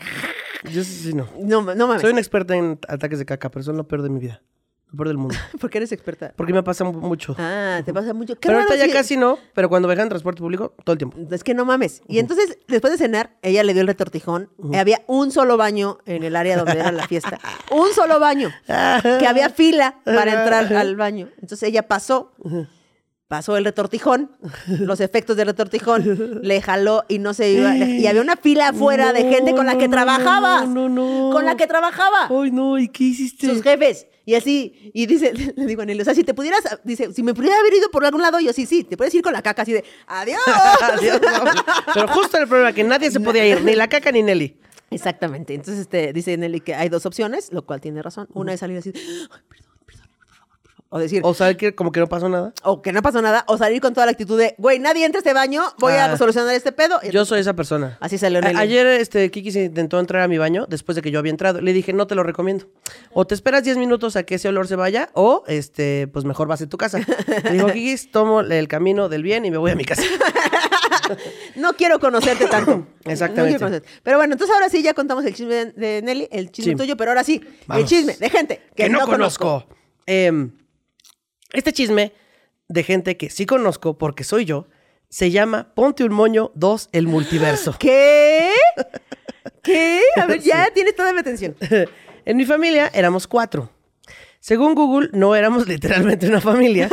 [0.73, 1.29] Yo sí, no.
[1.41, 4.11] no, no mames, Soy una experta en ataques de caca, pero son lo peor de
[4.11, 4.43] mi vida.
[4.91, 5.35] Lo peor del mundo.
[5.61, 6.33] porque eres experta.
[6.35, 7.35] Porque me pasa mu- mucho.
[7.39, 8.35] Ah, te pasa mucho.
[8.37, 10.99] Qué pero ahorita ya si- casi no, pero cuando viajan en transporte público, todo el
[10.99, 11.19] tiempo.
[11.31, 12.01] Es que no mames.
[12.09, 14.49] Y entonces, después de cenar, ella le dio el retortijón.
[14.75, 17.39] Había un solo baño en el área donde era la fiesta.
[17.71, 18.51] Un solo baño.
[18.67, 21.29] Que había fila para entrar al baño.
[21.41, 22.33] Entonces ella pasó.
[23.29, 24.31] Pasó el retortijón,
[24.81, 27.77] los efectos del retortijón, le jaló y no se iba.
[27.77, 30.67] Y había una fila afuera de gente con la que no, trabajabas.
[30.67, 31.31] no, no, no.
[31.31, 32.29] Con la que trabajaba.
[32.31, 33.47] Ay, no, ¿y qué hiciste?
[33.47, 34.07] Sus jefes.
[34.29, 37.23] Y así, y dice, le digo a Nelly, o sea, si te pudieras, dice, si
[37.23, 39.41] me pudiera haber ido por algún lado, yo sí, sí, te puedes ir con la
[39.41, 40.39] caca así de, adiós.
[41.95, 44.61] Pero justo el problema, que nadie se podía ir, ni la caca ni Nelly.
[44.91, 45.55] Exactamente.
[45.55, 48.29] Entonces, este, dice Nelly que hay dos opciones, lo cual tiene razón.
[48.35, 50.78] Una es salir así, "Ay, perdón, perdón, por favor, por favor".
[50.91, 52.55] O decir, O saber que como que no pasó nada.
[52.63, 55.19] o que no pasó nada, o salir con toda la actitud de, güey, nadie entra
[55.19, 56.13] a este baño, voy Ah.
[56.13, 56.99] a solucionar este pedo.
[57.11, 57.99] Yo soy esa persona.
[58.01, 58.57] Así salió Nelly.
[58.59, 61.61] ayer este, Kiki se intentó entrar a mi baño después de que yo había entrado.
[61.61, 62.67] Le dije, no te lo recomiendo.
[63.13, 66.49] O te esperas 10 minutos a que ese olor se vaya, o este, pues mejor
[66.49, 67.01] vas a tu casa.
[67.45, 70.03] Le digo, Kiki, tomo el camino del bien y me voy a mi casa.
[71.57, 72.87] No quiero conocerte tanto.
[73.05, 73.37] Exactamente.
[73.37, 73.89] No quiero conocerte.
[74.03, 76.77] Pero bueno, entonces ahora sí ya contamos el chisme de, Nelly, el chisme Sí.
[76.77, 77.41] tuyo, pero ahora sí,
[77.75, 79.67] el chisme de gente que, que no, conozco.
[80.07, 80.53] Em,
[81.53, 82.13] este chisme
[82.69, 84.67] de gente que sí conozco porque soy yo
[85.09, 87.75] se llama Ponte un moño 2 el multiverso.
[87.79, 88.53] ¿Qué?
[89.63, 90.03] ¿Qué?
[90.17, 91.57] A ver, ya tienes toda mi atención.
[92.25, 93.71] en mi familia éramos cuatro.
[94.41, 96.89] Según Google, no éramos literalmente una familia.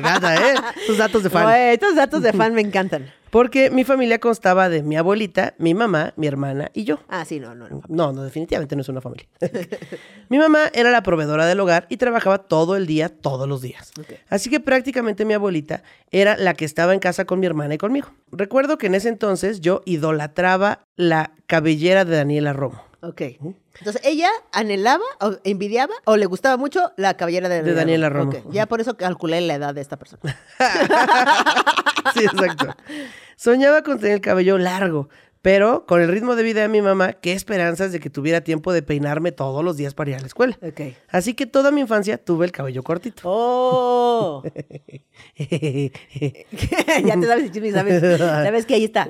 [0.00, 0.54] Encanta, ¿eh?
[0.86, 1.44] Tus datos de fan.
[1.44, 3.12] Güey, estos datos de fan me encantan.
[3.30, 6.98] Porque mi familia constaba de mi abuelita, mi mamá, mi hermana y yo.
[7.08, 7.82] Ah, sí, no, no, no.
[7.86, 9.28] No, no, definitivamente no es una familia.
[10.28, 13.92] mi mamá era la proveedora del hogar y trabajaba todo el día, todos los días.
[14.28, 17.78] Así que prácticamente mi abuelita era la que estaba en casa con mi hermana y
[17.78, 18.08] conmigo.
[18.32, 22.89] Recuerdo que en ese entonces yo idolatraba la cabellera de Daniela Romo.
[23.02, 23.20] Ok.
[23.78, 28.30] Entonces, ella anhelaba, o envidiaba, o le gustaba mucho la cabellera de Daniela, Daniela Romo.
[28.30, 30.20] Ok, Ya por eso calculé la edad de esta persona.
[32.14, 32.74] sí, exacto.
[33.36, 35.08] Soñaba con tener el cabello largo,
[35.42, 38.74] Pero con el ritmo de vida de mi mamá, qué esperanzas de que tuviera tiempo
[38.74, 40.58] de peinarme todos los días para ir a la escuela.
[40.60, 40.80] Ok.
[41.08, 43.22] Así que toda mi infancia tuve el cabello cortito.
[43.24, 44.42] ¡Oh!
[45.38, 49.08] ya te sabes el chisme sabes, sabes que ahí está.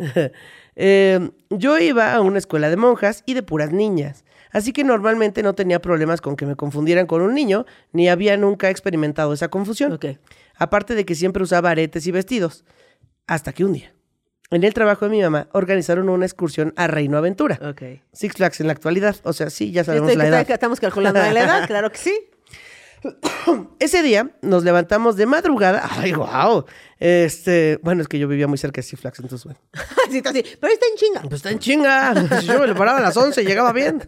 [0.83, 4.25] Eh, yo iba a una escuela de monjas y de puras niñas.
[4.51, 8.37] Así que normalmente no tenía problemas con que me confundieran con un niño, ni había
[8.39, 9.93] nunca experimentado esa confusión.
[9.93, 10.07] Ok.
[10.57, 12.65] Aparte de que siempre usaba aretes y vestidos.
[13.27, 13.93] Hasta que un día,
[14.51, 17.61] en el trabajo de mi mamá, organizaron una excursión a Reino Aventura.
[17.63, 17.83] Ok.
[18.13, 19.15] Six Flags en la actualidad.
[19.25, 20.51] O sea, sí, ya sabemos Estoy- la edad.
[20.51, 22.19] estamos calculando la edad, claro que sí.
[23.79, 25.89] Ese día nos levantamos de madrugada.
[25.91, 26.65] ¡Ay, wow!
[26.99, 29.61] Este, bueno, es que yo vivía muy cerca de Six Flags, entonces, bueno.
[30.11, 31.21] Sí, está así, pero está en chinga.
[31.23, 32.41] Pues está en chinga.
[32.41, 34.03] Si Yo me lo paraba a las 11, llegaba bien.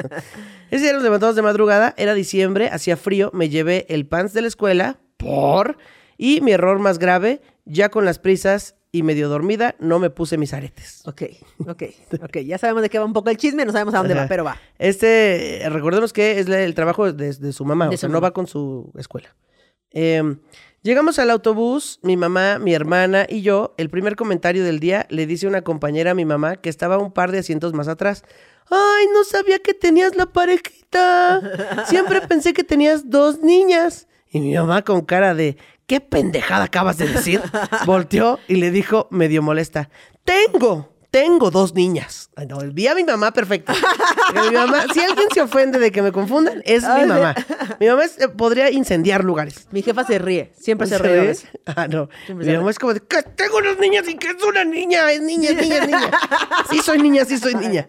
[0.71, 4.43] Ese día nos levantamos de madrugada, era diciembre, hacía frío, me llevé el pants de
[4.43, 5.77] la escuela, por.
[6.19, 10.37] Y mi error más grave, ya con las prisas y medio dormida, no me puse
[10.37, 11.03] mis aretes.
[11.07, 11.23] Ok,
[11.67, 11.83] ok,
[12.23, 12.37] ok.
[12.45, 14.45] Ya sabemos de qué va un poco el chisme, no sabemos a dónde va, pero
[14.45, 14.59] va.
[14.79, 18.21] Este, recordemos que es el trabajo de, de su mamá, De o su sea, no
[18.21, 19.35] va con su escuela.
[19.93, 20.37] Eh,
[20.83, 23.75] llegamos al autobús, mi mamá, mi hermana y yo.
[23.79, 27.13] El primer comentario del día le dice una compañera a mi mamá que estaba un
[27.13, 28.25] par de asientos más atrás.
[28.71, 31.41] ¡Ay, no sabía que tenías la parejita!
[31.87, 34.07] Siempre pensé que tenías dos niñas.
[34.29, 37.41] Y mi mamá con cara de, ¿qué pendejada acabas de decir?
[37.87, 39.91] Volteó y le dijo, medio molesta,
[40.25, 42.31] tengo, tengo dos niñas.
[42.49, 43.75] No, vi a mi mamá perfecta.
[44.35, 47.35] Porque mi mamá, si alguien se ofende de que me confundan, es mi mamá.
[47.79, 49.69] Mi mamá es- eh, podría incendiar lugares.
[49.73, 51.37] Mi jefa se ríe, siempre se ríe.
[51.67, 52.09] Ah, no.
[52.25, 52.71] Siempre Mi se mamá ríe.
[52.71, 55.77] es como de, tengo unas niñas y que es una niña, es niña, es niña,
[55.79, 56.11] es niña.
[56.71, 57.87] Sí soy niña, sí soy niña.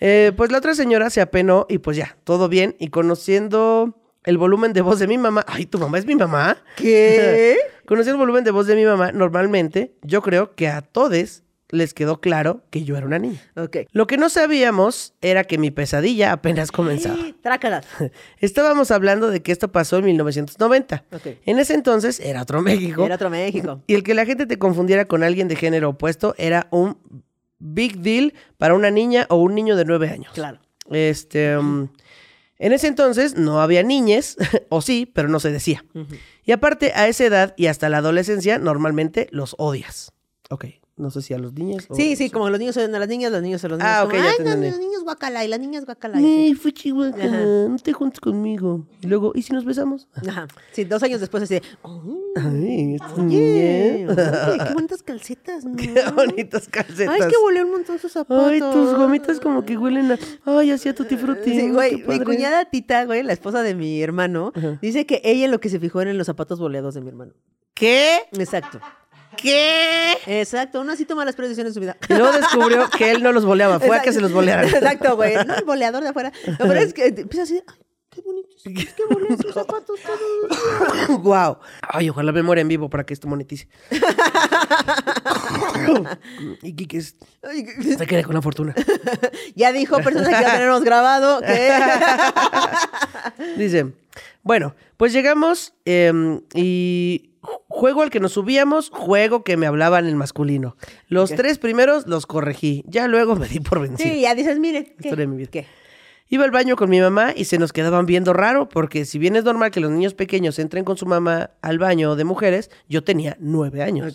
[0.00, 2.76] Eh, pues la otra señora se apenó y pues ya, todo bien.
[2.78, 3.94] Y conociendo
[4.28, 6.58] el volumen de voz de mi mamá, ay, ¿tu mamá es mi mamá?
[6.76, 7.56] ¿Qué?
[7.86, 11.94] Conociendo el volumen de voz de mi mamá, normalmente yo creo que a todos les
[11.94, 13.40] quedó claro que yo era una niña.
[13.56, 13.78] Ok.
[13.90, 17.16] Lo que no sabíamos era que mi pesadilla apenas comenzaba.
[17.42, 17.86] Trácalas.
[18.38, 21.04] Estábamos hablando de que esto pasó en 1990.
[21.10, 21.26] Ok.
[21.46, 23.06] En ese entonces era otro México.
[23.06, 23.82] Era otro México.
[23.86, 26.98] Y el que la gente te confundiera con alguien de género opuesto era un
[27.58, 30.32] big deal para una niña o un niño de nueve años.
[30.34, 30.58] Claro.
[30.90, 31.88] Este, um,
[32.58, 34.36] en ese entonces no había niñes,
[34.68, 35.84] o sí, pero no se decía.
[36.44, 40.12] Y aparte, a esa edad y hasta la adolescencia, normalmente los odias.
[40.50, 40.66] Ok,
[40.98, 41.86] no sé si a los niños.
[41.88, 43.92] o- Sí, sí, como los niños son a las niñas, los niños son los niños.
[43.94, 46.18] Ah, como, ok, ya Ay, no, los niños guacala y las niñas guacala.
[46.18, 47.40] Ay, fue chihuahua, Ajá.
[47.68, 48.84] no te juntes conmigo.
[49.00, 50.08] Y luego, ¿y si nos besamos?
[50.26, 50.46] Ajá.
[50.72, 51.62] Sí, dos años después así de,
[52.36, 54.12] Ay, esta oye, niña.
[54.12, 55.76] oye, qué bonitas calcetas, ¿no?
[55.76, 57.14] Qué bonitas calcetas.
[57.14, 58.48] Ay, es que volé un montón sus zapatos.
[58.48, 60.18] Ay, tus gomitas como que huelen a.
[60.44, 61.50] Ay, así a tutti frutti.
[61.58, 65.60] Sí, güey, mi cuñada Tita, güey, la esposa de mi hermano, dice que ella lo
[65.60, 67.32] que se fijó era en los zapatos boleados de mi hermano.
[67.74, 68.22] ¿Qué?
[68.32, 68.80] Exacto.
[69.40, 70.16] ¿Qué?
[70.26, 71.96] Exacto, uno así toma las predecisiones en su vida.
[72.08, 74.66] Y luego descubrió que él no los boleaba, fue a que se los bolearan.
[74.66, 75.34] Exacto, güey.
[75.46, 76.32] No, el boleador de afuera.
[76.46, 77.76] No, pero es que empieza así, ay,
[78.10, 78.48] qué bonitos.
[79.10, 81.22] Bolean sus zapatos todos.
[81.22, 81.58] wow.
[81.82, 83.68] Ay, ojalá me muera en vivo para que esto monetice.
[86.62, 87.16] y Kike es-
[87.96, 88.74] se quede con la fortuna.
[89.54, 91.72] Ya dijo personas que ya tenemos grabado que...
[93.56, 93.92] Dice,
[94.42, 100.16] bueno, pues llegamos em, y juego al que nos subíamos, juego que me hablaban en
[100.16, 100.76] masculino.
[101.08, 104.14] Los tres primeros los corregí, ya luego me di por vencido.
[104.14, 104.96] Sí, ya dices, mire.
[104.98, 105.50] de mi vida.
[105.50, 105.66] ¿Qué?
[106.30, 109.34] Iba al baño con mi mamá y se nos quedaban viendo raro, porque si bien
[109.34, 113.02] es normal que los niños pequeños entren con su mamá al baño de mujeres, yo
[113.02, 114.12] tenía nueve años.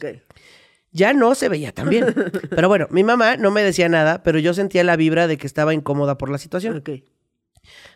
[0.92, 2.14] Ya no se veía tan bien.
[2.52, 5.48] Pero bueno, mi mamá no me decía nada, pero yo sentía la vibra de que
[5.48, 6.84] estaba incómoda por la situación.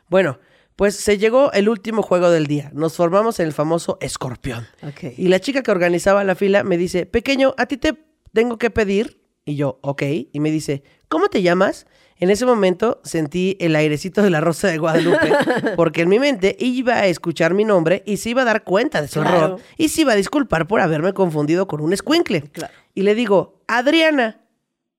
[0.09, 0.39] Bueno,
[0.78, 2.71] pues se llegó el último juego del día.
[2.73, 4.65] Nos formamos en el famoso escorpión.
[4.84, 5.13] Ok.
[5.17, 7.97] Y la chica que organizaba la fila me dice, pequeño, a ti te
[8.32, 9.19] tengo que pedir.
[9.43, 10.03] Y yo, ok.
[10.32, 11.88] Y me dice, ¿cómo te llamas?
[12.19, 15.32] En ese momento sentí el airecito de la Rosa de Guadalupe,
[15.75, 19.01] porque en mi mente iba a escuchar mi nombre y se iba a dar cuenta
[19.01, 19.38] de su Claro.
[19.38, 22.41] error y se iba a disculpar por haberme confundido con un escuincle.
[22.51, 22.73] Claro.
[22.93, 24.41] Y le digo, Adriana.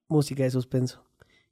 [0.08, 1.04] Música de suspenso.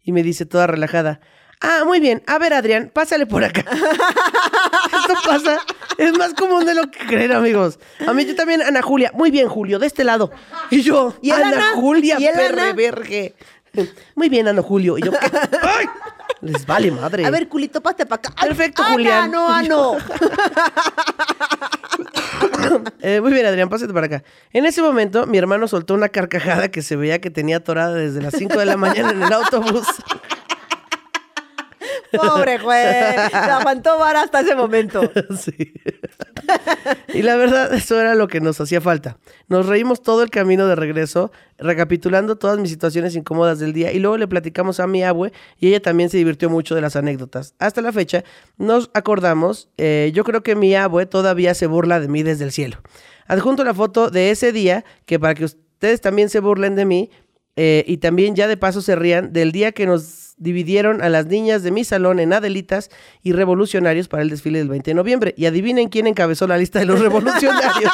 [0.02, 1.20] Y me dice toda relajada,
[1.60, 3.64] ah, muy bien, a ver Adrián, pásale por acá.
[3.70, 5.58] Esto pasa,
[5.98, 7.78] es más común de lo que creen, amigos.
[8.06, 10.30] A mí yo también, Ana Julia, muy bien, Julio, de este lado.
[10.70, 11.72] Y yo, ¿Y Ana Ana?
[11.74, 13.34] Julia, ¿Y perreverge.
[14.14, 14.96] Muy bien, Ana Julio.
[14.98, 15.18] Y yo, ¿qué?
[15.62, 15.86] ¡Ay!
[16.40, 17.24] Les vale madre.
[17.26, 18.32] A ver, culito, pásate para acá.
[18.36, 19.30] Ay, Perfecto, Ana, Julián.
[19.30, 19.96] no, ah, no.
[23.00, 24.22] Eh, muy bien, Adrián, pásate para acá.
[24.52, 28.20] En ese momento, mi hermano soltó una carcajada que se veía que tenía atorada desde
[28.20, 29.86] las 5 de la mañana en el autobús.
[32.12, 33.30] Pobre juez.
[33.30, 35.10] Se aguantó vara hasta ese momento.
[35.36, 35.72] Sí.
[37.12, 39.18] Y la verdad, eso era lo que nos hacía falta.
[39.48, 43.98] Nos reímos todo el camino de regreso, recapitulando todas mis situaciones incómodas del día y
[43.98, 47.54] luego le platicamos a mi abue y ella también se divirtió mucho de las anécdotas.
[47.58, 48.24] Hasta la fecha
[48.56, 52.52] nos acordamos, eh, yo creo que mi abue todavía se burla de mí desde el
[52.52, 52.78] cielo.
[53.26, 57.10] Adjunto la foto de ese día, que para que ustedes también se burlen de mí
[57.56, 61.26] eh, y también ya de paso se rían del día que nos dividieron a las
[61.26, 62.90] niñas de mi salón en Adelitas
[63.22, 65.34] y Revolucionarios para el desfile del 20 de noviembre.
[65.36, 67.92] Y adivinen quién encabezó la lista de los revolucionarios.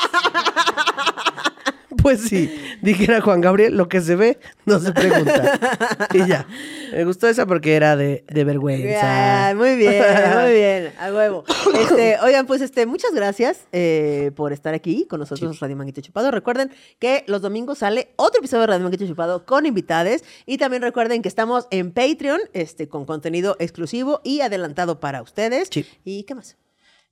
[2.02, 2.52] Pues sí,
[2.82, 6.08] dijera Juan Gabriel, lo que se ve no se pregunta.
[6.12, 6.46] Y ya.
[6.92, 9.46] Me gustó esa porque era de, de vergüenza.
[9.46, 10.04] Ay, muy bien,
[10.42, 11.44] muy bien, a huevo.
[11.82, 16.30] Este, oigan, pues este, muchas gracias eh, por estar aquí con nosotros, Radio Manguito Chupado.
[16.30, 20.22] Recuerden que los domingos sale otro episodio de Radio Manguito Chupado con invitades.
[20.44, 25.68] Y también recuerden que estamos en Patreon, este, con contenido exclusivo y adelantado para ustedes.
[25.70, 25.86] Sí.
[26.04, 26.56] ¿Y qué más?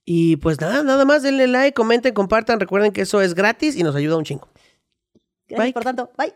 [0.05, 2.61] Y pues nada, nada más, denle like, comenten, compartan.
[2.61, 4.49] Recuerden que eso es gratis y nos ayuda un chingo.
[5.51, 5.73] Gracias Bye.
[5.73, 6.11] por tanto.
[6.17, 6.33] Bye.